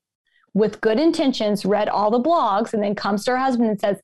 with 0.54 0.80
good 0.80 0.98
intentions, 0.98 1.64
read 1.64 1.88
all 1.88 2.10
the 2.10 2.20
blogs, 2.20 2.72
and 2.72 2.82
then 2.82 2.94
comes 2.94 3.24
to 3.24 3.32
her 3.32 3.38
husband 3.38 3.70
and 3.70 3.80
says, 3.80 3.98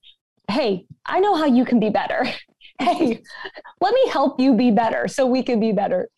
Hey, 0.50 0.86
I 1.06 1.20
know 1.20 1.34
how 1.34 1.46
you 1.46 1.64
can 1.64 1.78
be 1.78 1.90
better. 1.90 2.26
hey, 2.80 3.22
let 3.80 3.94
me 3.94 4.08
help 4.08 4.40
you 4.40 4.54
be 4.54 4.70
better 4.70 5.08
so 5.08 5.26
we 5.26 5.42
can 5.42 5.60
be 5.60 5.72
better. 5.72 6.08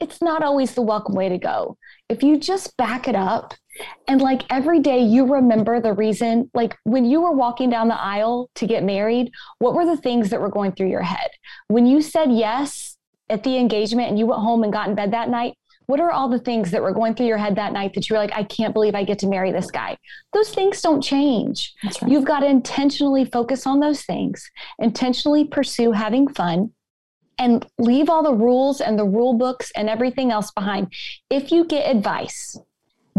It's 0.00 0.20
not 0.20 0.42
always 0.42 0.74
the 0.74 0.82
welcome 0.82 1.14
way 1.14 1.28
to 1.28 1.38
go. 1.38 1.78
If 2.14 2.22
you 2.22 2.38
just 2.38 2.76
back 2.76 3.08
it 3.08 3.16
up 3.16 3.54
and 4.06 4.22
like 4.22 4.44
every 4.48 4.78
day 4.78 5.00
you 5.00 5.26
remember 5.26 5.80
the 5.80 5.92
reason, 5.92 6.48
like 6.54 6.76
when 6.84 7.04
you 7.04 7.20
were 7.20 7.32
walking 7.32 7.70
down 7.70 7.88
the 7.88 8.00
aisle 8.00 8.50
to 8.54 8.68
get 8.68 8.84
married, 8.84 9.32
what 9.58 9.74
were 9.74 9.84
the 9.84 9.96
things 9.96 10.30
that 10.30 10.40
were 10.40 10.48
going 10.48 10.70
through 10.70 10.90
your 10.90 11.02
head? 11.02 11.28
When 11.66 11.86
you 11.86 12.00
said 12.00 12.30
yes 12.30 12.96
at 13.28 13.42
the 13.42 13.58
engagement 13.58 14.10
and 14.10 14.18
you 14.18 14.26
went 14.26 14.42
home 14.42 14.62
and 14.62 14.72
got 14.72 14.88
in 14.88 14.94
bed 14.94 15.12
that 15.12 15.28
night, 15.28 15.54
what 15.86 15.98
are 15.98 16.12
all 16.12 16.28
the 16.28 16.38
things 16.38 16.70
that 16.70 16.82
were 16.82 16.92
going 16.92 17.16
through 17.16 17.26
your 17.26 17.36
head 17.36 17.56
that 17.56 17.72
night 17.72 17.94
that 17.94 18.08
you're 18.08 18.18
like, 18.20 18.32
I 18.32 18.44
can't 18.44 18.72
believe 18.72 18.94
I 18.94 19.02
get 19.02 19.18
to 19.18 19.26
marry 19.26 19.50
this 19.50 19.72
guy? 19.72 19.98
Those 20.32 20.50
things 20.50 20.80
don't 20.80 21.02
change. 21.02 21.74
Right. 21.82 22.12
You've 22.12 22.24
got 22.24 22.40
to 22.40 22.46
intentionally 22.46 23.24
focus 23.24 23.66
on 23.66 23.80
those 23.80 24.02
things, 24.02 24.48
intentionally 24.78 25.44
pursue 25.44 25.90
having 25.90 26.28
fun, 26.28 26.70
and 27.38 27.66
leave 27.78 28.08
all 28.08 28.22
the 28.22 28.34
rules 28.34 28.80
and 28.80 28.98
the 28.98 29.04
rule 29.04 29.34
books 29.34 29.72
and 29.76 29.88
everything 29.88 30.30
else 30.30 30.50
behind. 30.50 30.92
If 31.30 31.52
you 31.52 31.64
get 31.64 31.90
advice, 31.90 32.58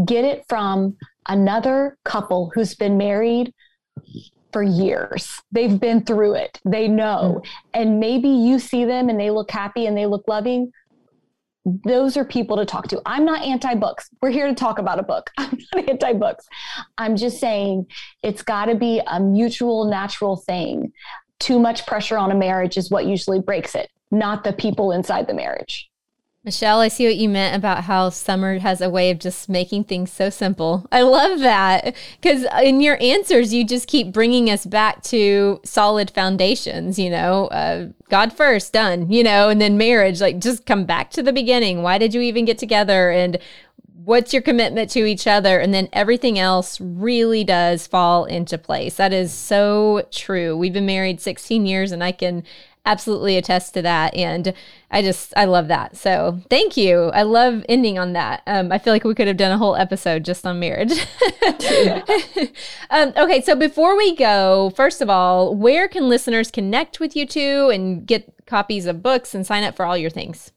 get 0.04 0.24
it 0.24 0.44
from 0.48 0.96
another 1.28 1.98
couple 2.04 2.50
who's 2.54 2.74
been 2.74 2.96
married 2.96 3.52
for 4.52 4.62
years. 4.62 5.42
They've 5.52 5.78
been 5.78 6.04
through 6.04 6.34
it. 6.34 6.60
They 6.64 6.88
know. 6.88 7.42
Mm. 7.42 7.48
And 7.74 8.00
maybe 8.00 8.28
you 8.28 8.58
see 8.58 8.84
them 8.84 9.08
and 9.08 9.18
they 9.18 9.30
look 9.30 9.50
happy 9.50 9.86
and 9.86 9.96
they 9.96 10.06
look 10.06 10.24
loving 10.28 10.72
those 11.84 12.16
are 12.16 12.24
people 12.24 12.56
to 12.56 12.64
talk 12.64 12.88
to. 12.88 13.02
I'm 13.04 13.24
not 13.24 13.42
anti 13.42 13.74
books. 13.74 14.08
We're 14.22 14.30
here 14.30 14.46
to 14.46 14.54
talk 14.54 14.78
about 14.78 15.00
a 15.00 15.02
book. 15.02 15.30
I'm 15.38 15.58
not 15.74 15.88
anti 15.88 16.12
books. 16.12 16.46
I'm 16.96 17.16
just 17.16 17.40
saying 17.40 17.86
it's 18.22 18.42
got 18.42 18.66
to 18.66 18.76
be 18.76 19.02
a 19.06 19.18
mutual, 19.18 19.86
natural 19.86 20.36
thing. 20.36 20.92
Too 21.38 21.58
much 21.58 21.84
pressure 21.86 22.16
on 22.16 22.30
a 22.30 22.34
marriage 22.34 22.76
is 22.76 22.90
what 22.90 23.06
usually 23.06 23.40
breaks 23.40 23.74
it, 23.74 23.90
not 24.10 24.44
the 24.44 24.52
people 24.52 24.92
inside 24.92 25.26
the 25.26 25.34
marriage. 25.34 25.90
Michelle, 26.46 26.78
I 26.78 26.86
see 26.86 27.06
what 27.06 27.16
you 27.16 27.28
meant 27.28 27.56
about 27.56 27.82
how 27.84 28.08
Summer 28.08 28.60
has 28.60 28.80
a 28.80 28.88
way 28.88 29.10
of 29.10 29.18
just 29.18 29.48
making 29.48 29.82
things 29.82 30.12
so 30.12 30.30
simple. 30.30 30.86
I 30.92 31.02
love 31.02 31.40
that 31.40 31.96
because 32.22 32.46
in 32.62 32.80
your 32.80 33.02
answers, 33.02 33.52
you 33.52 33.66
just 33.66 33.88
keep 33.88 34.12
bringing 34.12 34.48
us 34.48 34.64
back 34.64 35.02
to 35.04 35.60
solid 35.64 36.08
foundations, 36.08 37.00
you 37.00 37.10
know, 37.10 37.48
uh, 37.48 37.88
God 38.10 38.32
first, 38.32 38.72
done, 38.72 39.10
you 39.10 39.24
know, 39.24 39.48
and 39.48 39.60
then 39.60 39.76
marriage, 39.76 40.20
like 40.20 40.38
just 40.38 40.66
come 40.66 40.84
back 40.84 41.10
to 41.10 41.22
the 41.22 41.32
beginning. 41.32 41.82
Why 41.82 41.98
did 41.98 42.14
you 42.14 42.20
even 42.20 42.44
get 42.44 42.58
together? 42.58 43.10
And 43.10 43.38
what's 44.04 44.32
your 44.32 44.42
commitment 44.42 44.88
to 44.90 45.04
each 45.04 45.26
other? 45.26 45.58
And 45.58 45.74
then 45.74 45.88
everything 45.92 46.38
else 46.38 46.80
really 46.80 47.42
does 47.42 47.88
fall 47.88 48.24
into 48.24 48.56
place. 48.56 48.94
That 48.94 49.12
is 49.12 49.32
so 49.32 50.06
true. 50.12 50.56
We've 50.56 50.72
been 50.72 50.86
married 50.86 51.20
16 51.20 51.66
years, 51.66 51.90
and 51.90 52.04
I 52.04 52.12
can 52.12 52.44
absolutely 52.86 53.36
attest 53.36 53.74
to 53.74 53.82
that. 53.82 54.14
And 54.14 54.54
I 54.90 55.02
just, 55.02 55.34
I 55.36 55.44
love 55.44 55.68
that. 55.68 55.96
So 55.96 56.40
thank 56.48 56.76
you. 56.76 57.10
I 57.12 57.22
love 57.22 57.64
ending 57.68 57.98
on 57.98 58.14
that. 58.14 58.42
Um, 58.46 58.72
I 58.72 58.78
feel 58.78 58.92
like 58.92 59.04
we 59.04 59.14
could 59.14 59.26
have 59.26 59.36
done 59.36 59.52
a 59.52 59.58
whole 59.58 59.76
episode 59.76 60.24
just 60.24 60.46
on 60.46 60.58
marriage. 60.58 60.92
um, 62.90 63.12
okay. 63.16 63.42
So 63.42 63.54
before 63.54 63.96
we 63.96 64.16
go, 64.16 64.72
first 64.74 65.02
of 65.02 65.10
all, 65.10 65.54
where 65.54 65.88
can 65.88 66.08
listeners 66.08 66.50
connect 66.50 67.00
with 67.00 67.14
you 67.14 67.26
two 67.26 67.70
and 67.70 68.06
get 68.06 68.32
copies 68.46 68.86
of 68.86 69.02
books 69.02 69.34
and 69.34 69.46
sign 69.46 69.64
up 69.64 69.74
for 69.74 69.84
all 69.84 69.98
your 69.98 70.10
things? 70.10 70.52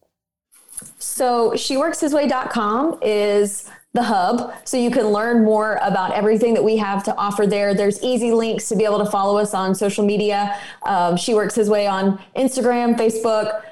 So 0.97 1.51
sheworkshisway.com 1.51 2.99
is 3.01 3.69
the 3.93 4.03
hub 4.03 4.53
so 4.65 4.77
you 4.77 4.91
can 4.91 5.07
learn 5.07 5.43
more 5.43 5.79
about 5.81 6.13
everything 6.13 6.53
that 6.53 6.63
we 6.63 6.77
have 6.77 7.03
to 7.03 7.15
offer 7.15 7.47
there 7.47 7.73
there's 7.73 8.01
easy 8.03 8.31
links 8.31 8.69
to 8.69 8.75
be 8.75 8.85
able 8.85 8.99
to 8.99 9.09
follow 9.09 9.37
us 9.37 9.53
on 9.53 9.73
social 9.73 10.05
media 10.05 10.55
um, 10.83 11.17
she 11.17 11.33
works 11.33 11.55
his 11.55 11.69
way 11.69 11.87
on 11.87 12.19
instagram 12.35 12.95
facebook 12.95 13.63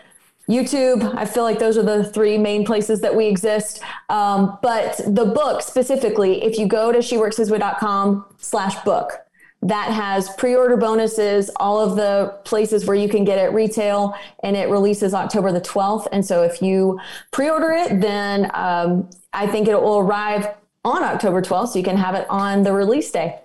YouTube. 0.50 1.14
I 1.16 1.26
feel 1.26 1.44
like 1.44 1.60
those 1.60 1.78
are 1.78 1.84
the 1.84 2.06
three 2.06 2.38
main 2.38 2.64
places 2.64 3.02
that 3.02 3.14
we 3.14 3.26
exist. 3.26 3.82
Um, 4.10 4.58
but 4.62 4.98
the 5.06 5.26
book 5.26 5.62
specifically, 5.62 6.42
if 6.44 6.58
you 6.58 6.68
go 6.68 6.92
to 6.92 7.00
sheworkshis 7.00 7.52
way.com 7.52 8.26
slash 8.38 8.82
book, 8.86 9.27
that 9.62 9.92
has 9.92 10.30
pre-order 10.36 10.78
bonuses, 10.78 11.50
all 11.58 11.80
of 11.80 11.96
the 11.96 12.36
places 12.44 12.86
where 12.86 12.96
you 12.96 13.10
can 13.10 13.24
get 13.24 13.38
it 13.38 13.54
retail, 13.54 14.16
and 14.44 14.56
it 14.56 14.70
releases 14.70 15.14
October 15.14 15.52
the 15.52 15.62
12th. 15.62 16.08
And 16.12 16.26
so 16.26 16.44
if 16.44 16.62
you 16.62 17.00
pre-order 17.32 17.72
it, 17.72 18.00
then 18.00 18.52
um, 18.54 19.10
I 19.34 19.48
think 19.48 19.68
it 19.68 19.82
will 19.82 20.00
arrive 20.00 20.48
on 20.86 21.04
October 21.04 21.42
12th, 21.42 21.70
so 21.70 21.80
you 21.80 21.84
can 21.84 21.98
have 21.98 22.16
it 22.16 22.28
on 22.30 22.64
the 22.64 22.72
release 22.72 23.12
day. 23.12 23.40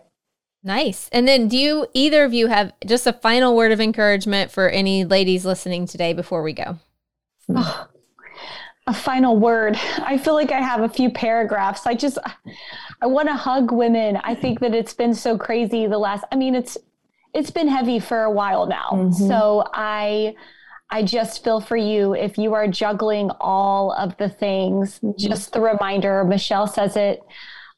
Nice. 0.62 1.08
And 1.10 1.26
then 1.26 1.48
do 1.48 1.56
you 1.56 1.86
either 1.92 2.24
of 2.24 2.32
you 2.32 2.46
have 2.46 2.72
just 2.86 3.06
a 3.06 3.12
final 3.12 3.56
word 3.56 3.72
of 3.72 3.80
encouragement 3.80 4.50
for 4.52 4.68
any 4.68 5.04
ladies 5.04 5.44
listening 5.44 5.86
today 5.86 6.12
before 6.12 6.42
we 6.42 6.52
go? 6.52 6.78
Oh, 7.48 7.88
a 8.86 8.94
final 8.94 9.36
word. 9.36 9.78
I 9.98 10.18
feel 10.18 10.34
like 10.34 10.50
I 10.50 10.60
have 10.60 10.80
a 10.80 10.88
few 10.88 11.10
paragraphs. 11.10 11.86
I 11.86 11.94
just 11.94 12.18
I 13.00 13.06
want 13.06 13.28
to 13.28 13.34
hug 13.34 13.70
women. 13.70 14.16
I 14.16 14.34
think 14.34 14.60
that 14.60 14.74
it's 14.74 14.94
been 14.94 15.14
so 15.14 15.38
crazy 15.38 15.86
the 15.86 15.98
last 15.98 16.24
I 16.32 16.36
mean 16.36 16.54
it's 16.54 16.76
it's 17.34 17.50
been 17.50 17.68
heavy 17.68 17.98
for 17.98 18.22
a 18.24 18.30
while 18.30 18.66
now. 18.66 18.90
Mm-hmm. 18.92 19.28
So 19.28 19.64
I 19.72 20.34
I 20.90 21.02
just 21.02 21.42
feel 21.42 21.60
for 21.60 21.76
you 21.76 22.14
if 22.14 22.36
you 22.36 22.54
are 22.54 22.68
juggling 22.68 23.30
all 23.40 23.92
of 23.92 24.16
the 24.18 24.28
things. 24.28 24.98
Mm-hmm. 24.98 25.12
Just 25.16 25.52
the 25.52 25.60
reminder, 25.60 26.24
Michelle 26.24 26.66
says 26.66 26.96
it 26.96 27.22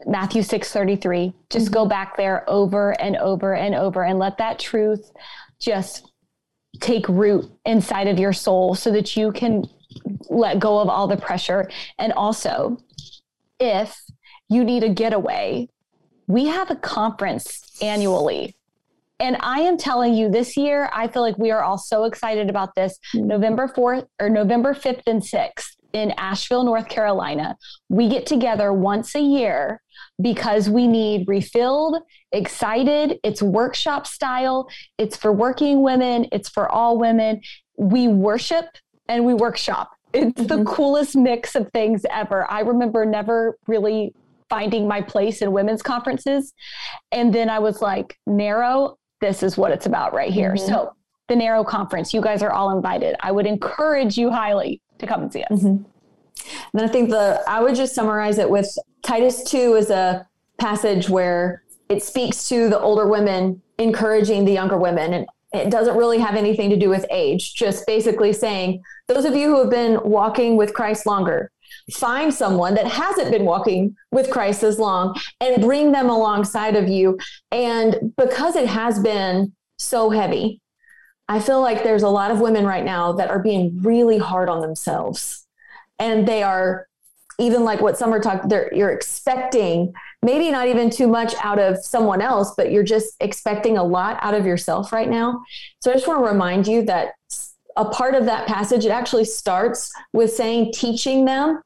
Matthew 0.07 0.42
6:33. 0.42 1.34
Just 1.50 1.66
mm-hmm. 1.66 1.74
go 1.74 1.86
back 1.86 2.16
there 2.16 2.48
over 2.48 2.98
and 3.00 3.16
over 3.16 3.55
and 3.55 3.74
over 3.74 4.02
and 4.05 4.18
let 4.18 4.38
that 4.38 4.59
truth 4.59 5.12
just 5.61 6.11
take 6.80 7.09
root 7.09 7.48
inside 7.64 8.09
of 8.09 8.18
your 8.18 8.32
soul 8.32 8.74
so 8.74 8.90
that 8.90 9.16
you 9.16 9.30
can 9.32 9.64
let 10.28 10.59
go 10.59 10.78
of 10.78 10.88
all 10.88 11.07
the 11.07 11.16
pressure. 11.16 11.70
And 11.99 12.12
also, 12.12 12.78
if 13.61 13.97
you 14.49 14.64
need 14.64 14.82
a 14.82 14.88
getaway, 14.88 15.68
we 16.26 16.47
have 16.47 16.70
a 16.70 16.76
conference 16.76 17.61
annually. 17.82 18.57
And 19.20 19.36
I 19.40 19.61
am 19.61 19.78
telling 19.78 20.14
you 20.14 20.28
this 20.28 20.57
year, 20.57 20.90
I 20.92 21.09
feel 21.09 21.22
like 21.22 21.38
we 21.38 21.51
are 21.51 21.62
all 21.62 21.78
so 21.78 22.05
excited 22.05 22.51
about 22.51 22.74
this. 22.74 22.99
Mm. 23.14 23.26
November 23.26 23.68
4th 23.68 24.07
or 24.20 24.28
November 24.28 24.74
5th 24.74 25.03
and 25.07 25.22
6th 25.22 25.76
in 25.92 26.12
Asheville, 26.18 26.64
North 26.64 26.88
Carolina. 26.88 27.57
We 27.88 28.09
get 28.09 28.26
together 28.26 28.72
once 28.72 29.14
a 29.14 29.20
year 29.20 29.80
because 30.20 30.68
we 30.68 30.86
need 30.88 31.28
refilled, 31.28 32.03
excited. 32.32 33.18
It's 33.22 33.40
workshop 33.40 34.07
style, 34.07 34.68
it's 34.99 35.16
for 35.16 35.32
working 35.32 35.82
women, 35.82 36.26
it's 36.32 36.49
for 36.49 36.68
all 36.68 36.99
women. 36.99 37.40
We 37.78 38.09
worship 38.09 38.66
and 39.09 39.24
we 39.24 39.34
workshop. 39.34 39.90
It's 40.12 40.40
mm-hmm. 40.40 40.46
the 40.46 40.64
coolest 40.64 41.16
mix 41.16 41.55
of 41.55 41.70
things 41.72 42.07
ever. 42.11 42.50
I 42.50 42.61
remember 42.61 43.05
never 43.05 43.59
really 43.66 44.14
finding 44.48 44.86
my 44.86 45.00
place 45.00 45.42
in 45.42 45.52
women's 45.52 45.82
conferences. 45.82 46.55
And 47.11 47.34
then 47.34 47.50
I 47.50 47.59
was 47.59 47.82
like, 47.82 48.18
narrow, 48.26 48.98
this 49.20 49.42
is 49.42 49.57
what 49.57 49.72
it's 49.72 49.86
about 49.86 50.14
right 50.14 50.32
here. 50.32 50.55
Mm-hmm. 50.55 50.68
So, 50.68 50.94
the 51.26 51.36
Narrow 51.36 51.64
Conference, 51.64 52.12
you 52.12 52.20
guys 52.20 52.42
are 52.42 52.52
all 52.52 52.76
invited. 52.76 53.16
I 53.20 53.32
would 53.32 53.46
encourage 53.46 54.18
you 54.18 54.30
highly 54.30 54.82
to 54.98 55.07
come 55.07 55.22
and 55.22 55.32
see 55.32 55.42
us. 55.44 55.62
Mm-hmm. 55.62 55.82
then 56.74 56.84
I 56.84 56.92
think 56.92 57.09
the 57.09 57.42
I 57.48 57.62
would 57.62 57.74
just 57.74 57.94
summarize 57.94 58.38
it 58.38 58.50
with 58.50 58.68
Titus 59.02 59.42
2 59.50 59.74
is 59.74 59.90
a 59.90 60.28
passage 60.59 61.09
where 61.09 61.62
it 61.88 62.02
speaks 62.02 62.48
to 62.48 62.68
the 62.68 62.78
older 62.78 63.07
women 63.07 63.62
encouraging 63.78 64.44
the 64.44 64.52
younger 64.52 64.76
women 64.76 65.14
and 65.14 65.26
it 65.55 65.70
doesn't 65.70 65.96
really 65.96 66.18
have 66.18 66.34
anything 66.34 66.70
to 66.70 66.76
do 66.76 66.88
with 66.88 67.07
age 67.11 67.55
just 67.55 67.86
basically 67.86 68.32
saying 68.32 68.82
those 69.09 69.24
of 69.24 69.34
you 69.34 69.48
who 69.48 69.61
have 69.61 69.70
been 69.70 69.98
walking 70.02 70.57
with 70.57 70.74
Christ 70.74 71.07
longer 71.07 71.50
find 71.92 72.32
someone 72.32 72.74
that 72.74 72.86
hasn't 72.86 73.30
been 73.30 73.44
walking 73.44 73.94
with 74.11 74.30
Christ 74.30 74.62
as 74.62 74.78
long 74.78 75.18
and 75.40 75.62
bring 75.62 75.92
them 75.92 76.09
alongside 76.09 76.76
of 76.76 76.88
you. 76.88 77.18
And 77.50 78.14
because 78.16 78.57
it 78.57 78.68
has 78.68 78.98
been 79.00 79.52
so 79.76 80.09
heavy 80.09 80.62
I 81.28 81.40
feel 81.40 81.61
like 81.61 81.82
there's 81.82 82.02
a 82.02 82.09
lot 82.09 82.30
of 82.30 82.40
women 82.40 82.66
right 82.66 82.84
now 82.84 83.12
that 83.12 83.30
are 83.30 83.38
being 83.38 83.80
really 83.82 84.18
hard 84.18 84.48
on 84.48 84.61
themselves. 84.61 85.46
And 85.98 86.28
they 86.28 86.42
are 86.42 86.86
even 87.39 87.64
like 87.64 87.80
what 87.80 87.99
Summer 87.99 88.20
talked, 88.20 88.49
there 88.49 88.72
you're 88.74 88.91
expecting 88.91 89.93
maybe 90.22 90.51
not 90.51 90.68
even 90.68 90.89
too 90.89 91.09
much 91.09 91.35
out 91.43 91.59
of 91.59 91.85
someone 91.85 92.20
else, 92.22 92.55
but 92.57 92.70
you're 92.70 92.82
just 92.82 93.14
expecting 93.20 93.76
a 93.76 93.82
lot 93.82 94.18
out 94.22 94.35
of 94.35 94.47
yourself 94.47 94.93
right 94.93 95.11
now. 95.11 95.43
So 95.80 95.91
I 95.91 95.95
just 95.95 96.07
want 96.07 96.24
to 96.24 96.30
remind 96.30 96.66
you 96.66 96.82
that 96.85 97.12
a 97.76 97.85
part 97.85 98.14
of 98.14 98.24
that 98.26 98.47
passage, 98.47 98.85
it 98.85 98.91
actually 98.91 99.24
starts 99.24 99.93
with 100.12 100.32
saying, 100.32 100.72
teaching 100.72 101.24
them 101.24 101.61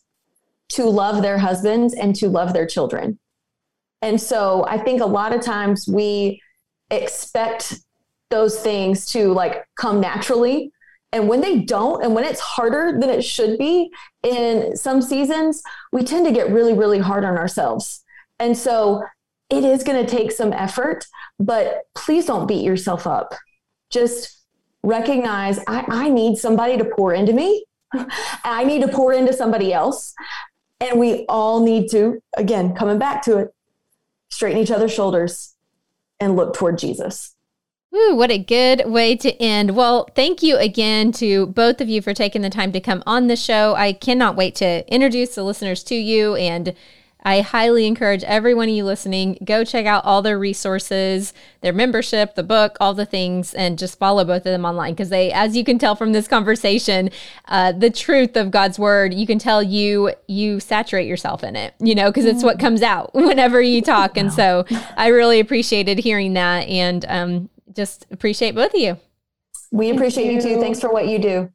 to 0.70 0.84
love 0.84 1.22
their 1.22 1.38
husbands 1.38 1.94
and 1.94 2.14
to 2.16 2.28
love 2.28 2.52
their 2.52 2.66
children. 2.66 3.18
And 4.02 4.20
so 4.20 4.64
I 4.68 4.78
think 4.78 5.00
a 5.00 5.06
lot 5.06 5.34
of 5.34 5.40
times 5.40 5.86
we 5.86 6.40
expect 6.90 7.74
those 8.30 8.60
things 8.60 9.06
to 9.06 9.32
like 9.32 9.66
come 9.76 10.00
naturally 10.00 10.72
and 11.12 11.28
when 11.28 11.40
they 11.40 11.60
don't, 11.60 12.02
and 12.02 12.14
when 12.14 12.24
it's 12.24 12.40
harder 12.40 12.98
than 12.98 13.08
it 13.08 13.22
should 13.22 13.58
be 13.58 13.90
in 14.22 14.76
some 14.76 15.00
seasons, 15.00 15.62
we 15.90 16.02
tend 16.02 16.26
to 16.26 16.32
get 16.32 16.50
really, 16.50 16.74
really 16.74 16.98
hard 16.98 17.24
on 17.24 17.36
ourselves. 17.38 18.04
And 18.38 18.56
so 18.56 19.02
it 19.48 19.64
is 19.64 19.82
going 19.82 20.04
to 20.04 20.10
take 20.10 20.30
some 20.30 20.52
effort, 20.52 21.06
but 21.40 21.84
please 21.94 22.26
don't 22.26 22.46
beat 22.46 22.64
yourself 22.64 23.06
up. 23.06 23.34
Just 23.90 24.44
recognize 24.82 25.58
I, 25.66 25.84
I 25.88 26.08
need 26.10 26.36
somebody 26.36 26.76
to 26.76 26.84
pour 26.84 27.14
into 27.14 27.32
me. 27.32 27.64
I 28.44 28.64
need 28.64 28.82
to 28.82 28.88
pour 28.88 29.14
into 29.14 29.32
somebody 29.32 29.72
else. 29.72 30.14
And 30.80 31.00
we 31.00 31.24
all 31.28 31.64
need 31.64 31.90
to, 31.90 32.22
again, 32.36 32.74
coming 32.74 32.98
back 32.98 33.22
to 33.22 33.38
it, 33.38 33.54
straighten 34.30 34.60
each 34.60 34.70
other's 34.70 34.92
shoulders 34.92 35.54
and 36.20 36.36
look 36.36 36.54
toward 36.54 36.78
Jesus. 36.78 37.34
Ooh, 37.94 38.14
what 38.14 38.30
a 38.30 38.38
good 38.38 38.84
way 38.86 39.16
to 39.16 39.34
end. 39.40 39.74
Well, 39.74 40.08
thank 40.14 40.42
you 40.42 40.58
again 40.58 41.10
to 41.12 41.46
both 41.46 41.80
of 41.80 41.88
you 41.88 42.02
for 42.02 42.12
taking 42.12 42.42
the 42.42 42.50
time 42.50 42.70
to 42.72 42.80
come 42.80 43.02
on 43.06 43.28
the 43.28 43.36
show. 43.36 43.74
I 43.76 43.94
cannot 43.94 44.36
wait 44.36 44.54
to 44.56 44.86
introduce 44.92 45.34
the 45.34 45.42
listeners 45.42 45.82
to 45.84 45.94
you 45.94 46.34
and 46.34 46.74
I 47.22 47.40
highly 47.40 47.86
encourage 47.86 48.22
every 48.24 48.54
one 48.54 48.68
of 48.68 48.74
you 48.74 48.84
listening, 48.84 49.38
go 49.44 49.64
check 49.64 49.86
out 49.86 50.04
all 50.04 50.22
their 50.22 50.38
resources, 50.38 51.34
their 51.62 51.72
membership, 51.72 52.36
the 52.36 52.44
book, 52.44 52.76
all 52.80 52.94
the 52.94 53.04
things, 53.04 53.54
and 53.54 53.76
just 53.76 53.98
follow 53.98 54.24
both 54.24 54.46
of 54.46 54.52
them 54.52 54.64
online. 54.64 54.92
Because 54.92 55.08
they, 55.08 55.32
as 55.32 55.56
you 55.56 55.64
can 55.64 55.78
tell 55.78 55.96
from 55.96 56.12
this 56.12 56.28
conversation, 56.28 57.10
uh, 57.46 57.72
the 57.72 57.90
truth 57.90 58.36
of 58.36 58.52
God's 58.52 58.78
word, 58.78 59.12
you 59.12 59.26
can 59.26 59.38
tell 59.38 59.62
you 59.62 60.12
you 60.28 60.60
saturate 60.60 61.08
yourself 61.08 61.42
in 61.42 61.56
it, 61.56 61.74
you 61.80 61.94
know, 61.94 62.08
because 62.08 62.24
it's 62.24 62.44
what 62.44 62.60
comes 62.60 62.82
out 62.82 63.10
whenever 63.14 63.60
you 63.60 63.82
talk. 63.82 64.16
And 64.16 64.32
so 64.32 64.64
I 64.96 65.08
really 65.08 65.40
appreciated 65.40 65.98
hearing 65.98 66.34
that. 66.34 66.68
And 66.68 67.04
um, 67.08 67.50
just 67.78 68.06
appreciate 68.10 68.56
both 68.56 68.74
of 68.74 68.80
you. 68.80 68.98
We 69.70 69.90
appreciate 69.90 70.26
you. 70.26 70.32
you 70.32 70.42
too. 70.42 70.60
Thanks 70.60 70.80
for 70.80 70.92
what 70.92 71.06
you 71.06 71.20
do. 71.20 71.52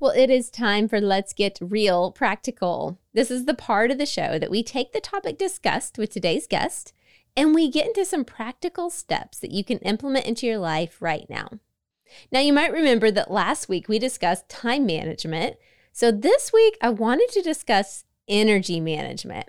Well, 0.00 0.12
it 0.12 0.30
is 0.30 0.48
time 0.48 0.88
for 0.88 1.02
Let's 1.02 1.34
Get 1.34 1.58
Real 1.60 2.10
Practical. 2.10 2.98
This 3.12 3.30
is 3.30 3.44
the 3.44 3.52
part 3.52 3.90
of 3.90 3.98
the 3.98 4.06
show 4.06 4.38
that 4.38 4.50
we 4.50 4.62
take 4.62 4.92
the 4.92 5.00
topic 5.00 5.36
discussed 5.36 5.98
with 5.98 6.10
today's 6.10 6.46
guest 6.46 6.94
and 7.36 7.54
we 7.54 7.70
get 7.70 7.86
into 7.86 8.06
some 8.06 8.24
practical 8.24 8.88
steps 8.88 9.38
that 9.40 9.50
you 9.50 9.62
can 9.62 9.78
implement 9.80 10.24
into 10.24 10.46
your 10.46 10.58
life 10.58 11.02
right 11.02 11.28
now. 11.28 11.48
Now, 12.32 12.40
you 12.40 12.54
might 12.54 12.72
remember 12.72 13.10
that 13.10 13.30
last 13.30 13.68
week 13.68 13.86
we 13.86 13.98
discussed 13.98 14.48
time 14.48 14.86
management. 14.86 15.56
So 15.92 16.10
this 16.10 16.54
week 16.54 16.78
I 16.80 16.88
wanted 16.88 17.28
to 17.32 17.42
discuss 17.42 18.04
energy 18.28 18.80
management. 18.80 19.48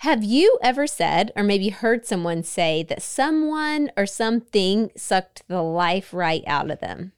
Have 0.00 0.22
you 0.22 0.58
ever 0.62 0.86
said, 0.86 1.32
or 1.34 1.42
maybe 1.42 1.70
heard 1.70 2.04
someone 2.04 2.42
say, 2.42 2.82
that 2.82 3.02
someone 3.02 3.90
or 3.96 4.04
something 4.04 4.90
sucked 4.94 5.42
the 5.48 5.62
life 5.62 6.12
right 6.12 6.44
out 6.46 6.70
of 6.70 6.80
them? 6.80 7.12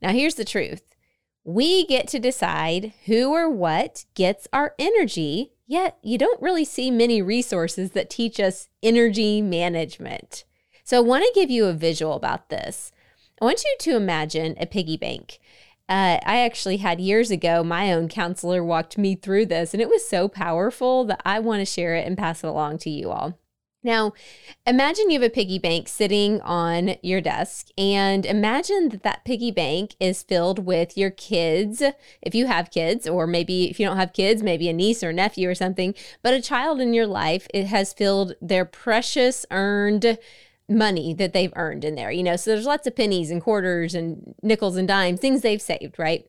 Now, 0.00 0.10
here's 0.10 0.36
the 0.36 0.44
truth 0.44 0.82
we 1.44 1.86
get 1.86 2.08
to 2.08 2.18
decide 2.18 2.92
who 3.06 3.32
or 3.32 3.48
what 3.50 4.04
gets 4.14 4.48
our 4.52 4.74
energy, 4.78 5.52
yet 5.66 5.98
you 6.02 6.16
don't 6.16 6.42
really 6.42 6.64
see 6.64 6.90
many 6.90 7.22
resources 7.22 7.90
that 7.92 8.10
teach 8.10 8.38
us 8.38 8.68
energy 8.82 9.42
management. 9.42 10.44
So, 10.84 10.98
I 10.98 11.00
want 11.00 11.24
to 11.24 11.40
give 11.40 11.50
you 11.50 11.66
a 11.66 11.72
visual 11.72 12.14
about 12.14 12.50
this. 12.50 12.92
I 13.40 13.44
want 13.44 13.64
you 13.64 13.76
to 13.80 13.96
imagine 13.96 14.56
a 14.60 14.66
piggy 14.66 14.96
bank. 14.96 15.40
Uh, 15.88 16.18
I 16.24 16.38
actually 16.38 16.78
had 16.78 17.00
years 17.00 17.30
ago, 17.30 17.62
my 17.62 17.92
own 17.92 18.08
counselor 18.08 18.64
walked 18.64 18.98
me 18.98 19.14
through 19.14 19.46
this, 19.46 19.72
and 19.72 19.80
it 19.80 19.88
was 19.88 20.06
so 20.06 20.26
powerful 20.26 21.04
that 21.04 21.22
I 21.24 21.38
want 21.38 21.60
to 21.60 21.64
share 21.64 21.94
it 21.94 22.06
and 22.06 22.18
pass 22.18 22.42
it 22.42 22.48
along 22.48 22.78
to 22.78 22.90
you 22.90 23.10
all. 23.10 23.38
Now, 23.84 24.14
imagine 24.66 25.10
you 25.10 25.20
have 25.20 25.30
a 25.30 25.32
piggy 25.32 25.60
bank 25.60 25.86
sitting 25.86 26.40
on 26.40 26.96
your 27.02 27.20
desk, 27.20 27.68
and 27.78 28.26
imagine 28.26 28.88
that 28.88 29.04
that 29.04 29.24
piggy 29.24 29.52
bank 29.52 29.94
is 30.00 30.24
filled 30.24 30.66
with 30.66 30.98
your 30.98 31.10
kids, 31.10 31.80
if 32.20 32.34
you 32.34 32.48
have 32.48 32.72
kids, 32.72 33.06
or 33.06 33.28
maybe 33.28 33.70
if 33.70 33.78
you 33.78 33.86
don't 33.86 33.96
have 33.96 34.12
kids, 34.12 34.42
maybe 34.42 34.68
a 34.68 34.72
niece 34.72 35.04
or 35.04 35.12
nephew 35.12 35.48
or 35.48 35.54
something, 35.54 35.94
but 36.20 36.34
a 36.34 36.42
child 36.42 36.80
in 36.80 36.94
your 36.94 37.06
life, 37.06 37.46
it 37.54 37.66
has 37.66 37.92
filled 37.92 38.32
their 38.40 38.64
precious, 38.64 39.46
earned, 39.52 40.18
money 40.68 41.14
that 41.14 41.32
they've 41.32 41.52
earned 41.56 41.84
in 41.84 41.94
there, 41.94 42.10
you 42.10 42.22
know. 42.22 42.36
So 42.36 42.50
there's 42.50 42.66
lots 42.66 42.86
of 42.86 42.96
pennies 42.96 43.30
and 43.30 43.42
quarters 43.42 43.94
and 43.94 44.34
nickels 44.42 44.76
and 44.76 44.88
dimes, 44.88 45.20
things 45.20 45.42
they've 45.42 45.62
saved, 45.62 45.98
right? 45.98 46.26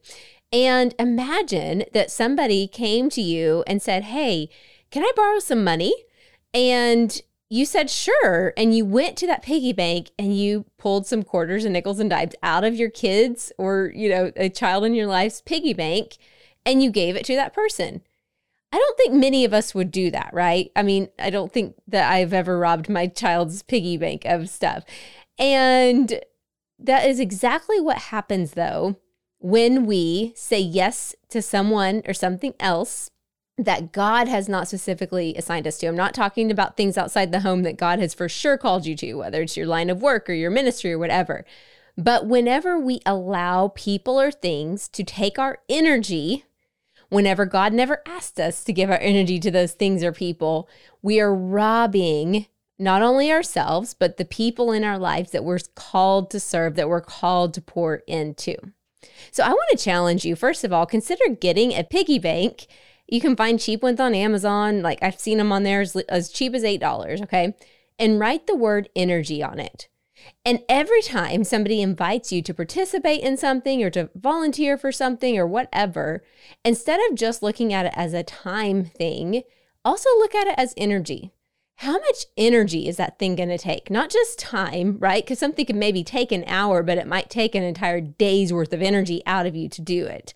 And 0.52 0.96
imagine 1.00 1.86
that 1.94 2.12
somebody 2.12 2.68
came 2.68 3.10
to 3.12 3.22
you 3.22 3.64
and 3.68 3.82
said, 3.82 4.06
Hey, 4.06 4.50
can 4.92 5.04
I 5.04 5.12
borrow 5.16 5.40
some 5.40 5.64
money? 5.64 5.94
And 6.54 7.20
you 7.50 7.66
said 7.66 7.90
sure. 7.90 8.54
And 8.58 8.76
you 8.76 8.86
went 8.86 9.18
to 9.18 9.28
that 9.28 9.42
piggy 9.42 9.74
bank 9.74 10.12
and 10.18 10.38
you 10.38 10.66
pulled 10.78 11.08
some 11.08 11.24
quarters 11.24 11.66
and 11.66 11.74
nickels 11.74 12.00
and 12.00 12.10
dimes 12.10 12.34
out 12.44 12.64
of 12.64 12.76
your 12.76 12.90
kids 12.90 13.52
or, 13.58 13.92
you 13.96 14.10
know, 14.10 14.32
a 14.36 14.50
child 14.50 14.84
in 14.84 14.94
your 14.94 15.08
life's 15.08 15.42
piggy 15.42 15.74
bank 15.74 16.18
and 16.66 16.84
you 16.84 16.92
gave 16.92 17.16
it 17.16 17.26
to 17.26 17.36
that 17.36 17.54
person. 17.54 18.02
I 18.72 18.78
don't 18.78 18.98
think 18.98 19.14
many 19.14 19.46
of 19.46 19.54
us 19.54 19.74
would 19.74 19.92
do 19.92 20.12
that, 20.12 20.30
right? 20.34 20.72
I 20.76 20.84
mean, 20.84 21.10
I 21.18 21.30
don't 21.30 21.52
think 21.52 21.76
that 21.88 22.12
I've 22.12 22.34
ever 22.34 22.60
robbed 22.60 22.90
my 22.90 23.08
child's 23.08 23.64
piggy 23.64 23.98
bank 23.98 24.26
of 24.26 24.50
stuff. 24.50 24.84
And 25.40 26.20
that 26.80 27.06
is 27.06 27.20
exactly 27.20 27.80
what 27.80 27.98
happens, 27.98 28.52
though, 28.52 28.98
when 29.40 29.86
we 29.86 30.34
say 30.36 30.60
yes 30.60 31.16
to 31.30 31.42
someone 31.42 32.02
or 32.08 32.14
something 32.14 32.54
else 32.60 33.10
that 33.58 33.92
God 33.92 34.28
has 34.28 34.48
not 34.48 34.68
specifically 34.68 35.34
assigned 35.36 35.66
us 35.66 35.80
to. 35.80 35.88
I'm 35.88 35.96
not 35.96 36.14
talking 36.14 36.52
about 36.52 36.78
things 36.78 36.98
outside 36.98 37.32
the 37.32 37.40
home 37.40 37.64
that 37.64 37.78
God 37.78 38.00
has 38.00 38.14
for 38.14 38.30
sure 38.30 38.58
called 38.58 38.86
you 38.86 38.96
to, 38.98 39.16
whether 39.16 39.42
it's 39.42 39.58
your 39.58 39.66
line 39.66 39.90
of 39.90 40.02
work 40.02 40.30
or 40.30 40.34
your 40.34 40.52
ministry 40.52 40.94
or 40.94 41.00
whatever. 41.00 41.44
But 41.98 42.28
whenever 42.28 42.78
we 42.78 43.00
allow 43.06 43.70
people 43.70 44.22
or 44.22 44.32
things 44.32 44.88
to 44.90 45.04
take 45.04 45.40
our 45.40 45.58
energy, 45.68 46.46
whenever 47.10 47.46
God 47.46 47.74
never 47.74 48.02
asked 48.06 48.40
us 48.40 48.64
to 48.64 48.74
give 48.74 48.90
our 48.90 49.00
energy 49.00 49.40
to 49.40 49.52
those 49.52 49.74
things 49.74 50.04
or 50.04 50.12
people, 50.12 50.70
we 51.02 51.20
are 51.20 51.34
robbing 51.34 52.48
not 52.80 53.02
only 53.02 53.32
ourselves, 53.32 53.94
but 53.94 54.18
the 54.18 54.26
people 54.26 54.72
in 54.72 54.84
our 54.84 55.00
lives 55.00 55.32
that 55.32 55.44
we're 55.44 55.60
called 55.76 56.30
to 56.32 56.40
serve, 56.40 56.76
that 56.76 56.90
we're 56.90 57.02
called 57.02 57.54
to 57.56 57.62
pour 57.62 57.96
into. 58.08 58.56
So 59.32 59.44
I 59.44 59.50
want 59.50 59.70
to 59.72 59.84
challenge 59.84 60.26
you, 60.26 60.36
first 60.36 60.64
of 60.64 60.72
all, 60.72 60.86
consider 60.86 61.30
getting 61.30 61.72
a 61.74 61.84
piggy 61.84 62.20
bank. 62.20 62.68
You 63.08 63.22
can 63.22 63.36
find 63.36 63.60
cheap 63.60 63.82
ones 63.82 64.00
on 64.00 64.14
Amazon. 64.14 64.82
Like 64.82 65.00
I've 65.02 65.20
seen 65.20 65.38
them 65.38 65.52
on 65.52 65.64
there 65.64 65.82
as, 65.82 65.96
as 65.96 66.30
cheap 66.30 66.54
as 66.54 66.64
$8, 66.64 67.24
okay? 67.24 67.56
And 67.98 68.20
write 68.20 68.48
the 68.48 68.56
word 68.56 68.90
energy 68.96 69.42
on 69.42 69.60
it. 69.60 69.88
And 70.46 70.64
every 70.68 71.02
time 71.02 71.44
somebody 71.44 71.82
invites 71.82 72.32
you 72.32 72.42
to 72.42 72.54
participate 72.54 73.22
in 73.22 73.38
something 73.38 73.84
or 73.84 73.90
to 73.92 74.10
volunteer 74.16 74.78
for 74.78 74.92
something 74.92 75.38
or 75.38 75.46
whatever, 75.48 76.24
instead 76.64 77.00
of 77.10 77.18
just 77.18 77.44
looking 77.44 77.74
at 77.74 77.86
it 77.86 77.94
as 77.96 78.14
a 78.14 78.24
time 78.24 78.86
thing, 78.86 79.44
also 79.86 80.10
look 80.18 80.36
at 80.36 80.48
it 80.48 80.56
as 80.58 80.74
energy 80.78 81.34
how 81.82 81.94
much 81.94 82.26
energy 82.38 82.88
is 82.88 82.98
that 82.98 83.20
thing 83.20 83.36
going 83.36 83.50
to 83.50 83.58
take? 83.58 83.92
Not 83.92 84.10
just 84.10 84.40
time, 84.40 84.98
right? 85.00 85.24
Because 85.24 85.38
something 85.38 85.66
can 85.66 85.78
maybe 85.78 86.04
take 86.04 86.32
an 86.32 86.44
hour, 86.48 86.82
but 86.82 86.98
it 86.98 87.06
might 87.06 87.30
take 87.30 87.54
an 87.54 87.62
entire 87.62 88.02
day's 88.02 88.52
worth 88.52 88.74
of 88.74 88.82
energy 88.82 89.22
out 89.28 89.46
of 89.46 89.56
you 89.56 89.70
to 89.70 89.82
do 89.82 90.08
it. 90.08 90.34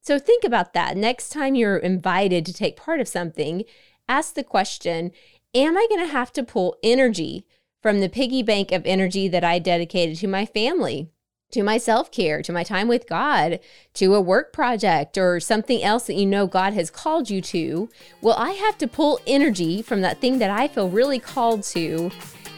So 0.00 0.18
think 0.18 0.42
about 0.42 0.72
that. 0.72 0.96
Next 0.96 1.28
time 1.28 1.54
you're 1.54 1.76
invited 1.76 2.44
to 2.46 2.52
take 2.52 2.76
part 2.76 3.00
of 3.00 3.06
something, 3.06 3.64
ask 4.08 4.34
the 4.34 4.42
question 4.42 5.12
Am 5.54 5.76
I 5.76 5.86
going 5.88 6.04
to 6.04 6.12
have 6.12 6.32
to 6.32 6.42
pull 6.42 6.76
energy 6.82 7.46
from 7.80 8.00
the 8.00 8.08
piggy 8.08 8.42
bank 8.42 8.72
of 8.72 8.86
energy 8.86 9.28
that 9.28 9.44
I 9.44 9.58
dedicated 9.58 10.18
to 10.18 10.28
my 10.28 10.46
family? 10.46 11.10
to 11.50 11.62
my 11.62 11.78
self 11.78 12.10
care, 12.10 12.42
to 12.42 12.52
my 12.52 12.62
time 12.62 12.88
with 12.88 13.08
God, 13.08 13.60
to 13.94 14.14
a 14.14 14.20
work 14.20 14.52
project 14.52 15.18
or 15.18 15.40
something 15.40 15.82
else 15.82 16.06
that 16.06 16.14
you 16.14 16.26
know 16.26 16.46
God 16.46 16.74
has 16.74 16.90
called 16.90 17.28
you 17.28 17.40
to, 17.42 17.88
well, 18.20 18.36
I 18.36 18.50
have 18.50 18.78
to 18.78 18.86
pull 18.86 19.20
energy 19.26 19.82
from 19.82 20.00
that 20.02 20.20
thing 20.20 20.38
that 20.38 20.50
I 20.50 20.68
feel 20.68 20.88
really 20.88 21.18
called 21.18 21.62
to 21.64 22.10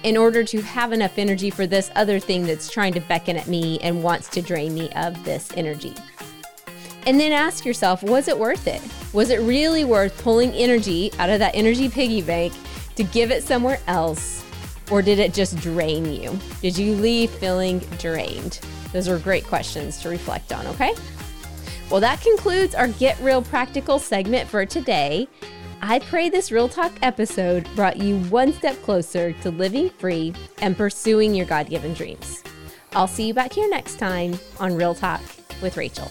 in 0.03 0.17
order 0.17 0.43
to 0.45 0.61
have 0.61 0.93
enough 0.93 1.17
energy 1.17 1.49
for 1.49 1.67
this 1.67 1.91
other 1.95 2.19
thing 2.19 2.45
that's 2.45 2.71
trying 2.71 2.93
to 2.95 3.01
beckon 3.01 3.37
at 3.37 3.47
me 3.47 3.79
and 3.81 4.03
wants 4.03 4.29
to 4.31 4.43
drain 4.43 4.75
me 4.75 4.91
of 4.97 5.23
this 5.25 5.53
energy. 5.57 5.95
And 7.07 7.19
then 7.19 7.33
ask 7.33 7.65
yourself, 7.65 8.03
was 8.03 8.29
it 8.29 8.39
worth 8.39 8.67
it? 8.67 8.83
Was 9.13 9.31
it 9.31 9.41
really 9.41 9.85
worth 9.85 10.23
pulling 10.23 10.53
energy 10.53 11.13
out 11.19 11.31
of 11.31 11.39
that 11.39 11.55
energy 11.55 11.89
piggy 11.89 12.23
bank 12.23 12.53
to 12.97 13.05
give 13.05 13.31
it 13.31 13.43
somewhere 13.43 13.81
else? 13.87 14.42
Or 14.93 15.01
did 15.01 15.19
it 15.19 15.33
just 15.33 15.57
drain 15.57 16.05
you? 16.05 16.39
Did 16.61 16.77
you 16.77 16.95
leave 16.95 17.31
feeling 17.31 17.79
drained? 17.99 18.61
Those 18.93 19.09
are 19.09 19.19
great 19.19 19.45
questions 19.45 19.99
to 20.03 20.11
reflect 20.11 20.53
on, 20.53 20.67
okay? 20.67 20.95
Well, 21.91 22.01
that 22.01 22.21
concludes 22.21 22.75
our 22.75 22.89
Get 22.89 23.19
Real 23.21 23.41
Practical 23.41 23.99
segment 23.99 24.51
for 24.51 24.67
today. 24.67 25.29
I 25.81 25.99
pray 25.99 26.29
this 26.29 26.53
Real 26.53 26.69
Talk 26.69 26.93
episode 27.01 27.67
brought 27.75 27.97
you 27.97 28.19
one 28.25 28.53
step 28.53 28.81
closer 28.83 29.33
to 29.33 29.51
living 29.51 29.89
free 29.89 30.35
and 30.59 30.77
pursuing 30.77 31.35
your 31.35 31.47
God 31.47 31.71
given 31.71 31.95
dreams. 31.95 32.43
I'll 32.93 33.09
see 33.09 33.27
you 33.27 33.35
back 33.35 33.55
here 33.55 33.71
next 33.71 33.99
time 33.99 34.39
on 34.61 34.77
Real 34.77 34.95
Talk 34.95 35.23
with 35.63 35.79
Rachel. 35.79 36.11